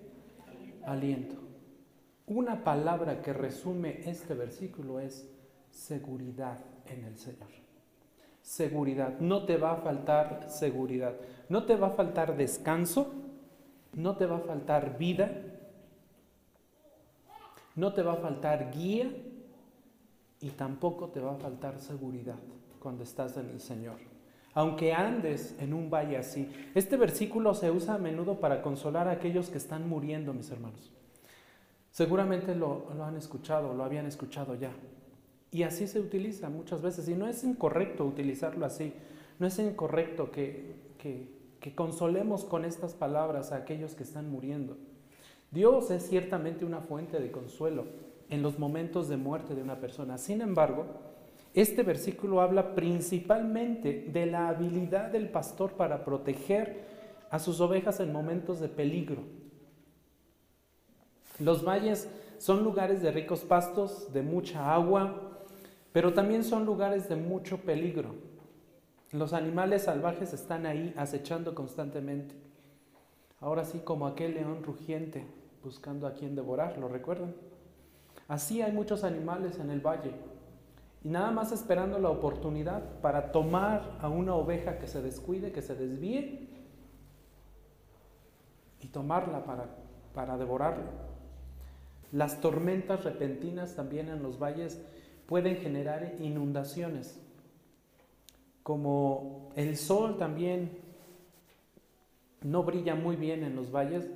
Aliento. 0.85 1.37
Una 2.27 2.63
palabra 2.63 3.21
que 3.23 3.33
resume 3.33 4.09
este 4.09 4.35
versículo 4.35 5.01
es 5.01 5.29
seguridad 5.71 6.59
en 6.87 7.05
el 7.05 7.17
Señor 7.17 7.61
seguridad, 8.43 9.21
no 9.21 9.45
te 9.45 9.57
va 9.57 9.73
a 9.73 9.77
faltar 9.77 10.47
seguridad, 10.49 11.15
no 11.49 11.65
te 11.65 11.77
va 11.77 11.89
a 11.89 11.91
faltar 11.91 12.37
descanso, 12.37 13.13
no 13.95 14.17
te 14.17 14.27
va 14.27 14.37
a 14.37 14.41
faltar 14.41 14.99
vida, 14.99 15.31
no 17.77 17.93
te 17.93 18.03
va 18.03 18.15
a 18.15 18.17
faltar 18.17 18.71
guía 18.73 19.11
y 20.41 20.51
tampoco 20.51 21.09
te 21.09 21.21
va 21.21 21.33
a 21.33 21.37
faltar 21.37 21.79
seguridad 21.79 22.39
cuando 22.79 23.05
estás 23.05 23.37
en 23.37 23.51
el 23.51 23.61
Señor. 23.61 23.97
Aunque 24.53 24.93
andes 24.93 25.55
en 25.61 25.73
un 25.73 25.91
valle 25.91 26.17
así. 26.17 26.51
Este 26.75 26.97
versículo 26.97 27.55
se 27.55 27.71
usa 27.71 27.95
a 27.95 27.99
menudo 27.99 28.41
para 28.41 28.63
consolar 28.63 29.07
a 29.07 29.13
aquellos 29.13 29.49
que 29.49 29.59
están 29.59 29.89
muriendo, 29.89 30.35
mis 30.35 30.51
hermanos. 30.51 30.91
Seguramente 31.93 32.55
lo, 32.55 32.89
han 33.03 33.17
escuchado, 33.17 33.75
lo 33.75 33.85
habían 33.85 34.07
escuchado 34.07 34.55
ya. 34.55 34.73
Y 35.53 35.63
así 35.63 35.87
se 35.87 36.01
utiliza 36.01 36.49
muchas 36.49 36.83
veces. 36.83 37.09
Y 37.09 37.15
no 37.15 37.29
es 37.29 37.45
incorrecto 37.45 38.05
utilizarlo 38.05 38.67
así. 38.67 38.93
No 39.39 39.47
es 39.47 39.59
incorrecto 39.59 40.31
que, 40.31 40.75
que, 40.99 41.40
consolemos 41.75 42.45
con 42.45 42.65
estas 42.65 42.95
palabras 42.95 43.53
a 43.53 43.57
aquellos 43.57 43.95
que 43.95 44.03
están 44.03 44.31
muriendo. 44.31 44.77
Dios 45.51 45.91
es 45.91 46.09
ciertamente 46.09 46.65
una 46.65 46.81
fuente 46.81 47.21
de 47.21 47.31
consuelo 47.31 47.85
en 48.29 48.43
los 48.43 48.59
momentos 48.59 49.09
de 49.09 49.17
muerte 49.17 49.55
de 49.55 49.63
una 49.63 49.81
persona. 49.81 50.17
Sin 50.17 50.41
embargo, 50.41 50.87
este 51.53 51.83
versículo 51.83 52.41
habla 52.41 52.75
principalmente 52.75 54.09
de 54.13 54.27
la 54.27 54.49
habilidad 54.49 55.11
del 55.11 55.29
pastor 55.29 55.73
para 55.73 56.05
proteger 56.05 56.85
a 57.31 57.39
sus 57.39 57.61
ovejas 57.61 58.01
en 58.01 58.13
momentos 58.13 58.61
de 58.61 58.69
peligro. 58.69 59.23
Los 61.39 61.65
valles 61.65 62.09
son 62.39 62.63
lugares 62.63 63.03
de 63.03 63.11
ricos 63.11 63.41
pastos, 63.41 64.13
de 64.13 64.23
mucha 64.23 64.73
agua, 64.73 65.31
pero 65.93 66.13
también 66.13 66.45
son 66.45 66.65
lugares 66.65 67.09
de 67.09 67.17
mucho 67.17 67.59
peligro. 67.59 68.15
Los 69.13 69.33
animales 69.33 69.83
salvajes 69.83 70.33
están 70.33 70.67
ahí 70.67 70.95
acechando 70.97 71.55
constantemente. 71.55 72.35
Ahora 73.41 73.65
sí, 73.65 73.81
como 73.81 74.07
aquel 74.07 74.35
león 74.35 74.63
rugiente 74.63 75.27
buscando 75.65 76.07
a 76.07 76.15
quien 76.15 76.37
devorar, 76.37 76.79
¿lo 76.79 76.89
recuerdan? 76.89 77.35
Así 78.29 78.63
hay 78.63 78.71
muchos 78.71 79.03
animales 79.03 79.59
en 79.59 79.71
el 79.71 79.81
valle 79.81 80.13
y 81.03 81.09
nada 81.09 81.33
más 81.33 81.51
esperando 81.51 81.99
la 81.99 82.11
oportunidad 82.11 83.01
para 83.01 83.33
tomar 83.33 83.99
a 84.01 84.09
una 84.09 84.35
oveja 84.35 84.79
que 84.79 84.87
se 84.87 85.03
descuide, 85.03 85.51
que 85.51 85.63
se 85.63 85.75
desvíe 85.75 86.49
y 88.81 88.87
tomarla 88.89 89.45
para, 89.45 89.65
para 90.15 90.37
devorarla. 90.37 90.91
Las 92.13 92.41
tormentas 92.41 93.05
repentinas 93.05 93.75
también 93.75 94.09
en 94.09 94.23
los 94.23 94.39
valles 94.39 94.81
pueden 95.27 95.57
generar 95.57 96.15
inundaciones. 96.21 97.19
Como 98.71 99.51
el 99.57 99.77
sol 99.77 100.17
también 100.17 100.71
no 102.41 102.63
brilla 102.63 102.95
muy 102.95 103.17
bien 103.17 103.43
en 103.43 103.57
los 103.57 103.73
valles, 103.73 104.09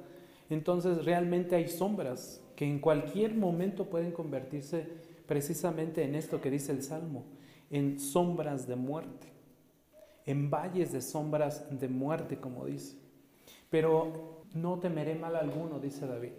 entonces 0.49 1.05
realmente 1.05 1.57
hay 1.57 1.67
sombras 1.67 2.41
que 2.55 2.65
en 2.65 2.79
cualquier 2.79 3.35
momento 3.35 3.87
pueden 3.91 4.13
convertirse 4.13 4.87
precisamente 5.27 6.05
en 6.05 6.15
esto 6.15 6.41
que 6.41 6.53
dice 6.53 6.71
el 6.71 6.85
Salmo, 6.85 7.25
en 7.69 7.99
sombras 7.99 8.69
de 8.69 8.77
muerte, 8.77 9.27
en 10.25 10.49
valles 10.51 10.93
de 10.93 11.01
sombras 11.01 11.67
de 11.77 11.89
muerte, 11.89 12.39
como 12.39 12.67
dice. 12.67 12.97
Pero 13.71 14.45
no 14.55 14.79
temeré 14.79 15.17
mal 15.17 15.35
alguno, 15.35 15.81
dice 15.81 16.07
David. 16.07 16.31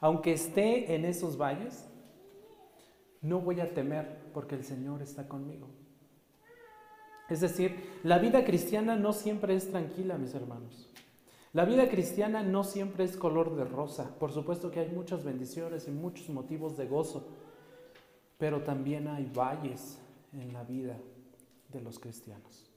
Aunque 0.00 0.32
esté 0.32 0.94
en 0.94 1.04
esos 1.04 1.36
valles, 1.36 1.86
no 3.20 3.40
voy 3.40 3.60
a 3.60 3.74
temer 3.74 4.30
porque 4.32 4.54
el 4.54 4.64
Señor 4.64 5.02
está 5.02 5.28
conmigo. 5.28 5.68
Es 7.28 7.40
decir, 7.40 7.98
la 8.02 8.18
vida 8.18 8.44
cristiana 8.44 8.96
no 8.96 9.12
siempre 9.12 9.54
es 9.54 9.70
tranquila, 9.70 10.16
mis 10.16 10.34
hermanos. 10.34 10.88
La 11.52 11.64
vida 11.64 11.88
cristiana 11.88 12.42
no 12.42 12.64
siempre 12.64 13.04
es 13.04 13.16
color 13.16 13.56
de 13.56 13.64
rosa. 13.64 14.16
Por 14.18 14.32
supuesto 14.32 14.70
que 14.70 14.80
hay 14.80 14.88
muchas 14.88 15.24
bendiciones 15.24 15.88
y 15.88 15.90
muchos 15.90 16.28
motivos 16.28 16.76
de 16.76 16.86
gozo, 16.86 17.26
pero 18.38 18.62
también 18.62 19.08
hay 19.08 19.30
valles 19.34 19.98
en 20.32 20.52
la 20.52 20.64
vida 20.64 20.96
de 21.72 21.80
los 21.80 21.98
cristianos. 21.98 22.70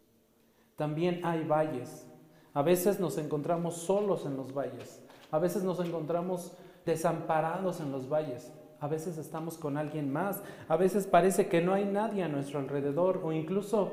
También 0.76 1.26
hay 1.26 1.44
valles. 1.44 2.06
A 2.54 2.62
veces 2.62 3.00
nos 3.00 3.18
encontramos 3.18 3.76
solos 3.76 4.26
en 4.26 4.38
los 4.38 4.54
valles. 4.54 5.04
A 5.30 5.40
veces 5.40 5.64
nos 5.64 5.80
encontramos 5.80 6.54
desamparados 6.86 7.82
en 7.82 7.92
los 7.92 8.10
valles 8.10 8.52
a 8.82 8.88
veces 8.88 9.18
estamos 9.18 9.58
con 9.58 9.78
alguien 9.78 10.12
más, 10.12 10.42
a 10.68 10.78
veces 10.78 11.06
parece 11.06 11.48
que 11.48 11.62
no 11.62 11.74
hay 11.74 11.86
nadie 11.86 12.24
a 12.24 12.30
nuestro 12.30 12.60
alrededor 12.60 13.22
o 13.24 13.34
incluso 13.34 13.92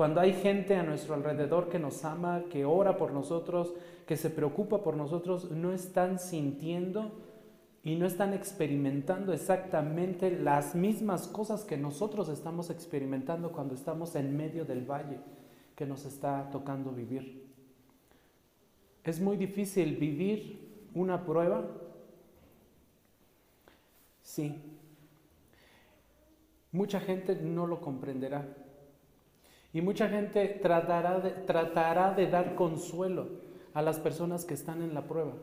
cuando 0.00 0.22
hay 0.22 0.32
gente 0.32 0.76
a 0.76 0.82
nuestro 0.82 1.12
alrededor 1.12 1.68
que 1.68 1.78
nos 1.78 2.06
ama, 2.06 2.44
que 2.48 2.64
ora 2.64 2.96
por 2.96 3.12
nosotros, 3.12 3.74
que 4.06 4.16
se 4.16 4.30
preocupa 4.30 4.82
por 4.82 4.96
nosotros, 4.96 5.50
no 5.50 5.74
están 5.74 6.18
sintiendo 6.18 7.20
y 7.82 7.96
no 7.96 8.06
están 8.06 8.32
experimentando 8.32 9.34
exactamente 9.34 10.30
las 10.30 10.74
mismas 10.74 11.26
cosas 11.26 11.64
que 11.64 11.76
nosotros 11.76 12.30
estamos 12.30 12.70
experimentando 12.70 13.52
cuando 13.52 13.74
estamos 13.74 14.16
en 14.16 14.34
medio 14.34 14.64
del 14.64 14.90
valle 14.90 15.18
que 15.76 15.84
nos 15.84 16.06
está 16.06 16.48
tocando 16.50 16.92
vivir. 16.92 17.52
Es 19.04 19.20
muy 19.20 19.36
difícil 19.36 19.96
vivir 19.96 20.88
una 20.94 21.26
prueba 21.26 21.62
Sí. 24.22 24.62
Mucha 26.72 27.00
gente 27.00 27.34
no 27.34 27.66
lo 27.66 27.82
comprenderá. 27.82 28.69
Y 29.72 29.80
mucha 29.80 30.08
gente 30.08 30.48
tratará 30.48 32.10
de, 32.14 32.26
dar 32.26 32.54
consuelo 32.54 33.28
a 33.72 33.82
las 33.82 34.00
personas 34.00 34.44
que 34.44 34.54
están 34.54 34.82
en 34.82 34.94
la 34.94 35.06
prueba. 35.06 35.34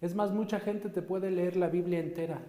Es 0.00 0.14
más, 0.14 0.30
mucha 0.30 0.60
gente 0.60 0.88
te 0.88 1.02
puede 1.02 1.30
leer 1.30 1.56
la 1.56 1.68
Biblia 1.68 1.98
entera 1.98 2.40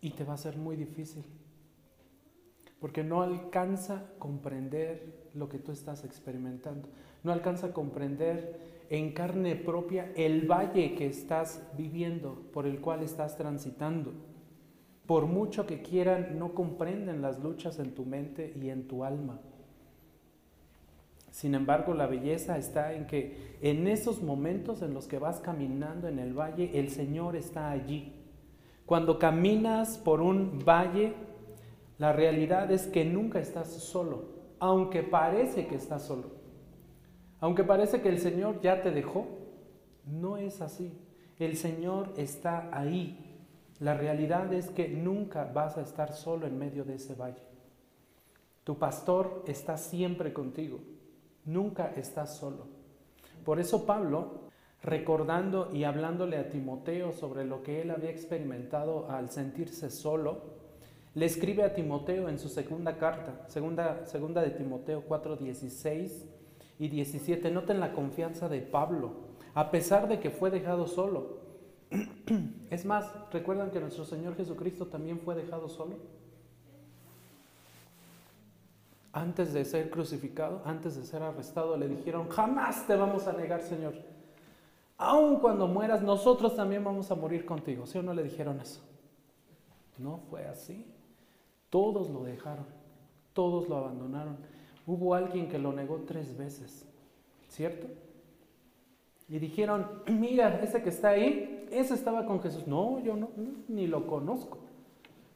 y 0.00 0.10
te 0.10 0.24
va 0.24 0.34
a 0.34 0.38
ser 0.38 0.56
muy 0.56 0.76
difícil, 0.76 1.24
porque 2.78 3.04
no 3.04 3.22
alcanza 3.22 3.96
a 3.96 4.18
comprender 4.18 5.28
lo 5.34 5.48
que 5.48 5.58
tú 5.58 5.72
estás 5.72 6.04
experimentando, 6.04 6.88
no 7.22 7.32
alcanza 7.32 7.68
a 7.68 7.72
comprender 7.72 8.86
en 8.88 9.12
carne 9.12 9.56
propia 9.56 10.10
el 10.16 10.50
valle 10.50 10.94
que 10.94 11.06
estás 11.06 11.62
viviendo, 11.76 12.42
por 12.52 12.66
el 12.66 12.80
cual 12.80 13.02
estás 13.02 13.36
transitando. 13.36 14.29
Por 15.10 15.26
mucho 15.26 15.66
que 15.66 15.82
quieran, 15.82 16.38
no 16.38 16.54
comprenden 16.54 17.20
las 17.20 17.40
luchas 17.40 17.80
en 17.80 17.96
tu 17.96 18.04
mente 18.04 18.54
y 18.62 18.70
en 18.70 18.86
tu 18.86 19.02
alma. 19.02 19.40
Sin 21.32 21.56
embargo, 21.56 21.94
la 21.94 22.06
belleza 22.06 22.56
está 22.58 22.92
en 22.92 23.08
que 23.08 23.56
en 23.60 23.88
esos 23.88 24.22
momentos 24.22 24.82
en 24.82 24.94
los 24.94 25.08
que 25.08 25.18
vas 25.18 25.40
caminando 25.40 26.06
en 26.06 26.20
el 26.20 26.32
valle, 26.32 26.78
el 26.78 26.90
Señor 26.90 27.34
está 27.34 27.72
allí. 27.72 28.12
Cuando 28.86 29.18
caminas 29.18 29.98
por 29.98 30.20
un 30.20 30.60
valle, 30.64 31.14
la 31.98 32.12
realidad 32.12 32.70
es 32.70 32.86
que 32.86 33.04
nunca 33.04 33.40
estás 33.40 33.66
solo, 33.66 34.26
aunque 34.60 35.02
parece 35.02 35.66
que 35.66 35.74
estás 35.74 36.06
solo. 36.06 36.30
Aunque 37.40 37.64
parece 37.64 38.00
que 38.00 38.10
el 38.10 38.20
Señor 38.20 38.60
ya 38.60 38.80
te 38.80 38.92
dejó, 38.92 39.26
no 40.06 40.36
es 40.36 40.60
así. 40.60 40.96
El 41.40 41.56
Señor 41.56 42.12
está 42.16 42.70
ahí. 42.72 43.29
La 43.80 43.94
realidad 43.94 44.52
es 44.52 44.68
que 44.68 44.88
nunca 44.88 45.44
vas 45.44 45.78
a 45.78 45.80
estar 45.80 46.12
solo 46.12 46.46
en 46.46 46.58
medio 46.58 46.84
de 46.84 46.96
ese 46.96 47.14
valle. 47.14 47.42
Tu 48.62 48.78
pastor 48.78 49.42
está 49.46 49.78
siempre 49.78 50.34
contigo. 50.34 50.80
Nunca 51.46 51.92
estás 51.96 52.36
solo. 52.36 52.66
Por 53.42 53.58
eso 53.58 53.86
Pablo, 53.86 54.50
recordando 54.82 55.70
y 55.72 55.84
hablándole 55.84 56.36
a 56.36 56.50
Timoteo 56.50 57.12
sobre 57.12 57.46
lo 57.46 57.62
que 57.62 57.80
él 57.80 57.90
había 57.90 58.10
experimentado 58.10 59.10
al 59.10 59.30
sentirse 59.30 59.90
solo, 59.90 60.60
le 61.14 61.24
escribe 61.24 61.64
a 61.64 61.72
Timoteo 61.72 62.28
en 62.28 62.38
su 62.38 62.50
segunda 62.50 62.98
carta, 62.98 63.48
segunda, 63.48 64.04
segunda 64.04 64.42
de 64.42 64.50
Timoteo 64.50 65.04
4, 65.08 65.36
16 65.36 66.26
y 66.78 66.88
17. 66.88 67.50
Noten 67.50 67.80
la 67.80 67.92
confianza 67.92 68.50
de 68.50 68.60
Pablo, 68.60 69.14
a 69.54 69.70
pesar 69.70 70.06
de 70.06 70.20
que 70.20 70.30
fue 70.30 70.50
dejado 70.50 70.86
solo. 70.86 71.39
Es 72.70 72.84
más, 72.84 73.10
¿recuerdan 73.32 73.70
que 73.70 73.80
nuestro 73.80 74.04
Señor 74.04 74.36
Jesucristo 74.36 74.86
también 74.86 75.18
fue 75.18 75.34
dejado 75.34 75.68
solo? 75.68 75.96
antes 79.12 79.52
de 79.52 79.64
ser 79.64 79.90
crucificado, 79.90 80.62
antes 80.64 80.96
de 80.96 81.04
ser 81.04 81.22
arrestado, 81.22 81.76
le 81.76 81.88
dijeron, 81.88 82.28
jamás 82.28 82.86
te 82.86 82.94
vamos 82.94 83.26
a 83.26 83.32
negar, 83.32 83.62
Señor. 83.62 83.94
Aun 84.96 85.40
cuando 85.40 85.66
mueras, 85.66 86.02
nosotros 86.02 86.54
también 86.54 86.84
vamos 86.84 87.10
a 87.10 87.14
morir 87.14 87.44
contigo. 87.44 87.86
¿Sí 87.86 87.98
o 87.98 88.02
no 88.02 88.14
le 88.14 88.22
dijeron 88.22 88.60
eso? 88.60 88.80
No 89.98 90.18
fue 90.30 90.46
así. 90.46 90.86
Todos 91.70 92.10
lo 92.10 92.22
dejaron, 92.22 92.66
todos 93.32 93.68
lo 93.68 93.76
abandonaron. 93.76 94.36
Hubo 94.86 95.14
alguien 95.14 95.48
que 95.48 95.58
lo 95.58 95.72
negó 95.72 96.02
tres 96.06 96.36
veces, 96.36 96.84
¿cierto? 97.48 97.86
Y 99.30 99.38
dijeron, 99.38 99.86
mira, 100.08 100.60
ese 100.60 100.82
que 100.82 100.88
está 100.88 101.10
ahí, 101.10 101.66
ese 101.70 101.94
estaba 101.94 102.26
con 102.26 102.42
Jesús. 102.42 102.66
No, 102.66 102.98
yo 102.98 103.14
no, 103.14 103.30
ni 103.68 103.86
lo 103.86 104.08
conozco. 104.08 104.58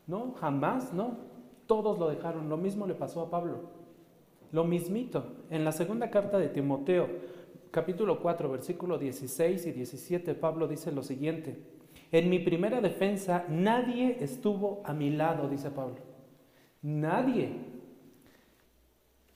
No, 0.08 0.32
jamás, 0.32 0.92
no. 0.92 1.16
Todos 1.66 1.98
lo 2.00 2.10
dejaron. 2.10 2.48
Lo 2.48 2.56
mismo 2.56 2.88
le 2.88 2.94
pasó 2.94 3.22
a 3.22 3.30
Pablo. 3.30 3.60
Lo 4.50 4.64
mismito. 4.64 5.24
En 5.48 5.64
la 5.64 5.70
segunda 5.70 6.10
carta 6.10 6.38
de 6.38 6.48
Timoteo, 6.48 7.08
capítulo 7.70 8.20
4, 8.20 8.50
versículo 8.50 8.98
16 8.98 9.64
y 9.66 9.72
17, 9.72 10.34
Pablo 10.34 10.66
dice 10.66 10.90
lo 10.90 11.04
siguiente. 11.04 11.56
En 12.10 12.28
mi 12.28 12.40
primera 12.40 12.80
defensa 12.80 13.46
nadie 13.48 14.18
estuvo 14.20 14.82
a 14.84 14.92
mi 14.92 15.10
lado, 15.10 15.48
dice 15.48 15.70
Pablo. 15.70 15.96
Nadie. 16.82 17.52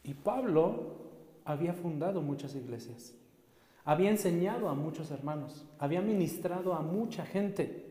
Y 0.03 0.15
Pablo 0.15 0.97
había 1.45 1.75
fundado 1.75 2.23
muchas 2.23 2.57
iglesias. 2.57 3.18
Había 3.89 4.11
enseñado 4.11 4.69
a 4.69 4.75
muchos 4.75 5.11
hermanos. 5.11 5.67
Había 5.79 6.03
ministrado 6.03 6.75
a 6.75 6.83
mucha 6.83 7.25
gente. 7.25 7.87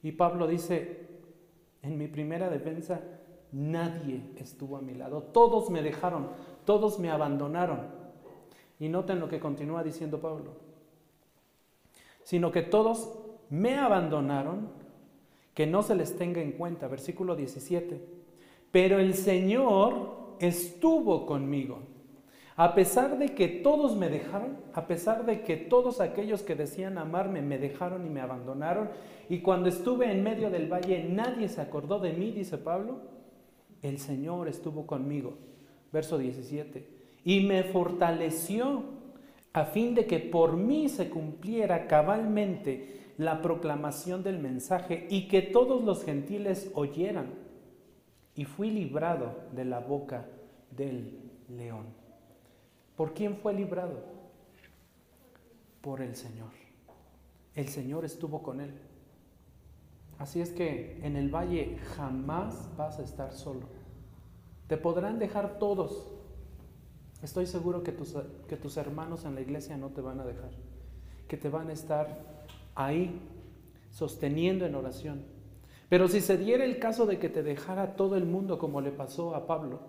Y 0.00 0.12
Pablo 0.12 0.46
dice, 0.46 1.08
en 1.82 1.98
mi 1.98 2.06
primera 2.06 2.48
defensa 2.48 3.00
Nadie 3.52 4.22
estuvo 4.36 4.78
a 4.78 4.80
mi 4.80 4.94
lado. 4.94 5.22
Todos 5.22 5.68
me 5.68 5.82
dejaron, 5.82 6.28
todos 6.64 6.98
me 6.98 7.10
abandonaron. 7.10 7.80
Y 8.80 8.88
noten 8.88 9.20
lo 9.20 9.28
que 9.28 9.38
continúa 9.38 9.84
diciendo 9.84 10.20
Pablo. 10.20 10.56
Sino 12.22 12.50
que 12.50 12.62
todos 12.62 13.12
me 13.50 13.76
abandonaron, 13.76 14.70
que 15.52 15.66
no 15.66 15.82
se 15.82 15.94
les 15.94 16.16
tenga 16.16 16.40
en 16.40 16.52
cuenta. 16.52 16.88
Versículo 16.88 17.36
17. 17.36 18.02
Pero 18.70 18.98
el 18.98 19.12
Señor 19.12 20.36
estuvo 20.40 21.26
conmigo. 21.26 21.80
A 22.62 22.76
pesar 22.76 23.18
de 23.18 23.30
que 23.30 23.48
todos 23.48 23.96
me 23.96 24.08
dejaron, 24.08 24.56
a 24.72 24.86
pesar 24.86 25.26
de 25.26 25.42
que 25.42 25.56
todos 25.56 26.00
aquellos 26.00 26.44
que 26.44 26.54
decían 26.54 26.96
amarme 26.96 27.42
me 27.42 27.58
dejaron 27.58 28.06
y 28.06 28.08
me 28.08 28.20
abandonaron, 28.20 28.88
y 29.28 29.40
cuando 29.40 29.68
estuve 29.68 30.12
en 30.12 30.22
medio 30.22 30.48
del 30.48 30.72
valle 30.72 31.02
nadie 31.02 31.48
se 31.48 31.60
acordó 31.60 31.98
de 31.98 32.12
mí, 32.12 32.30
dice 32.30 32.58
Pablo, 32.58 33.00
el 33.82 33.98
Señor 33.98 34.46
estuvo 34.46 34.86
conmigo. 34.86 35.38
Verso 35.92 36.18
17. 36.18 36.86
Y 37.24 37.40
me 37.40 37.64
fortaleció 37.64 38.84
a 39.52 39.64
fin 39.64 39.96
de 39.96 40.06
que 40.06 40.20
por 40.20 40.56
mí 40.56 40.88
se 40.88 41.10
cumpliera 41.10 41.88
cabalmente 41.88 43.10
la 43.18 43.42
proclamación 43.42 44.22
del 44.22 44.38
mensaje 44.38 45.08
y 45.10 45.26
que 45.26 45.42
todos 45.42 45.82
los 45.82 46.04
gentiles 46.04 46.70
oyeran. 46.74 47.26
Y 48.36 48.44
fui 48.44 48.70
librado 48.70 49.34
de 49.50 49.64
la 49.64 49.80
boca 49.80 50.26
del 50.70 51.18
león. 51.48 52.01
¿Por 53.02 53.14
quién 53.14 53.36
fue 53.36 53.52
librado? 53.52 53.98
Por 55.80 56.02
el 56.02 56.14
Señor. 56.14 56.50
El 57.56 57.66
Señor 57.66 58.04
estuvo 58.04 58.44
con 58.44 58.60
él. 58.60 58.78
Así 60.20 60.40
es 60.40 60.52
que 60.52 61.00
en 61.02 61.16
el 61.16 61.28
valle 61.28 61.78
jamás 61.96 62.70
vas 62.76 63.00
a 63.00 63.02
estar 63.02 63.32
solo. 63.32 63.62
Te 64.68 64.76
podrán 64.76 65.18
dejar 65.18 65.58
todos. 65.58 66.12
Estoy 67.24 67.46
seguro 67.46 67.82
que 67.82 67.90
tus, 67.90 68.14
que 68.46 68.56
tus 68.56 68.76
hermanos 68.76 69.24
en 69.24 69.34
la 69.34 69.40
iglesia 69.40 69.76
no 69.76 69.88
te 69.88 70.00
van 70.00 70.20
a 70.20 70.24
dejar. 70.24 70.52
Que 71.26 71.36
te 71.36 71.48
van 71.48 71.70
a 71.70 71.72
estar 71.72 72.46
ahí 72.76 73.20
sosteniendo 73.90 74.64
en 74.64 74.76
oración. 74.76 75.24
Pero 75.88 76.06
si 76.06 76.20
se 76.20 76.36
diera 76.36 76.64
el 76.64 76.78
caso 76.78 77.04
de 77.06 77.18
que 77.18 77.28
te 77.28 77.42
dejara 77.42 77.96
todo 77.96 78.14
el 78.14 78.26
mundo 78.26 78.60
como 78.60 78.80
le 78.80 78.92
pasó 78.92 79.34
a 79.34 79.48
Pablo, 79.48 79.80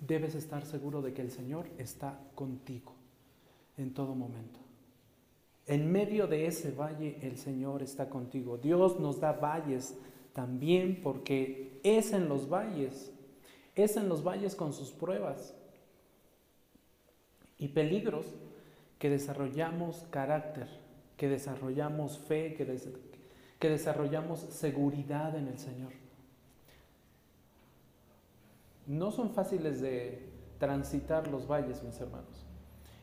debes 0.00 0.34
estar 0.34 0.64
seguro 0.64 1.02
de 1.02 1.12
que 1.12 1.22
el 1.22 1.30
Señor 1.30 1.66
está 1.78 2.18
contigo 2.34 2.92
en 3.76 3.94
todo 3.94 4.14
momento. 4.14 4.60
En 5.66 5.90
medio 5.90 6.26
de 6.26 6.46
ese 6.46 6.72
valle 6.72 7.18
el 7.22 7.36
Señor 7.36 7.82
está 7.82 8.08
contigo. 8.08 8.58
Dios 8.58 8.98
nos 8.98 9.20
da 9.20 9.32
valles 9.32 9.96
también 10.32 11.00
porque 11.02 11.80
es 11.82 12.12
en 12.12 12.28
los 12.28 12.48
valles, 12.48 13.12
es 13.74 13.96
en 13.96 14.08
los 14.08 14.24
valles 14.24 14.54
con 14.56 14.72
sus 14.72 14.90
pruebas 14.90 15.54
y 17.58 17.68
peligros 17.68 18.26
que 18.98 19.10
desarrollamos 19.10 20.06
carácter, 20.10 20.68
que 21.16 21.28
desarrollamos 21.28 22.18
fe, 22.18 22.54
que, 22.54 23.68
desarrollamos 23.68 24.40
seguridad 24.40 25.36
en 25.36 25.48
el 25.48 25.58
Señor. 25.58 25.92
No 28.90 29.12
son 29.12 29.30
fáciles 29.30 29.80
de 29.80 30.28
transitar 30.58 31.28
los 31.28 31.46
valles, 31.46 31.84
mis 31.84 32.00
hermanos. 32.00 32.44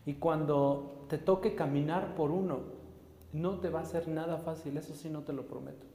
Y 0.05 0.15
cuando 0.15 1.05
te 1.07 1.17
toque 1.17 1.55
caminar 1.55 2.13
por 2.13 2.29
uno, 2.29 2.59
no 3.31 3.61
te 3.61 3.69
va 3.69 3.79
a 3.79 3.85
ser 3.85 4.09
nada 4.09 4.38
fácil, 4.38 4.75
eso 4.75 4.93
sí 4.95 5.09
no 5.09 5.21
te 5.21 5.31
lo 5.31 5.47
prometo. 5.47 5.88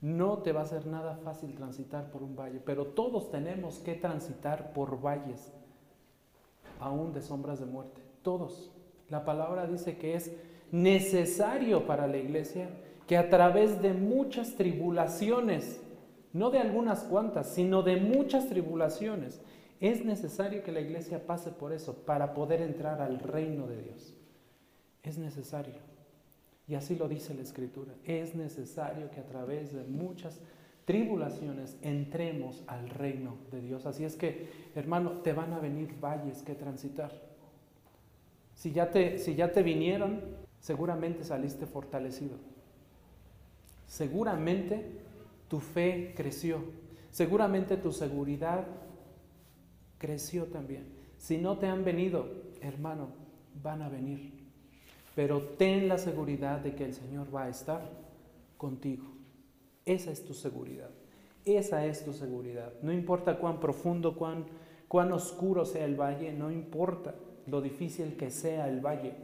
No 0.00 0.38
te 0.38 0.52
va 0.52 0.62
a 0.62 0.66
ser 0.66 0.86
nada 0.86 1.18
fácil 1.18 1.54
transitar 1.54 2.10
por 2.10 2.22
un 2.22 2.34
valle, 2.34 2.62
pero 2.64 2.86
todos 2.86 3.30
tenemos 3.30 3.78
que 3.78 3.94
transitar 3.94 4.72
por 4.72 5.02
valles, 5.02 5.52
aún 6.80 7.12
de 7.12 7.20
sombras 7.20 7.60
de 7.60 7.66
muerte. 7.66 8.00
Todos. 8.22 8.72
La 9.10 9.26
palabra 9.26 9.66
dice 9.66 9.98
que 9.98 10.14
es 10.14 10.34
necesario 10.72 11.86
para 11.86 12.06
la 12.06 12.16
iglesia 12.16 12.70
que 13.06 13.18
a 13.18 13.28
través 13.28 13.82
de 13.82 13.92
muchas 13.92 14.54
tribulaciones, 14.54 15.83
no 16.34 16.50
de 16.50 16.58
algunas 16.58 17.04
cuantas, 17.04 17.54
sino 17.54 17.82
de 17.82 17.96
muchas 17.96 18.48
tribulaciones, 18.48 19.40
es 19.80 20.04
necesario 20.04 20.64
que 20.64 20.72
la 20.72 20.80
iglesia 20.80 21.26
pase 21.26 21.50
por 21.50 21.72
eso 21.72 21.94
para 22.04 22.34
poder 22.34 22.60
entrar 22.60 23.00
al 23.00 23.20
reino 23.20 23.68
de 23.68 23.80
Dios. 23.82 24.14
Es 25.04 25.16
necesario. 25.16 25.74
Y 26.66 26.74
así 26.74 26.96
lo 26.96 27.08
dice 27.08 27.34
la 27.34 27.42
Escritura. 27.42 27.94
Es 28.04 28.34
necesario 28.34 29.10
que 29.10 29.20
a 29.20 29.26
través 29.26 29.72
de 29.72 29.84
muchas 29.84 30.40
tribulaciones 30.86 31.76
entremos 31.82 32.64
al 32.66 32.90
reino 32.90 33.36
de 33.52 33.60
Dios. 33.60 33.86
Así 33.86 34.04
es 34.04 34.16
que, 34.16 34.48
hermano, 34.74 35.20
te 35.22 35.32
van 35.32 35.52
a 35.52 35.60
venir 35.60 35.94
valles 36.00 36.42
que 36.42 36.54
transitar. 36.54 37.12
Si 38.56 38.72
ya 38.72 38.90
te, 38.90 39.18
si 39.18 39.36
ya 39.36 39.52
te 39.52 39.62
vinieron, 39.62 40.20
seguramente 40.58 41.22
saliste 41.22 41.66
fortalecido. 41.66 42.38
Seguramente 43.86 45.03
tu 45.48 45.60
fe 45.60 46.14
creció. 46.16 46.58
Seguramente 47.10 47.76
tu 47.76 47.92
seguridad 47.92 48.66
creció 49.98 50.46
también. 50.46 50.86
Si 51.18 51.38
no 51.38 51.58
te 51.58 51.66
han 51.66 51.84
venido, 51.84 52.26
hermano, 52.60 53.08
van 53.62 53.82
a 53.82 53.88
venir. 53.88 54.32
Pero 55.14 55.40
ten 55.40 55.88
la 55.88 55.98
seguridad 55.98 56.58
de 56.60 56.74
que 56.74 56.84
el 56.84 56.94
Señor 56.94 57.34
va 57.34 57.44
a 57.44 57.48
estar 57.48 57.88
contigo. 58.56 59.04
Esa 59.84 60.10
es 60.10 60.24
tu 60.24 60.34
seguridad. 60.34 60.90
Esa 61.44 61.86
es 61.86 62.04
tu 62.04 62.12
seguridad. 62.12 62.72
No 62.82 62.92
importa 62.92 63.38
cuán 63.38 63.60
profundo, 63.60 64.16
cuán, 64.16 64.46
cuán 64.88 65.12
oscuro 65.12 65.64
sea 65.64 65.84
el 65.84 65.94
valle, 65.94 66.32
no 66.32 66.50
importa 66.50 67.14
lo 67.46 67.60
difícil 67.60 68.16
que 68.16 68.30
sea 68.30 68.68
el 68.68 68.80
valle. 68.80 69.14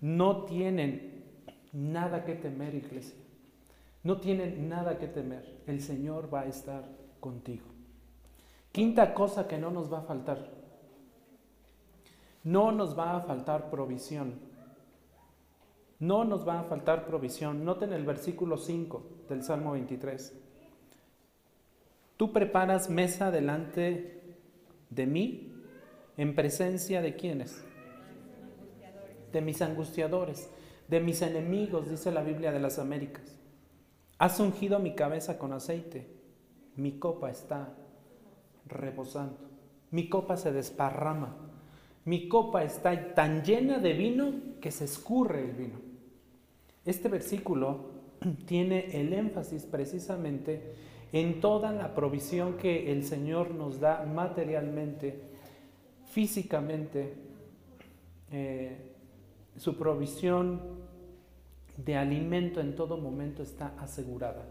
No 0.00 0.44
tienen 0.44 1.24
nada 1.72 2.24
que 2.24 2.34
temer, 2.34 2.74
iglesia. 2.74 3.19
No 4.02 4.18
tienen 4.18 4.68
nada 4.68 4.98
que 4.98 5.08
temer. 5.08 5.62
El 5.66 5.80
Señor 5.80 6.32
va 6.32 6.42
a 6.42 6.46
estar 6.46 6.88
contigo. 7.20 7.66
Quinta 8.72 9.14
cosa 9.14 9.46
que 9.46 9.58
no 9.58 9.70
nos 9.70 9.92
va 9.92 9.98
a 9.98 10.02
faltar. 10.02 10.50
No 12.44 12.72
nos 12.72 12.98
va 12.98 13.16
a 13.16 13.20
faltar 13.20 13.68
provisión. 13.70 14.34
No 15.98 16.24
nos 16.24 16.48
va 16.48 16.60
a 16.60 16.64
faltar 16.64 17.04
provisión. 17.04 17.64
Noten 17.64 17.92
el 17.92 18.06
versículo 18.06 18.56
5 18.56 19.02
del 19.28 19.42
Salmo 19.42 19.72
23. 19.72 20.34
Tú 22.16 22.32
preparas 22.32 22.88
mesa 22.88 23.30
delante 23.30 24.36
de 24.88 25.06
mí 25.06 25.54
en 26.16 26.34
presencia 26.34 27.00
de 27.02 27.16
quienes? 27.16 27.64
De 29.32 29.40
mis 29.40 29.62
angustiadores, 29.62 30.50
de 30.88 31.00
mis 31.00 31.22
enemigos, 31.22 31.88
dice 31.88 32.10
la 32.10 32.22
Biblia 32.22 32.52
de 32.52 32.60
las 32.60 32.78
Américas. 32.78 33.39
Has 34.20 34.38
ungido 34.38 34.78
mi 34.78 34.94
cabeza 34.94 35.38
con 35.38 35.54
aceite, 35.54 36.06
mi 36.76 36.98
copa 36.98 37.30
está 37.30 37.74
reposando, 38.66 39.38
mi 39.92 40.10
copa 40.10 40.36
se 40.36 40.52
desparrama, 40.52 41.34
mi 42.04 42.28
copa 42.28 42.62
está 42.62 43.14
tan 43.14 43.42
llena 43.42 43.78
de 43.78 43.94
vino 43.94 44.34
que 44.60 44.72
se 44.72 44.84
escurre 44.84 45.42
el 45.46 45.52
vino. 45.52 45.78
Este 46.84 47.08
versículo 47.08 47.92
tiene 48.44 48.90
el 49.00 49.14
énfasis 49.14 49.64
precisamente 49.64 50.74
en 51.12 51.40
toda 51.40 51.72
la 51.72 51.94
provisión 51.94 52.58
que 52.58 52.92
el 52.92 53.04
Señor 53.04 53.54
nos 53.54 53.80
da 53.80 54.04
materialmente, 54.04 55.18
físicamente, 56.04 57.14
eh, 58.30 58.76
su 59.56 59.78
provisión 59.78 60.79
de 61.84 61.96
alimento 61.96 62.60
en 62.60 62.74
todo 62.74 62.96
momento 62.96 63.42
está 63.42 63.74
asegurada. 63.78 64.44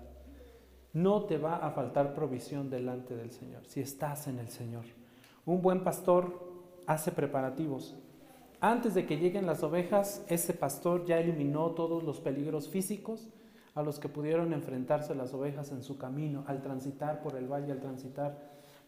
No 0.94 1.24
te 1.26 1.38
va 1.38 1.58
a 1.58 1.72
faltar 1.72 2.16
provisión 2.16 2.70
delante 2.70 3.16
del 3.16 3.32
Señor 3.32 3.66
si 3.66 3.82
estás 3.82 4.28
en 4.28 4.40
el 4.40 4.50
Señor. 4.50 4.86
Un 5.46 5.62
buen 5.62 5.84
pastor 5.84 6.50
hace 6.88 7.12
preparativos. 7.12 7.96
Antes 8.60 8.94
de 8.94 9.06
que 9.06 9.18
lleguen 9.18 9.46
las 9.46 9.64
ovejas, 9.64 10.26
ese 10.28 10.54
pastor 10.54 11.06
ya 11.06 11.20
eliminó 11.20 11.72
todos 11.72 12.04
los 12.04 12.20
peligros 12.20 12.68
físicos 12.68 13.30
a 13.76 13.84
los 13.84 14.00
que 14.00 14.10
pudieron 14.10 14.52
enfrentarse 14.52 15.16
las 15.16 15.34
ovejas 15.34 15.72
en 15.72 15.84
su 15.84 15.98
camino, 15.98 16.44
al 16.48 16.62
transitar 16.62 17.22
por 17.22 17.36
el 17.36 17.48
valle, 17.48 17.72
al 17.72 17.80
transitar 17.80 18.38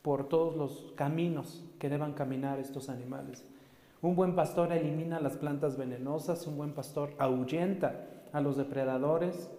por 0.01 0.27
todos 0.27 0.55
los 0.55 0.93
caminos 0.95 1.63
que 1.79 1.87
deban 1.87 2.13
caminar 2.13 2.59
estos 2.59 2.89
animales. 2.89 3.45
Un 4.01 4.15
buen 4.15 4.35
pastor 4.35 4.73
elimina 4.73 5.19
las 5.19 5.37
plantas 5.37 5.77
venenosas, 5.77 6.47
un 6.47 6.57
buen 6.57 6.73
pastor 6.73 7.13
ahuyenta 7.19 8.07
a 8.33 8.41
los 8.41 8.57
depredadores. 8.57 9.51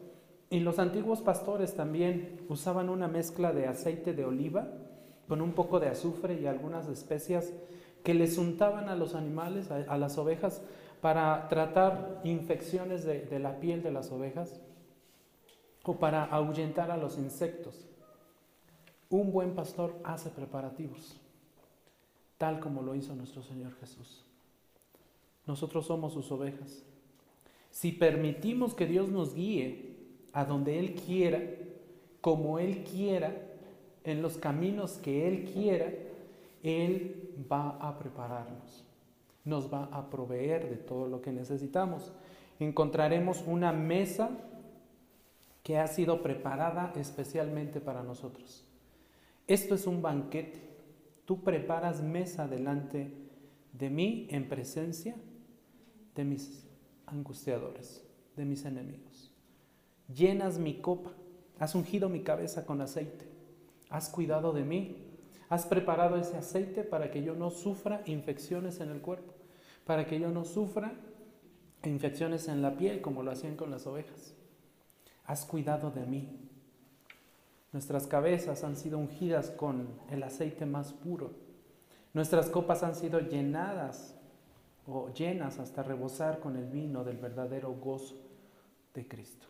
Y 0.50 0.60
los 0.60 0.78
antiguos 0.78 1.22
pastores 1.22 1.74
también 1.74 2.44
usaban 2.48 2.88
una 2.88 3.08
mezcla 3.08 3.52
de 3.52 3.66
aceite 3.66 4.12
de 4.12 4.24
oliva 4.24 4.68
con 5.28 5.40
un 5.40 5.52
poco 5.52 5.80
de 5.80 5.88
azufre 5.88 6.40
y 6.40 6.46
algunas 6.46 6.88
especias 6.88 7.52
que 8.04 8.14
les 8.14 8.36
untaban 8.36 8.88
a 8.88 8.96
los 8.96 9.14
animales, 9.14 9.70
a, 9.70 9.96
las 9.96 10.18
ovejas, 10.18 10.62
para 11.00 11.48
tratar 11.48 12.20
infecciones 12.24 13.04
de 13.04 13.38
la 13.38 13.60
piel 13.60 13.82
de 13.82 13.92
las 13.92 14.10
ovejas 14.10 14.60
o 15.84 15.96
para 15.96 16.24
ahuyentar 16.24 16.90
a 16.90 16.96
los 16.96 17.18
insectos. 17.18 17.88
Un 19.10 19.32
buen 19.32 19.54
pastor 19.54 19.94
hace 20.04 20.30
preparativos, 20.30 21.20
tal 22.38 22.60
como 22.60 22.82
lo 22.82 22.94
hizo 22.94 23.14
nuestro 23.14 23.42
Señor 23.42 23.74
Jesús. 23.78 24.24
Nosotros 25.46 25.86
somos 25.86 26.12
sus 26.12 26.30
ovejas. 26.30 26.84
Si 27.72 27.90
permitimos 27.90 28.74
que 28.74 28.86
Dios 28.86 29.08
nos 29.08 29.34
guíe 29.34 29.96
a 30.34 30.44
donde 30.44 30.78
Él 30.78 30.94
quiera, 30.94 31.42
como 32.20 32.58
Él 32.58 32.84
quiera, 32.84 33.34
en 34.04 34.20
los 34.20 34.36
caminos 34.36 34.98
que 34.98 35.26
Él 35.26 35.50
quiera, 35.50 35.90
Él 36.62 37.34
va 37.50 37.70
a 37.80 37.98
prepararnos, 37.98 38.84
nos 39.46 39.72
va 39.72 39.84
a 39.86 40.10
proveer 40.10 40.68
de 40.68 40.76
todo 40.76 41.08
lo 41.08 41.22
que 41.22 41.32
necesitamos. 41.32 42.12
Encontraremos 42.60 43.42
una 43.46 43.72
mesa 43.72 44.30
que 45.62 45.78
ha 45.78 45.86
sido 45.86 46.22
preparada 46.22 46.92
especialmente 46.96 47.80
para 47.80 48.02
nosotros. 48.02 48.66
Esto 49.46 49.74
es 49.74 49.86
un 49.86 50.02
banquete. 50.02 50.60
Tú 51.24 51.42
preparas 51.42 52.02
mesa 52.02 52.46
delante 52.46 53.12
de 53.72 53.88
mí 53.88 54.26
en 54.30 54.46
presencia 54.46 55.16
de 56.14 56.24
mis 56.24 56.68
angustiadores, 57.12 58.04
de 58.36 58.44
mis 58.44 58.64
enemigos. 58.64 59.30
Llenas 60.08 60.58
mi 60.58 60.80
copa, 60.80 61.12
has 61.58 61.74
ungido 61.74 62.08
mi 62.08 62.22
cabeza 62.22 62.66
con 62.66 62.80
aceite, 62.80 63.26
has 63.90 64.08
cuidado 64.08 64.52
de 64.52 64.64
mí, 64.64 64.96
has 65.48 65.66
preparado 65.66 66.16
ese 66.16 66.36
aceite 66.36 66.82
para 66.82 67.10
que 67.10 67.22
yo 67.22 67.34
no 67.34 67.50
sufra 67.50 68.02
infecciones 68.06 68.80
en 68.80 68.90
el 68.90 69.00
cuerpo, 69.00 69.34
para 69.84 70.06
que 70.06 70.18
yo 70.18 70.30
no 70.30 70.44
sufra 70.44 70.92
infecciones 71.84 72.48
en 72.48 72.62
la 72.62 72.76
piel 72.76 73.02
como 73.02 73.22
lo 73.22 73.30
hacían 73.30 73.56
con 73.56 73.70
las 73.70 73.86
ovejas. 73.86 74.34
Has 75.24 75.44
cuidado 75.44 75.90
de 75.90 76.06
mí. 76.06 76.48
Nuestras 77.72 78.06
cabezas 78.06 78.64
han 78.64 78.76
sido 78.76 78.98
ungidas 78.98 79.50
con 79.50 79.88
el 80.10 80.22
aceite 80.22 80.66
más 80.66 80.92
puro. 80.92 81.32
Nuestras 82.12 82.48
copas 82.48 82.82
han 82.82 82.94
sido 82.94 83.20
llenadas 83.20 84.14
o 84.86 85.12
llenas 85.12 85.58
hasta 85.58 85.82
rebosar 85.82 86.40
con 86.40 86.56
el 86.56 86.66
vino 86.66 87.04
del 87.04 87.18
verdadero 87.18 87.72
gozo 87.72 88.16
de 88.94 89.06
Cristo. 89.06 89.46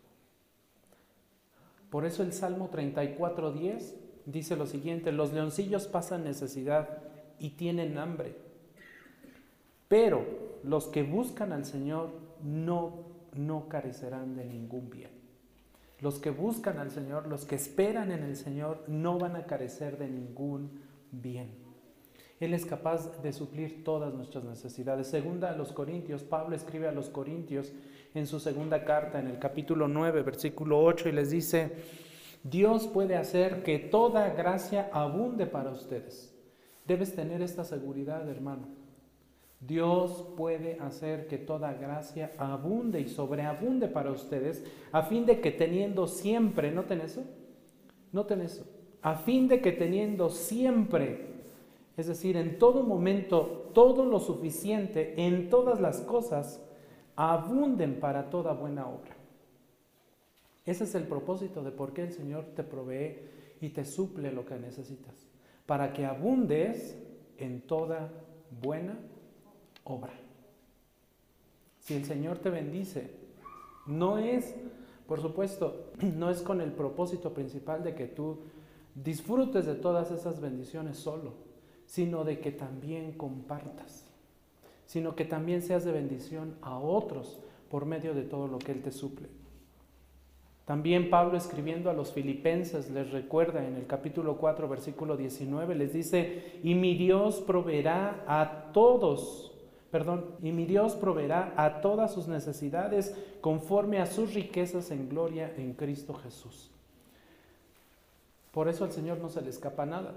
Por 1.90 2.04
eso 2.04 2.22
el 2.22 2.32
Salmo 2.32 2.70
34.10 2.70 3.94
dice 4.26 4.56
lo 4.56 4.66
siguiente, 4.66 5.12
los 5.12 5.32
leoncillos 5.32 5.86
pasan 5.86 6.24
necesidad 6.24 7.02
y 7.38 7.50
tienen 7.50 7.98
hambre, 7.98 8.36
pero 9.88 10.24
los 10.62 10.86
que 10.86 11.02
buscan 11.02 11.52
al 11.52 11.64
Señor 11.64 12.10
no, 12.42 13.04
no 13.34 13.68
carecerán 13.68 14.36
de 14.36 14.44
ningún 14.44 14.88
bien. 14.90 15.10
Los 16.00 16.18
que 16.18 16.30
buscan 16.30 16.78
al 16.78 16.90
Señor, 16.90 17.26
los 17.26 17.44
que 17.44 17.54
esperan 17.54 18.10
en 18.10 18.24
el 18.24 18.36
Señor, 18.36 18.84
no 18.88 19.18
van 19.18 19.36
a 19.36 19.46
carecer 19.46 19.98
de 19.98 20.08
ningún 20.08 20.80
bien. 21.10 21.61
Él 22.42 22.54
es 22.54 22.66
capaz 22.66 23.22
de 23.22 23.32
suplir 23.32 23.84
todas 23.84 24.12
nuestras 24.14 24.42
necesidades. 24.42 25.06
Segunda 25.06 25.52
a 25.52 25.56
los 25.56 25.70
Corintios, 25.70 26.24
Pablo 26.24 26.56
escribe 26.56 26.88
a 26.88 26.92
los 26.92 27.08
Corintios 27.08 27.72
en 28.14 28.26
su 28.26 28.40
segunda 28.40 28.84
carta, 28.84 29.20
en 29.20 29.28
el 29.28 29.38
capítulo 29.38 29.86
9, 29.86 30.22
versículo 30.22 30.82
8, 30.82 31.08
y 31.08 31.12
les 31.12 31.30
dice, 31.30 31.70
Dios 32.42 32.88
puede 32.88 33.14
hacer 33.14 33.62
que 33.62 33.78
toda 33.78 34.30
gracia 34.30 34.90
abunde 34.92 35.46
para 35.46 35.70
ustedes. 35.70 36.34
Debes 36.84 37.14
tener 37.14 37.42
esta 37.42 37.62
seguridad, 37.62 38.28
hermano. 38.28 38.66
Dios 39.60 40.26
puede 40.36 40.80
hacer 40.80 41.28
que 41.28 41.38
toda 41.38 41.72
gracia 41.74 42.32
abunde 42.38 43.00
y 43.00 43.08
sobreabunde 43.08 43.86
para 43.86 44.10
ustedes, 44.10 44.64
a 44.90 45.04
fin 45.04 45.26
de 45.26 45.40
que 45.40 45.52
teniendo 45.52 46.08
siempre, 46.08 46.72
¿noten 46.72 47.02
eso? 47.02 47.22
Noten 48.10 48.40
eso. 48.40 48.66
A 49.00 49.14
fin 49.14 49.46
de 49.46 49.60
que 49.60 49.70
teniendo 49.70 50.28
siempre 50.28 51.31
es 52.02 52.08
decir, 52.08 52.36
en 52.36 52.58
todo 52.58 52.82
momento, 52.82 53.70
todo 53.72 54.04
lo 54.04 54.18
suficiente, 54.18 55.14
en 55.24 55.48
todas 55.48 55.80
las 55.80 56.00
cosas, 56.00 56.60
abunden 57.14 58.00
para 58.00 58.28
toda 58.28 58.54
buena 58.54 58.88
obra. 58.88 59.14
Ese 60.66 60.82
es 60.82 60.96
el 60.96 61.04
propósito 61.04 61.62
de 61.62 61.70
por 61.70 61.92
qué 61.92 62.02
el 62.02 62.12
Señor 62.12 62.46
te 62.56 62.64
provee 62.64 63.18
y 63.60 63.68
te 63.68 63.84
suple 63.84 64.32
lo 64.32 64.44
que 64.44 64.56
necesitas, 64.56 65.14
para 65.64 65.92
que 65.92 66.04
abundes 66.04 66.98
en 67.38 67.60
toda 67.60 68.10
buena 68.60 68.98
obra. 69.84 70.14
Si 71.78 71.94
el 71.94 72.04
Señor 72.04 72.38
te 72.38 72.50
bendice, 72.50 73.22
No 73.86 74.18
es, 74.18 74.56
por 75.06 75.20
supuesto, 75.20 75.92
no 76.16 76.30
es 76.30 76.42
con 76.42 76.60
el 76.60 76.72
propósito 76.72 77.32
principal 77.32 77.84
de 77.84 77.94
que 77.94 78.06
tú 78.08 78.40
disfrutes 78.96 79.66
de 79.66 79.76
todas 79.76 80.10
esas 80.10 80.40
bendiciones 80.40 80.96
solo, 80.98 81.51
sino 81.92 82.24
de 82.24 82.40
que 82.40 82.52
también 82.52 83.12
compartas, 83.12 84.06
sino 84.86 85.14
que 85.14 85.26
también 85.26 85.60
seas 85.60 85.84
de 85.84 85.92
bendición 85.92 86.54
a 86.62 86.78
otros 86.78 87.38
por 87.70 87.84
medio 87.84 88.14
de 88.14 88.22
todo 88.22 88.48
lo 88.48 88.58
que 88.58 88.72
Él 88.72 88.80
te 88.80 88.92
suple. 88.92 89.28
También 90.64 91.10
Pablo 91.10 91.36
escribiendo 91.36 91.90
a 91.90 91.92
los 91.92 92.10
filipenses 92.10 92.90
les 92.90 93.10
recuerda 93.10 93.62
en 93.66 93.76
el 93.76 93.86
capítulo 93.86 94.38
4, 94.38 94.70
versículo 94.70 95.18
19, 95.18 95.74
les 95.74 95.92
dice, 95.92 96.60
y 96.62 96.74
mi 96.74 96.94
Dios 96.94 97.42
proveerá 97.42 98.24
a 98.26 98.72
todos, 98.72 99.52
perdón, 99.90 100.24
y 100.42 100.50
mi 100.50 100.64
Dios 100.64 100.94
proveerá 100.94 101.52
a 101.58 101.82
todas 101.82 102.14
sus 102.14 102.26
necesidades 102.26 103.14
conforme 103.42 103.98
a 103.98 104.06
sus 104.06 104.32
riquezas 104.32 104.90
en 104.92 105.10
gloria 105.10 105.52
en 105.58 105.74
Cristo 105.74 106.14
Jesús. 106.14 106.70
Por 108.50 108.70
eso 108.70 108.84
al 108.84 108.92
Señor 108.92 109.18
no 109.18 109.28
se 109.28 109.42
le 109.42 109.50
escapa 109.50 109.84
nada. 109.84 110.14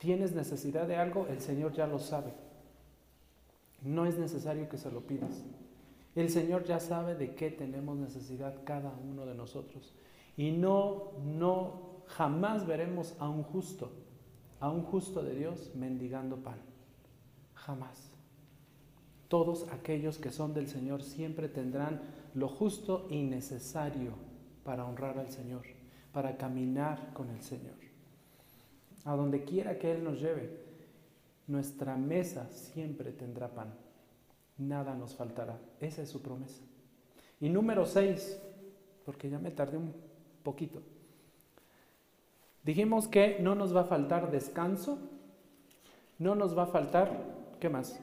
Tienes 0.00 0.32
necesidad 0.32 0.88
de 0.88 0.96
algo, 0.96 1.26
el 1.26 1.40
Señor 1.40 1.74
ya 1.74 1.86
lo 1.86 1.98
sabe. 1.98 2.32
No 3.82 4.06
es 4.06 4.18
necesario 4.18 4.66
que 4.66 4.78
se 4.78 4.90
lo 4.90 5.02
pidas. 5.02 5.44
El 6.14 6.30
Señor 6.30 6.64
ya 6.64 6.80
sabe 6.80 7.14
de 7.14 7.34
qué 7.34 7.50
tenemos 7.50 7.98
necesidad 7.98 8.64
cada 8.64 8.94
uno 9.06 9.26
de 9.26 9.34
nosotros. 9.34 9.92
Y 10.38 10.52
no, 10.52 11.12
no, 11.22 12.02
jamás 12.06 12.66
veremos 12.66 13.14
a 13.18 13.28
un 13.28 13.42
justo, 13.42 13.92
a 14.58 14.70
un 14.70 14.84
justo 14.84 15.22
de 15.22 15.34
Dios 15.34 15.70
mendigando 15.74 16.38
pan. 16.38 16.60
Jamás. 17.52 18.10
Todos 19.28 19.68
aquellos 19.70 20.16
que 20.16 20.30
son 20.30 20.54
del 20.54 20.68
Señor 20.68 21.02
siempre 21.02 21.50
tendrán 21.50 22.00
lo 22.32 22.48
justo 22.48 23.06
y 23.10 23.22
necesario 23.22 24.14
para 24.64 24.86
honrar 24.86 25.18
al 25.18 25.30
Señor, 25.30 25.66
para 26.10 26.38
caminar 26.38 27.12
con 27.12 27.28
el 27.28 27.42
Señor. 27.42 27.79
A 29.04 29.16
donde 29.16 29.44
quiera 29.44 29.78
que 29.78 29.92
Él 29.92 30.04
nos 30.04 30.20
lleve, 30.20 30.50
nuestra 31.46 31.96
mesa 31.96 32.48
siempre 32.50 33.12
tendrá 33.12 33.48
pan 33.48 33.72
nada 34.60 34.94
nos 34.94 35.14
faltará. 35.14 35.58
Esa 35.80 36.02
es 36.02 36.10
su 36.10 36.22
promesa. 36.22 36.62
Y 37.40 37.48
número 37.48 37.86
seis, 37.86 38.40
porque 39.04 39.30
ya 39.30 39.38
me 39.38 39.50
tardé 39.50 39.78
un 39.78 39.92
poquito. 40.42 40.82
Dijimos 42.62 43.08
que 43.08 43.38
no 43.40 43.54
nos 43.54 43.74
va 43.74 43.82
a 43.82 43.84
faltar 43.84 44.30
descanso, 44.30 44.98
no 46.18 46.34
nos 46.34 46.56
va 46.56 46.64
a 46.64 46.66
faltar, 46.66 47.10
¿qué 47.58 47.70
más? 47.70 47.98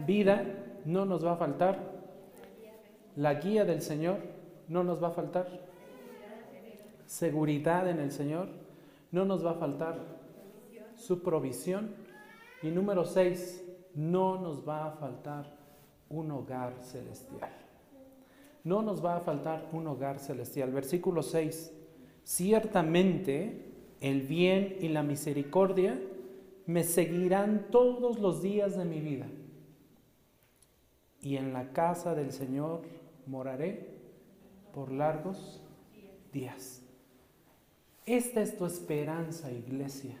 Vida, 0.00 0.44
no 0.84 1.04
nos 1.04 1.24
va 1.24 1.34
a 1.34 1.36
faltar 1.36 1.78
la 3.14 3.34
guía 3.34 3.64
del 3.64 3.80
Señor, 3.80 4.18
no 4.68 4.82
nos 4.82 5.00
va 5.00 5.08
a 5.08 5.12
faltar 5.12 5.46
seguridad 7.06 7.88
en 7.88 8.00
el 8.00 8.10
Señor, 8.10 8.48
no 9.12 9.24
nos 9.24 9.46
va 9.46 9.52
a 9.52 9.54
faltar 9.54 10.13
su 11.04 11.22
provisión. 11.22 11.94
Y 12.62 12.68
número 12.68 13.04
seis, 13.04 13.62
no 13.94 14.40
nos 14.40 14.66
va 14.66 14.86
a 14.86 14.90
faltar 14.92 15.56
un 16.08 16.30
hogar 16.30 16.74
celestial. 16.80 17.50
No 18.62 18.80
nos 18.80 19.04
va 19.04 19.16
a 19.16 19.20
faltar 19.20 19.68
un 19.72 19.86
hogar 19.86 20.18
celestial. 20.18 20.72
Versículo 20.72 21.22
6. 21.22 21.72
Ciertamente 22.24 23.72
el 24.00 24.22
bien 24.22 24.78
y 24.80 24.88
la 24.88 25.02
misericordia 25.02 26.00
me 26.66 26.82
seguirán 26.82 27.66
todos 27.70 28.18
los 28.18 28.42
días 28.42 28.76
de 28.76 28.86
mi 28.86 29.00
vida. 29.00 29.26
Y 31.20 31.36
en 31.36 31.52
la 31.52 31.72
casa 31.72 32.14
del 32.14 32.32
Señor 32.32 32.82
moraré 33.26 33.98
por 34.72 34.90
largos 34.90 35.62
días. 36.32 36.82
Esta 38.06 38.40
es 38.40 38.56
tu 38.56 38.64
esperanza, 38.64 39.52
iglesia. 39.52 40.18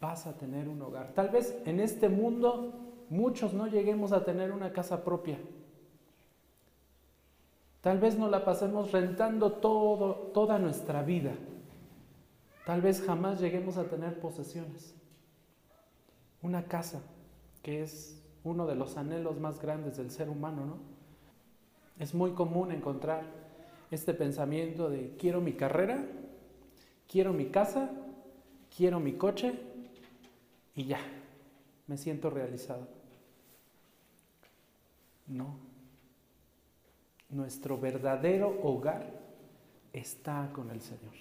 Vas 0.00 0.26
a 0.26 0.36
tener 0.36 0.68
un 0.68 0.80
hogar. 0.80 1.12
Tal 1.12 1.28
vez 1.28 1.56
en 1.66 1.78
este 1.78 2.08
mundo 2.08 2.72
muchos 3.10 3.52
no 3.52 3.66
lleguemos 3.66 4.12
a 4.12 4.24
tener 4.24 4.52
una 4.52 4.72
casa 4.72 5.04
propia. 5.04 5.38
Tal 7.82 7.98
vez 7.98 8.18
no 8.18 8.28
la 8.28 8.44
pasemos 8.44 8.92
rentando 8.92 9.52
todo, 9.52 10.14
toda 10.34 10.58
nuestra 10.58 11.02
vida. 11.02 11.32
Tal 12.66 12.80
vez 12.82 13.02
jamás 13.02 13.40
lleguemos 13.40 13.76
a 13.76 13.84
tener 13.84 14.20
posesiones. 14.20 14.94
Una 16.42 16.64
casa, 16.64 17.00
que 17.62 17.82
es 17.82 18.22
uno 18.44 18.66
de 18.66 18.74
los 18.74 18.96
anhelos 18.96 19.38
más 19.38 19.60
grandes 19.60 19.96
del 19.96 20.10
ser 20.10 20.30
humano, 20.30 20.64
¿no? 20.64 20.76
Es 21.98 22.14
muy 22.14 22.32
común 22.32 22.72
encontrar 22.72 23.24
este 23.90 24.14
pensamiento 24.14 24.88
de 24.88 25.16
quiero 25.18 25.40
mi 25.40 25.52
carrera, 25.52 26.06
quiero 27.08 27.32
mi 27.32 27.46
casa, 27.46 27.90
quiero 28.74 29.00
mi 29.00 29.14
coche 29.14 29.69
y 30.74 30.84
ya, 30.84 31.00
me 31.86 31.96
siento 31.96 32.30
realizado. 32.30 32.86
No. 35.26 35.56
Nuestro 37.28 37.78
verdadero 37.78 38.60
hogar 38.62 39.20
está 39.92 40.50
con 40.52 40.70
el 40.70 40.80
Señor. 40.80 41.14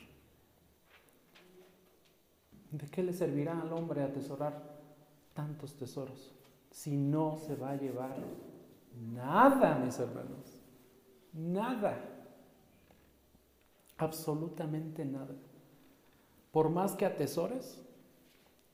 ¿De 2.72 2.88
qué 2.88 3.04
le 3.04 3.14
servirá 3.14 3.60
al 3.60 3.74
hombre 3.74 4.04
atesorar 4.04 4.80
tantos 5.34 5.76
tesoros 5.76 6.34
si 6.72 6.96
no 6.96 7.38
se 7.38 7.56
va 7.56 7.72
a 7.72 7.76
llevar 7.76 8.16
nada, 9.14 9.76
mis 9.76 9.98
hermanos? 10.00 10.60
Nada. 11.34 11.98
Absolutamente 13.98 15.04
nada. 15.06 15.36
Por 16.52 16.70
más 16.70 16.94
que 16.94 17.06
atesores, 17.06 17.82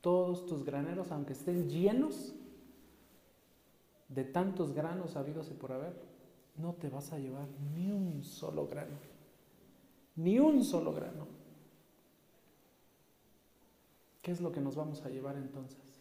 todos 0.06 0.45
tus 0.45 0.64
graneros, 0.64 1.12
aunque 1.12 1.34
estén 1.34 1.68
llenos, 1.68 2.36
de 4.08 4.24
tantos 4.24 4.72
granos 4.72 5.16
habidos 5.16 5.49
y 5.49 5.56
por 5.56 5.72
haber, 5.72 5.99
no 6.58 6.74
te 6.74 6.89
vas 6.89 7.12
a 7.12 7.18
llevar 7.18 7.47
ni 7.74 7.91
un 7.91 8.24
solo 8.24 8.68
grano. 8.68 8.97
Ni 10.16 10.38
un 10.38 10.64
solo 10.64 10.93
grano. 10.93 11.26
¿Qué 14.22 14.32
es 14.32 14.41
lo 14.41 14.51
que 14.51 14.62
nos 14.62 14.76
vamos 14.76 15.03
a 15.03 15.10
llevar 15.10 15.38
entonces? 15.38 15.99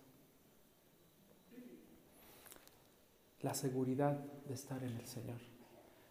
La 3.41 3.55
seguridad 3.55 4.19
de 4.47 4.53
estar 4.53 4.85
en 4.85 4.99
el 4.99 5.07
Señor. 5.07 5.39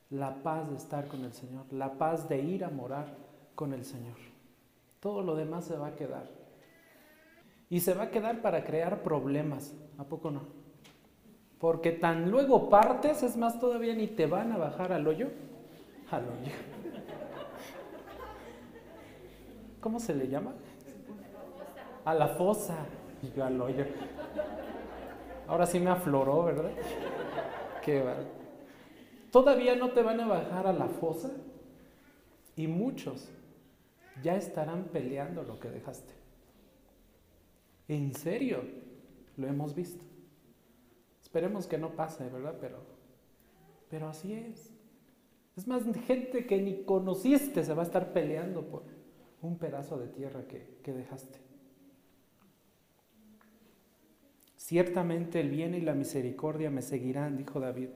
La 0.09 0.41
paz 0.41 0.67
de 0.71 0.77
estar 0.77 1.07
con 1.07 1.23
el 1.25 1.33
Señor. 1.33 1.71
La 1.71 1.99
paz 1.99 2.27
de 2.27 2.41
ir 2.41 2.65
a 2.65 2.71
morar 2.71 3.15
con 3.53 3.71
el 3.71 3.85
Señor. 3.85 4.17
Todo 4.99 5.21
lo 5.21 5.35
demás 5.35 5.65
se 5.65 5.77
va 5.77 5.89
a 5.89 5.95
quedar. 5.95 6.42
Y 7.69 7.79
se 7.79 7.93
va 7.93 8.03
a 8.03 8.11
quedar 8.11 8.41
para 8.41 8.63
crear 8.63 9.01
problemas. 9.03 9.73
¿A 9.97 10.03
poco 10.03 10.31
no? 10.31 10.41
Porque 11.59 11.91
tan 11.91 12.29
luego 12.29 12.69
partes, 12.69 13.23
es 13.23 13.37
más, 13.37 13.59
todavía 13.59 13.95
ni 13.95 14.07
te 14.07 14.25
van 14.25 14.51
a 14.51 14.57
bajar 14.57 14.91
al 14.91 15.07
hoyo. 15.07 15.29
Al 16.11 16.23
hoyo. 16.23 16.51
¿Cómo 19.79 19.99
se 19.99 20.13
le 20.13 20.27
llama? 20.27 20.53
A 22.05 22.13
la 22.13 22.27
fosa. 22.27 22.77
Y 23.21 23.39
al 23.39 23.59
hoyo. 23.61 23.85
Ahora 25.47 25.65
sí 25.65 25.79
me 25.79 25.89
afloró, 25.89 26.43
¿verdad? 26.43 26.71
Qué 27.83 28.03
Todavía 29.31 29.75
no 29.75 29.91
te 29.91 30.03
van 30.03 30.19
a 30.19 30.27
bajar 30.27 30.67
a 30.67 30.73
la 30.73 30.87
fosa 30.87 31.31
y 32.55 32.67
muchos 32.67 33.29
ya 34.21 34.35
estarán 34.35 34.85
peleando 34.85 35.43
lo 35.43 35.59
que 35.59 35.69
dejaste. 35.69 36.13
En 37.93 38.15
serio, 38.15 38.63
lo 39.37 39.47
hemos 39.47 39.75
visto. 39.75 40.03
Esperemos 41.21 41.67
que 41.67 41.77
no 41.77 41.91
pase, 41.91 42.27
¿verdad? 42.27 42.57
Pero, 42.59 42.79
pero 43.87 44.07
así 44.09 44.33
es. 44.33 44.73
Es 45.55 45.67
más, 45.67 45.83
gente 46.07 46.47
que 46.47 46.59
ni 46.59 46.85
conociste 46.85 47.63
se 47.63 47.73
va 47.75 47.83
a 47.83 47.85
estar 47.85 48.11
peleando 48.11 48.63
por 48.63 48.81
un 49.43 49.59
pedazo 49.59 49.99
de 49.99 50.07
tierra 50.07 50.47
que, 50.47 50.79
que 50.81 50.91
dejaste. 50.91 51.37
Ciertamente 54.55 55.39
el 55.39 55.51
bien 55.51 55.75
y 55.75 55.81
la 55.81 55.93
misericordia 55.93 56.71
me 56.71 56.81
seguirán, 56.81 57.37
dijo 57.37 57.59
David. 57.59 57.89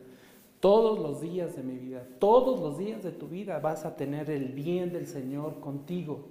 Todos 0.60 1.00
los 1.00 1.22
días 1.22 1.56
de 1.56 1.64
mi 1.64 1.76
vida, 1.80 2.08
todos 2.20 2.60
los 2.60 2.78
días 2.78 3.02
de 3.02 3.12
tu 3.12 3.28
vida 3.28 3.58
vas 3.58 3.84
a 3.84 3.96
tener 3.96 4.30
el 4.30 4.50
bien 4.50 4.94
del 4.94 5.08
Señor 5.08 5.60
contigo. 5.60 6.28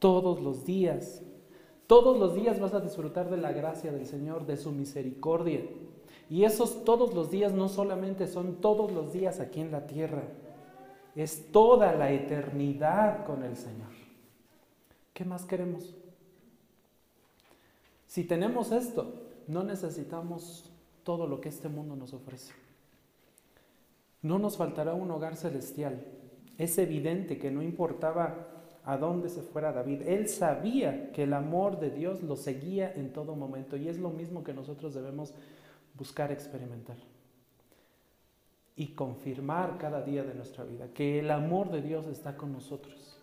Todos 0.00 0.42
los 0.42 0.66
días. 0.66 1.22
Todos 1.86 2.18
los 2.18 2.34
días 2.34 2.60
vas 2.60 2.74
a 2.74 2.80
disfrutar 2.80 3.30
de 3.30 3.36
la 3.36 3.52
gracia 3.52 3.92
del 3.92 4.06
Señor, 4.06 4.46
de 4.46 4.56
su 4.56 4.72
misericordia. 4.72 5.60
Y 6.30 6.44
esos 6.44 6.84
todos 6.84 7.14
los 7.14 7.30
días 7.30 7.52
no 7.52 7.68
solamente 7.68 8.26
son 8.26 8.60
todos 8.60 8.90
los 8.90 9.12
días 9.12 9.40
aquí 9.40 9.60
en 9.60 9.70
la 9.70 9.86
tierra, 9.86 10.22
es 11.14 11.52
toda 11.52 11.94
la 11.94 12.10
eternidad 12.10 13.26
con 13.26 13.42
el 13.42 13.56
Señor. 13.56 13.92
¿Qué 15.12 15.24
más 15.24 15.44
queremos? 15.44 15.94
Si 18.06 18.24
tenemos 18.24 18.72
esto, 18.72 19.12
no 19.46 19.62
necesitamos 19.62 20.70
todo 21.04 21.26
lo 21.26 21.40
que 21.40 21.50
este 21.50 21.68
mundo 21.68 21.94
nos 21.94 22.14
ofrece. 22.14 22.52
No 24.22 24.38
nos 24.38 24.56
faltará 24.56 24.94
un 24.94 25.10
hogar 25.10 25.36
celestial. 25.36 26.04
Es 26.56 26.78
evidente 26.78 27.38
que 27.38 27.50
no 27.50 27.62
importaba 27.62 28.53
a 28.84 28.96
dónde 28.98 29.28
se 29.28 29.42
fuera 29.42 29.72
David, 29.72 30.02
él 30.02 30.28
sabía 30.28 31.10
que 31.12 31.22
el 31.22 31.32
amor 31.32 31.80
de 31.80 31.90
Dios 31.90 32.22
lo 32.22 32.36
seguía 32.36 32.92
en 32.92 33.12
todo 33.12 33.34
momento 33.34 33.76
y 33.76 33.88
es 33.88 33.98
lo 33.98 34.10
mismo 34.10 34.44
que 34.44 34.52
nosotros 34.52 34.94
debemos 34.94 35.32
buscar 35.94 36.30
experimentar 36.30 36.96
y 38.76 38.88
confirmar 38.88 39.78
cada 39.78 40.02
día 40.02 40.24
de 40.24 40.34
nuestra 40.34 40.64
vida, 40.64 40.88
que 40.92 41.20
el 41.20 41.30
amor 41.30 41.70
de 41.70 41.80
Dios 41.80 42.06
está 42.06 42.36
con 42.36 42.52
nosotros, 42.52 43.18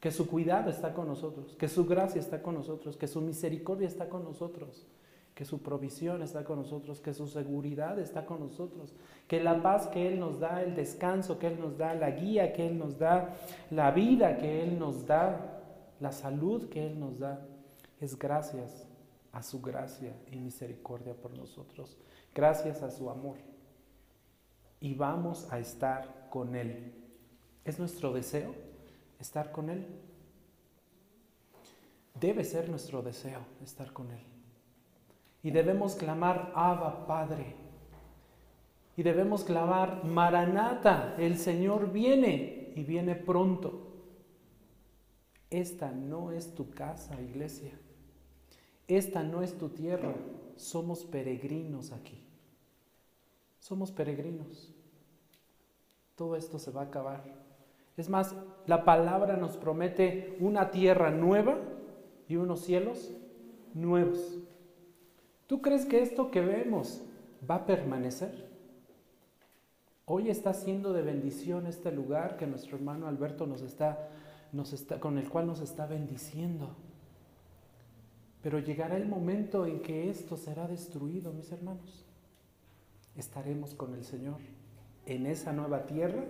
que 0.00 0.10
su 0.10 0.26
cuidado 0.26 0.70
está 0.70 0.92
con 0.92 1.06
nosotros, 1.06 1.54
que 1.56 1.68
su 1.68 1.86
gracia 1.86 2.20
está 2.20 2.42
con 2.42 2.54
nosotros, 2.54 2.96
que 2.96 3.06
su 3.06 3.20
misericordia 3.20 3.86
está 3.86 4.08
con 4.08 4.24
nosotros 4.24 4.86
que 5.34 5.44
su 5.44 5.62
provisión 5.62 6.22
está 6.22 6.44
con 6.44 6.58
nosotros, 6.58 7.00
que 7.00 7.12
su 7.12 7.26
seguridad 7.26 7.98
está 7.98 8.24
con 8.24 8.40
nosotros, 8.40 8.94
que 9.26 9.42
la 9.42 9.62
paz 9.62 9.88
que 9.88 10.06
Él 10.06 10.20
nos 10.20 10.38
da, 10.38 10.62
el 10.62 10.76
descanso 10.76 11.38
que 11.38 11.48
Él 11.48 11.58
nos 11.58 11.76
da, 11.76 11.94
la 11.94 12.12
guía 12.12 12.52
que 12.52 12.68
Él 12.68 12.78
nos 12.78 12.98
da, 12.98 13.34
la 13.70 13.90
vida 13.90 14.38
que 14.38 14.62
Él 14.62 14.78
nos 14.78 15.06
da, 15.06 15.60
la 15.98 16.12
salud 16.12 16.68
que 16.68 16.86
Él 16.86 17.00
nos 17.00 17.18
da, 17.18 17.44
es 18.00 18.16
gracias 18.16 18.86
a 19.32 19.42
su 19.42 19.60
gracia 19.60 20.14
y 20.30 20.38
misericordia 20.38 21.14
por 21.14 21.36
nosotros, 21.36 21.98
gracias 22.32 22.82
a 22.82 22.90
su 22.90 23.10
amor. 23.10 23.36
Y 24.78 24.94
vamos 24.94 25.50
a 25.50 25.58
estar 25.58 26.28
con 26.30 26.54
Él. 26.54 26.92
¿Es 27.64 27.78
nuestro 27.78 28.12
deseo 28.12 28.54
estar 29.18 29.50
con 29.50 29.70
Él? 29.70 29.86
Debe 32.20 32.44
ser 32.44 32.68
nuestro 32.68 33.02
deseo 33.02 33.40
estar 33.62 33.92
con 33.92 34.12
Él. 34.12 34.33
Y 35.44 35.50
debemos 35.50 35.94
clamar, 35.94 36.52
Abba 36.54 37.06
Padre. 37.06 37.54
Y 38.96 39.02
debemos 39.02 39.44
clamar, 39.44 40.02
Maranata, 40.02 41.14
el 41.18 41.36
Señor 41.36 41.92
viene 41.92 42.72
y 42.74 42.82
viene 42.82 43.14
pronto. 43.14 43.92
Esta 45.50 45.92
no 45.92 46.32
es 46.32 46.54
tu 46.54 46.70
casa, 46.70 47.20
iglesia. 47.20 47.78
Esta 48.88 49.22
no 49.22 49.42
es 49.42 49.58
tu 49.58 49.68
tierra. 49.68 50.14
Somos 50.56 51.04
peregrinos 51.04 51.92
aquí. 51.92 52.24
Somos 53.58 53.92
peregrinos. 53.92 54.74
Todo 56.14 56.36
esto 56.36 56.58
se 56.58 56.70
va 56.70 56.80
a 56.80 56.86
acabar. 56.86 57.22
Es 57.98 58.08
más, 58.08 58.34
la 58.66 58.86
palabra 58.86 59.36
nos 59.36 59.58
promete 59.58 60.38
una 60.40 60.70
tierra 60.70 61.10
nueva 61.10 61.58
y 62.28 62.36
unos 62.36 62.60
cielos 62.60 63.12
nuevos. 63.74 64.38
¿Tú 65.54 65.62
crees 65.62 65.86
que 65.86 66.02
esto 66.02 66.32
que 66.32 66.40
vemos 66.40 67.00
va 67.48 67.54
a 67.54 67.64
permanecer? 67.64 68.50
Hoy 70.04 70.28
está 70.28 70.52
siendo 70.52 70.92
de 70.92 71.02
bendición 71.02 71.68
este 71.68 71.92
lugar 71.92 72.36
que 72.36 72.48
nuestro 72.48 72.76
hermano 72.76 73.06
Alberto 73.06 73.46
nos 73.46 73.62
está, 73.62 74.08
nos 74.50 74.72
está, 74.72 74.98
con 74.98 75.16
el 75.16 75.28
cual 75.28 75.46
nos 75.46 75.60
está 75.60 75.86
bendiciendo. 75.86 76.74
Pero 78.42 78.58
llegará 78.58 78.96
el 78.96 79.06
momento 79.06 79.64
en 79.64 79.80
que 79.80 80.10
esto 80.10 80.36
será 80.36 80.66
destruido, 80.66 81.32
mis 81.32 81.52
hermanos. 81.52 82.04
Estaremos 83.14 83.76
con 83.76 83.94
el 83.94 84.02
Señor 84.02 84.40
en 85.06 85.24
esa 85.24 85.52
nueva 85.52 85.86
tierra 85.86 86.24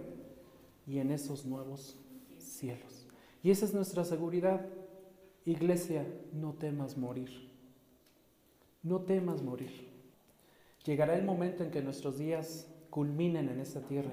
y 0.87 0.99
en 0.99 1.11
esos 1.11 1.47
nuevos 1.47 1.99
cielos. 2.37 3.07
Y 3.43 3.53
esa 3.53 3.65
es 3.65 3.73
nuestra 3.73 4.05
seguridad. 4.05 4.67
Iglesia, 5.47 6.07
no 6.35 6.53
temas 6.53 6.99
morir. 6.99 7.54
No 8.85 9.01
temas 9.01 9.43
morir. 9.43 9.89
Llegará 10.85 11.17
el 11.17 11.25
momento 11.25 11.65
en 11.65 11.71
que 11.71 11.83
nuestros 11.83 12.19
días 12.19 12.71
culminen 12.91 13.49
en 13.49 13.59
esta 13.59 13.81
tierra. 13.81 14.13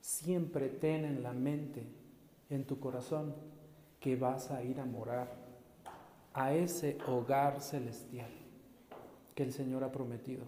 Siempre 0.00 0.68
ten 0.68 1.04
en 1.04 1.22
la 1.22 1.32
mente, 1.32 1.84
en 2.48 2.64
tu 2.64 2.78
corazón, 2.78 3.34
que 4.00 4.16
vas 4.16 4.50
a 4.50 4.62
ir 4.62 4.80
a 4.80 4.84
morar 4.84 5.42
a 6.32 6.54
ese 6.54 6.96
hogar 7.06 7.60
celestial 7.60 8.30
que 9.34 9.42
el 9.42 9.52
Señor 9.52 9.84
ha 9.84 9.92
prometido. 9.92 10.44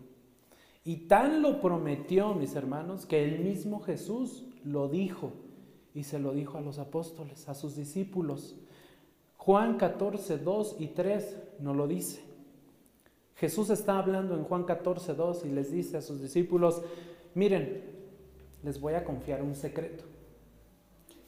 Y 0.85 1.09
tan 1.09 1.43
lo 1.43 1.61
prometió, 1.61 2.35
mis 2.35 2.55
hermanos, 2.55 3.07
que 3.07 3.25
el 3.25 3.41
mismo 3.41 3.81
Jesús 3.81 4.47
lo 4.65 4.89
dijo 4.89 5.33
y 5.95 6.05
se 6.05 6.19
lo 6.19 6.33
dijo 6.33 6.59
a 6.59 6.61
los 6.61 6.79
apóstoles, 6.79 7.49
a 7.49 7.55
sus 7.55 7.75
discípulos. 7.75 8.57
Juan 9.37 9.79
14, 9.79 10.39
2 10.39 10.77
y 10.79 10.89
3 10.89 11.39
nos 11.61 11.77
lo 11.77 11.87
dice. 11.87 12.34
Jesús 13.37 13.71
está 13.71 13.99
hablando 13.99 14.35
en 14.35 14.45
Juan 14.45 14.65
14, 14.65 15.15
2 15.15 15.45
y 15.47 15.49
les 15.51 15.73
dice 15.73 15.97
a 15.97 16.03
sus 16.03 16.21
discípulos, 16.21 16.83
miren, 17.35 17.83
les 18.63 18.81
voy 18.81 18.95
a 18.95 19.05
confiar 19.05 19.43
un 19.43 19.55
secreto. 19.55 20.05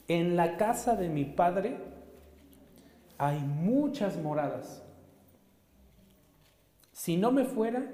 En 0.07 0.35
la 0.37 0.57
casa 0.57 0.95
de 0.95 1.09
mi 1.09 1.25
Padre 1.25 1.77
hay 3.17 3.39
muchas 3.39 4.17
moradas. 4.17 4.83
Si 6.93 7.17
no 7.17 7.31
me 7.31 7.43
fuera, 7.43 7.91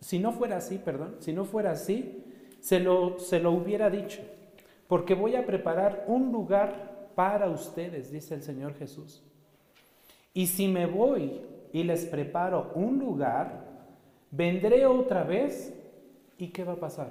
si 0.00 0.18
no 0.18 0.32
fuera 0.32 0.56
así, 0.56 0.78
perdón, 0.78 1.16
si 1.20 1.32
no 1.32 1.44
fuera 1.44 1.72
así, 1.72 2.24
se 2.60 2.80
lo, 2.80 3.18
se 3.18 3.40
lo 3.40 3.52
hubiera 3.52 3.90
dicho, 3.90 4.22
porque 4.88 5.14
voy 5.14 5.36
a 5.36 5.44
preparar 5.44 6.04
un 6.08 6.32
lugar 6.32 7.10
para 7.14 7.48
ustedes, 7.48 8.10
dice 8.10 8.34
el 8.34 8.42
Señor 8.42 8.74
Jesús. 8.74 9.22
Y 10.32 10.46
si 10.46 10.66
me 10.66 10.86
voy 10.86 11.42
y 11.74 11.82
les 11.82 12.06
preparo 12.06 12.70
un 12.76 13.00
lugar, 13.00 13.64
vendré 14.30 14.86
otra 14.86 15.24
vez 15.24 15.74
y 16.38 16.50
¿qué 16.50 16.62
va 16.62 16.74
a 16.74 16.80
pasar? 16.80 17.10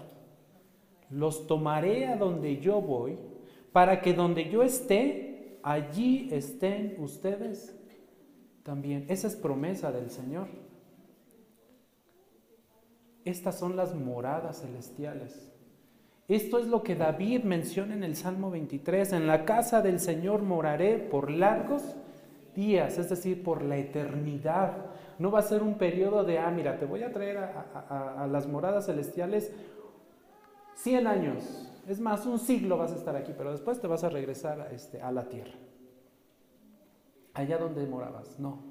Los 1.10 1.48
tomaré 1.48 2.08
a 2.08 2.16
donde 2.16 2.62
yo 2.62 2.80
voy 2.82 3.18
para 3.74 4.00
que 4.00 4.14
donde 4.14 4.50
yo 4.50 4.64
esté, 4.64 5.60
allí 5.64 6.30
estén 6.32 6.96
ustedes 7.00 7.78
también. 8.64 9.06
Esa 9.10 9.28
es 9.28 9.36
promesa 9.36 9.92
del 9.92 10.10
Señor. 10.10 10.48
Estas 13.26 13.60
son 13.60 13.76
las 13.76 13.94
moradas 13.94 14.62
celestiales. 14.62 15.52
Esto 16.30 16.58
es 16.58 16.68
lo 16.68 16.84
que 16.84 16.96
David 16.96 17.44
menciona 17.44 17.96
en 17.96 18.04
el 18.06 18.16
Salmo 18.16 18.50
23. 18.50 19.12
En 19.12 19.28
la 19.28 19.44
casa 19.44 19.82
del 19.82 20.00
Señor 20.00 20.42
moraré 20.42 21.00
por 21.00 21.30
largos 21.30 21.98
días, 22.54 22.98
es 22.98 23.10
decir, 23.10 23.44
por 23.44 23.64
la 23.64 23.78
eternidad. 23.78 24.86
No 25.20 25.32
va 25.32 25.40
a 25.40 25.44
ser 25.44 25.62
un 25.62 25.78
periodo 25.78 26.24
de, 26.24 26.40
ah, 26.40 26.52
mira, 26.52 26.78
te 26.78 26.86
voy 26.86 27.04
a 27.04 27.12
traer 27.12 27.38
a, 27.38 28.28
las 28.30 28.48
moradas 28.48 28.86
celestiales 28.86 29.52
100 30.76 31.08
años. 31.08 31.70
Es 31.88 32.00
más, 32.00 32.26
un 32.26 32.40
siglo 32.40 32.78
vas 32.78 32.92
a 32.92 32.96
estar 32.96 33.16
aquí, 33.16 33.34
pero 33.38 33.52
después 33.52 33.80
te 33.80 33.88
vas 33.88 34.04
a 34.04 34.10
regresar 34.10 34.62
a, 34.62 34.72
este, 34.72 35.02
a 35.02 35.12
la 35.12 35.28
tierra. 35.28 35.54
Allá 37.34 37.58
donde 37.58 37.86
morabas. 37.86 38.40
No, 38.40 38.64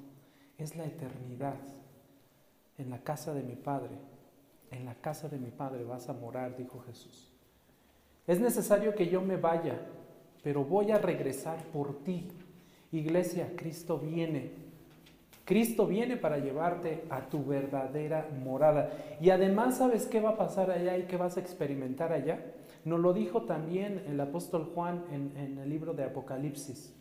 es 0.58 0.76
la 0.76 0.84
eternidad. 0.84 1.58
En 2.78 2.90
la 2.90 2.98
casa 2.98 3.34
de 3.34 3.42
mi 3.42 3.56
Padre. 3.56 3.98
En 4.70 4.86
la 4.86 4.94
casa 4.94 5.28
de 5.28 5.38
mi 5.38 5.50
Padre 5.50 5.84
vas 5.84 6.08
a 6.08 6.14
morar, 6.14 6.56
dijo 6.56 6.80
Jesús. 6.80 7.32
Es 8.26 8.40
necesario 8.40 8.94
que 8.94 9.08
yo 9.08 9.20
me 9.20 9.36
vaya, 9.36 9.78
pero 10.42 10.64
voy 10.64 10.90
a 10.90 10.98
regresar 10.98 11.64
por 11.66 12.02
ti. 12.04 12.28
Iglesia, 12.92 13.52
Cristo 13.56 13.98
viene. 13.98 14.50
Cristo 15.44 15.86
viene 15.86 16.16
para 16.16 16.38
llevarte 16.38 17.04
a 17.10 17.28
tu 17.28 17.44
verdadera 17.44 18.28
morada. 18.44 18.90
Y 19.20 19.30
además, 19.30 19.78
¿sabes 19.78 20.06
qué 20.06 20.20
va 20.20 20.30
a 20.30 20.36
pasar 20.36 20.70
allá 20.70 20.96
y 20.98 21.04
qué 21.04 21.16
vas 21.16 21.36
a 21.36 21.40
experimentar 21.40 22.12
allá? 22.12 22.44
Nos 22.84 23.00
lo 23.00 23.12
dijo 23.12 23.42
también 23.42 24.04
el 24.06 24.20
apóstol 24.20 24.70
Juan 24.74 25.04
en, 25.10 25.58
el 25.58 25.68
libro 25.68 25.94
de 25.94 26.04
Apocalipsis. 26.04 26.94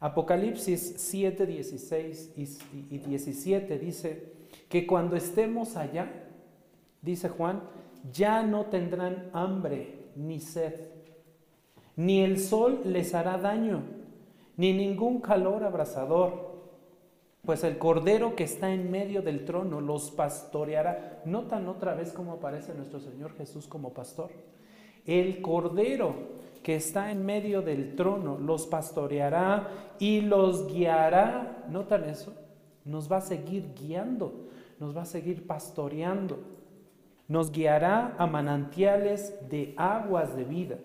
Apocalipsis 0.00 0.94
7, 0.96 1.46
16 1.46 2.32
y 2.36 2.98
17 2.98 3.78
dice 3.78 4.32
que 4.68 4.86
cuando 4.86 5.16
estemos 5.16 5.76
allá, 5.76 6.10
dice 7.00 7.28
Juan, 7.28 7.62
ya 8.12 8.42
no 8.42 8.66
tendrán 8.66 9.30
hambre 9.32 10.08
ni 10.16 10.40
sed, 10.40 10.74
ni 11.94 12.22
el 12.22 12.40
sol 12.40 12.80
les 12.84 13.14
hará 13.14 13.38
daño 13.38 14.01
ni 14.56 14.72
ningún 14.72 15.20
calor 15.20 15.64
abrasador, 15.64 16.52
pues 17.44 17.64
el 17.64 17.78
cordero 17.78 18.36
que 18.36 18.44
está 18.44 18.72
en 18.72 18.90
medio 18.90 19.22
del 19.22 19.44
trono 19.44 19.80
los 19.80 20.10
pastoreará. 20.10 21.22
Notan 21.24 21.68
otra 21.68 21.94
vez 21.94 22.12
cómo 22.12 22.34
aparece 22.34 22.74
nuestro 22.74 23.00
Señor 23.00 23.34
Jesús 23.36 23.66
como 23.66 23.92
pastor. 23.92 24.30
El 25.06 25.42
cordero 25.42 26.14
que 26.62 26.76
está 26.76 27.10
en 27.10 27.24
medio 27.26 27.60
del 27.60 27.96
trono 27.96 28.38
los 28.38 28.66
pastoreará 28.68 29.96
y 29.98 30.20
los 30.20 30.72
guiará. 30.72 31.64
¿Notan 31.68 32.04
eso? 32.04 32.32
Nos 32.84 33.10
va 33.10 33.16
a 33.16 33.22
seguir 33.22 33.74
guiando, 33.74 34.48
nos 34.78 34.96
va 34.96 35.02
a 35.02 35.06
seguir 35.06 35.44
pastoreando. 35.46 36.38
Nos 37.26 37.50
guiará 37.50 38.14
a 38.18 38.26
manantiales 38.28 39.36
de 39.48 39.74
aguas 39.76 40.36
de 40.36 40.44
vida 40.44 40.78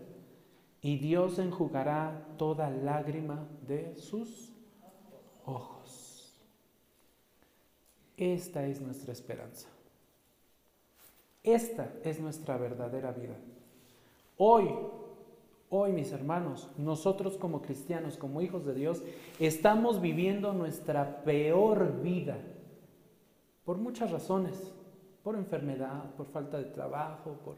y 0.82 0.98
Dios 0.98 1.40
enjugará 1.40 2.26
toda 2.38 2.70
lágrima 2.70 3.48
de 3.68 3.96
sus 3.96 4.54
ojos. 5.46 6.38
Esta 8.16 8.66
es 8.66 8.82
nuestra 8.82 9.14
esperanza. 9.14 9.68
Esta 11.44 11.94
es 12.04 12.20
nuestra 12.20 12.58
verdadera 12.58 13.12
vida. 13.12 13.36
Hoy, 14.38 14.70
hoy 15.70 15.94
mis 15.94 16.12
hermanos, 16.12 16.70
nosotros 16.78 17.38
como 17.38 17.62
cristianos, 17.62 18.18
como 18.18 18.42
hijos 18.42 18.66
de 18.66 18.74
Dios, 18.74 19.02
estamos 19.40 20.02
viviendo 20.02 20.54
nuestra 20.54 21.24
peor 21.24 22.02
vida 22.02 22.38
por 23.66 23.78
muchas 23.78 24.12
razones, 24.12 24.74
por 25.24 25.36
enfermedad, 25.36 26.16
por 26.16 26.28
falta 26.28 26.58
de 26.58 26.66
trabajo, 26.66 27.38
por 27.44 27.56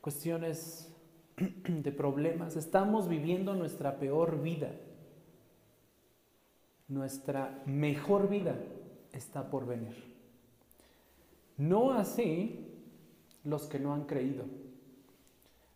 cuestiones 0.00 0.93
de 1.68 1.92
problemas. 1.92 2.56
Estamos 2.56 3.08
viviendo 3.08 3.54
nuestra 3.54 3.98
peor 3.98 4.42
vida. 4.42 4.70
Nuestra 6.88 7.62
mejor 7.66 8.28
vida 8.28 8.56
está 9.12 9.50
por 9.50 9.66
venir. 9.66 9.94
No 11.56 11.92
así 11.92 12.68
los 13.44 13.66
que 13.66 13.78
no 13.78 13.94
han 13.94 14.04
creído. 14.04 14.44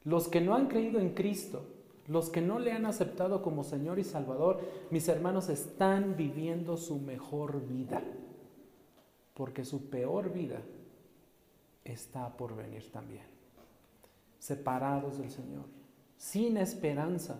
Los 0.05 0.29
que 0.29 0.41
no 0.41 0.55
han 0.55 0.69
creído 0.69 1.01
en 1.01 1.15
Cristo, 1.15 1.67
los 2.07 2.31
que 2.31 2.41
no 2.41 2.59
le 2.59 2.73
han 2.73 2.87
aceptado 2.87 3.43
como 3.43 3.65
Señor 3.65 3.99
y 3.99 4.05
Salvador, 4.05 4.61
mis 4.91 5.09
hermanos 5.09 5.49
están 5.49 6.17
viviendo 6.17 6.77
su 6.77 6.99
mejor 6.99 7.67
vida, 7.67 8.03
porque 9.35 9.65
su 9.65 9.91
peor 9.91 10.33
vida 10.33 10.63
está 11.85 12.37
por 12.37 12.57
venir 12.57 12.91
también. 12.91 13.38
Separados 14.39 15.19
del 15.19 15.31
Señor, 15.31 15.65
sin 16.17 16.57
esperanza, 16.57 17.39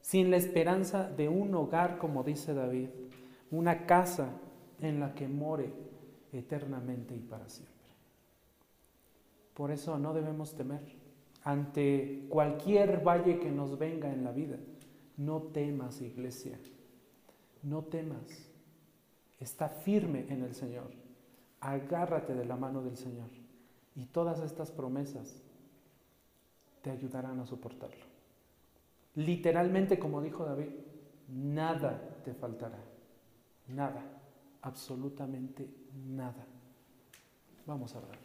sin 0.00 0.30
la 0.30 0.36
esperanza 0.36 1.08
de 1.10 1.28
un 1.28 1.54
hogar, 1.54 1.98
como 1.98 2.22
dice 2.22 2.54
David, 2.54 2.88
una 3.50 3.86
casa 3.86 4.30
en 4.80 5.00
la 5.00 5.14
que 5.14 5.28
more 5.28 5.72
eternamente 6.32 7.14
y 7.14 7.20
para 7.20 7.48
siempre. 7.48 7.74
Por 9.54 9.70
eso 9.70 9.98
no 9.98 10.12
debemos 10.12 10.54
temer 10.54 10.82
ante 11.42 12.26
cualquier 12.28 13.06
valle 13.06 13.38
que 13.38 13.50
nos 13.50 13.78
venga 13.78 14.12
en 14.12 14.24
la 14.24 14.32
vida. 14.32 14.58
No 15.16 15.42
temas, 15.42 16.02
iglesia, 16.02 16.58
no 17.62 17.84
temas. 17.84 18.50
Está 19.38 19.68
firme 19.68 20.26
en 20.28 20.42
el 20.42 20.54
Señor. 20.54 20.90
Agárrate 21.60 22.34
de 22.34 22.44
la 22.44 22.56
mano 22.56 22.82
del 22.82 22.96
Señor. 22.96 23.30
Y 23.94 24.06
todas 24.06 24.40
estas 24.40 24.70
promesas 24.70 25.42
te 26.86 26.92
ayudarán 26.92 27.40
a 27.40 27.46
soportarlo. 27.46 28.04
Literalmente, 29.16 29.98
como 29.98 30.22
dijo 30.22 30.44
David, 30.44 30.68
nada 31.26 32.00
te 32.24 32.32
faltará. 32.32 32.78
Nada, 33.66 34.04
absolutamente 34.62 35.68
nada. 36.06 36.46
Vamos 37.66 37.92
a 37.92 37.98
orar. 37.98 38.18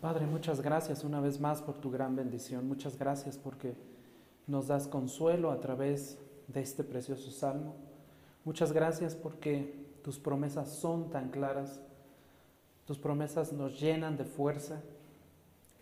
Padre, 0.00 0.24
muchas 0.24 0.62
gracias 0.62 1.04
una 1.04 1.20
vez 1.20 1.38
más 1.38 1.60
por 1.60 1.74
tu 1.74 1.90
gran 1.90 2.16
bendición. 2.16 2.66
Muchas 2.66 2.98
gracias 2.98 3.36
porque 3.36 3.74
nos 4.46 4.66
das 4.66 4.88
consuelo 4.88 5.50
a 5.50 5.60
través 5.60 6.16
de 6.48 6.62
este 6.62 6.84
precioso 6.84 7.30
salmo. 7.30 7.74
Muchas 8.46 8.72
gracias 8.72 9.14
porque 9.14 9.84
tus 10.02 10.18
promesas 10.18 10.70
son 10.70 11.10
tan 11.10 11.28
claras. 11.28 11.82
Tus 12.86 12.96
promesas 12.96 13.52
nos 13.52 13.78
llenan 13.78 14.16
de 14.16 14.24
fuerza. 14.24 14.80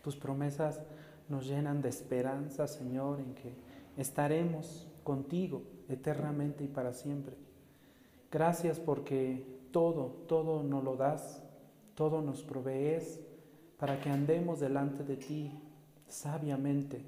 Tus 0.01 0.15
promesas 0.15 0.81
nos 1.27 1.47
llenan 1.47 1.81
de 1.81 1.89
esperanza, 1.89 2.67
Señor, 2.67 3.19
en 3.19 3.33
que 3.35 3.53
estaremos 3.97 4.87
contigo 5.03 5.63
eternamente 5.87 6.63
y 6.63 6.67
para 6.67 6.93
siempre. 6.93 7.35
Gracias 8.31 8.79
porque 8.79 9.59
todo, 9.71 10.23
todo 10.27 10.63
nos 10.63 10.83
lo 10.83 10.95
das, 10.95 11.43
todo 11.95 12.21
nos 12.21 12.43
provees 12.43 13.19
para 13.77 13.99
que 13.99 14.09
andemos 14.09 14.59
delante 14.59 15.03
de 15.03 15.17
ti 15.17 15.59
sabiamente, 16.07 17.05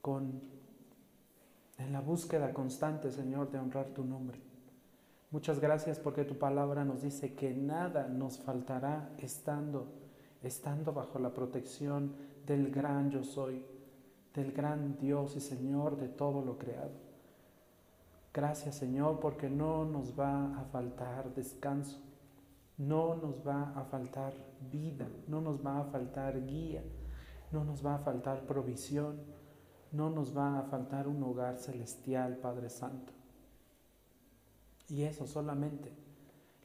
con, 0.00 0.40
en 1.78 1.92
la 1.92 2.00
búsqueda 2.00 2.52
constante, 2.52 3.10
Señor, 3.10 3.50
de 3.50 3.58
honrar 3.58 3.86
tu 3.86 4.04
nombre. 4.04 4.40
Muchas 5.30 5.60
gracias 5.60 5.98
porque 5.98 6.24
tu 6.24 6.38
palabra 6.38 6.84
nos 6.84 7.02
dice 7.02 7.34
que 7.34 7.52
nada 7.52 8.08
nos 8.08 8.38
faltará 8.38 9.10
estando, 9.18 9.92
estando 10.46 10.92
bajo 10.92 11.18
la 11.18 11.32
protección 11.32 12.14
del 12.46 12.70
gran 12.70 13.10
yo 13.10 13.24
soy, 13.24 13.64
del 14.34 14.52
gran 14.52 14.98
Dios 14.98 15.36
y 15.36 15.40
Señor 15.40 15.96
de 15.96 16.08
todo 16.08 16.44
lo 16.44 16.58
creado. 16.58 16.92
Gracias 18.32 18.76
Señor 18.76 19.18
porque 19.20 19.48
no 19.48 19.84
nos 19.84 20.18
va 20.18 20.58
a 20.58 20.64
faltar 20.64 21.34
descanso, 21.34 21.98
no 22.76 23.16
nos 23.16 23.46
va 23.46 23.72
a 23.74 23.84
faltar 23.84 24.34
vida, 24.70 25.08
no 25.26 25.40
nos 25.40 25.64
va 25.64 25.80
a 25.80 25.84
faltar 25.84 26.44
guía, 26.44 26.82
no 27.50 27.64
nos 27.64 27.84
va 27.84 27.94
a 27.94 27.98
faltar 27.98 28.46
provisión, 28.46 29.20
no 29.92 30.10
nos 30.10 30.36
va 30.36 30.58
a 30.58 30.62
faltar 30.64 31.08
un 31.08 31.22
hogar 31.22 31.56
celestial, 31.56 32.36
Padre 32.36 32.68
Santo. 32.68 33.12
Y 34.88 35.02
eso 35.02 35.26
solamente 35.26 35.92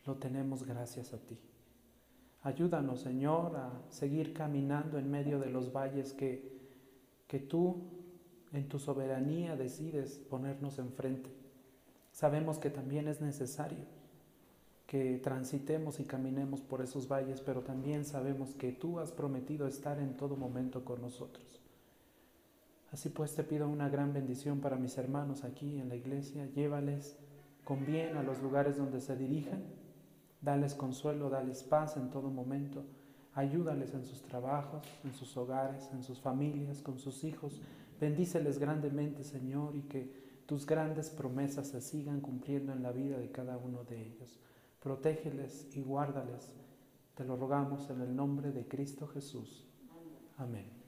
lo 0.05 0.15
tenemos 0.15 0.63
gracias 0.63 1.13
a 1.13 1.17
ti. 1.17 1.39
Ayúdanos, 2.43 3.01
Señor, 3.01 3.55
a 3.55 3.69
seguir 3.89 4.33
caminando 4.33 4.97
en 4.97 5.11
medio 5.11 5.39
de 5.39 5.51
los 5.51 5.71
valles 5.71 6.13
que, 6.13 6.59
que 7.27 7.39
tú 7.39 7.83
en 8.51 8.67
tu 8.67 8.79
soberanía 8.79 9.55
decides 9.55 10.17
ponernos 10.17 10.79
enfrente. 10.79 11.29
Sabemos 12.11 12.57
que 12.57 12.69
también 12.69 13.07
es 13.07 13.21
necesario 13.21 13.85
que 14.87 15.19
transitemos 15.19 15.99
y 15.99 16.03
caminemos 16.03 16.61
por 16.61 16.81
esos 16.81 17.07
valles, 17.07 17.39
pero 17.39 17.61
también 17.61 18.03
sabemos 18.03 18.55
que 18.55 18.73
tú 18.73 18.99
has 18.99 19.11
prometido 19.11 19.67
estar 19.67 19.99
en 19.99 20.17
todo 20.17 20.35
momento 20.35 20.83
con 20.83 21.01
nosotros. 21.01 21.61
Así 22.91 23.07
pues 23.07 23.33
te 23.33 23.43
pido 23.43 23.69
una 23.69 23.87
gran 23.87 24.11
bendición 24.11 24.59
para 24.59 24.75
mis 24.75 24.97
hermanos 24.97 25.45
aquí 25.45 25.79
en 25.79 25.87
la 25.87 25.95
iglesia. 25.95 26.45
Llévales 26.47 27.15
con 27.63 27.85
bien 27.85 28.17
a 28.17 28.23
los 28.23 28.41
lugares 28.41 28.77
donde 28.77 28.99
se 28.99 29.15
dirijan. 29.15 29.63
Dales 30.41 30.73
consuelo, 30.73 31.29
dales 31.29 31.63
paz 31.63 31.97
en 31.97 32.09
todo 32.09 32.29
momento. 32.29 32.83
Ayúdales 33.33 33.93
en 33.93 34.03
sus 34.03 34.21
trabajos, 34.23 34.83
en 35.03 35.13
sus 35.13 35.37
hogares, 35.37 35.89
en 35.93 36.03
sus 36.03 36.19
familias, 36.19 36.81
con 36.81 36.99
sus 36.99 37.23
hijos. 37.23 37.61
Bendíceles 37.99 38.59
grandemente, 38.59 39.23
Señor, 39.23 39.75
y 39.75 39.83
que 39.83 40.41
tus 40.45 40.65
grandes 40.65 41.09
promesas 41.09 41.67
se 41.67 41.81
sigan 41.81 42.19
cumpliendo 42.19 42.73
en 42.73 42.83
la 42.83 42.91
vida 42.91 43.17
de 43.17 43.31
cada 43.31 43.57
uno 43.57 43.83
de 43.83 44.01
ellos 44.01 44.39
protégeles 44.81 45.67
y 45.73 45.81
guárdales. 45.81 46.51
Te 47.15 47.23
lo 47.23 47.37
rogamos 47.37 47.89
en 47.89 48.01
el 48.01 48.15
nombre 48.15 48.51
de 48.51 48.67
Cristo 48.67 49.07
Jesús. 49.07 49.65
Amén. 50.37 50.80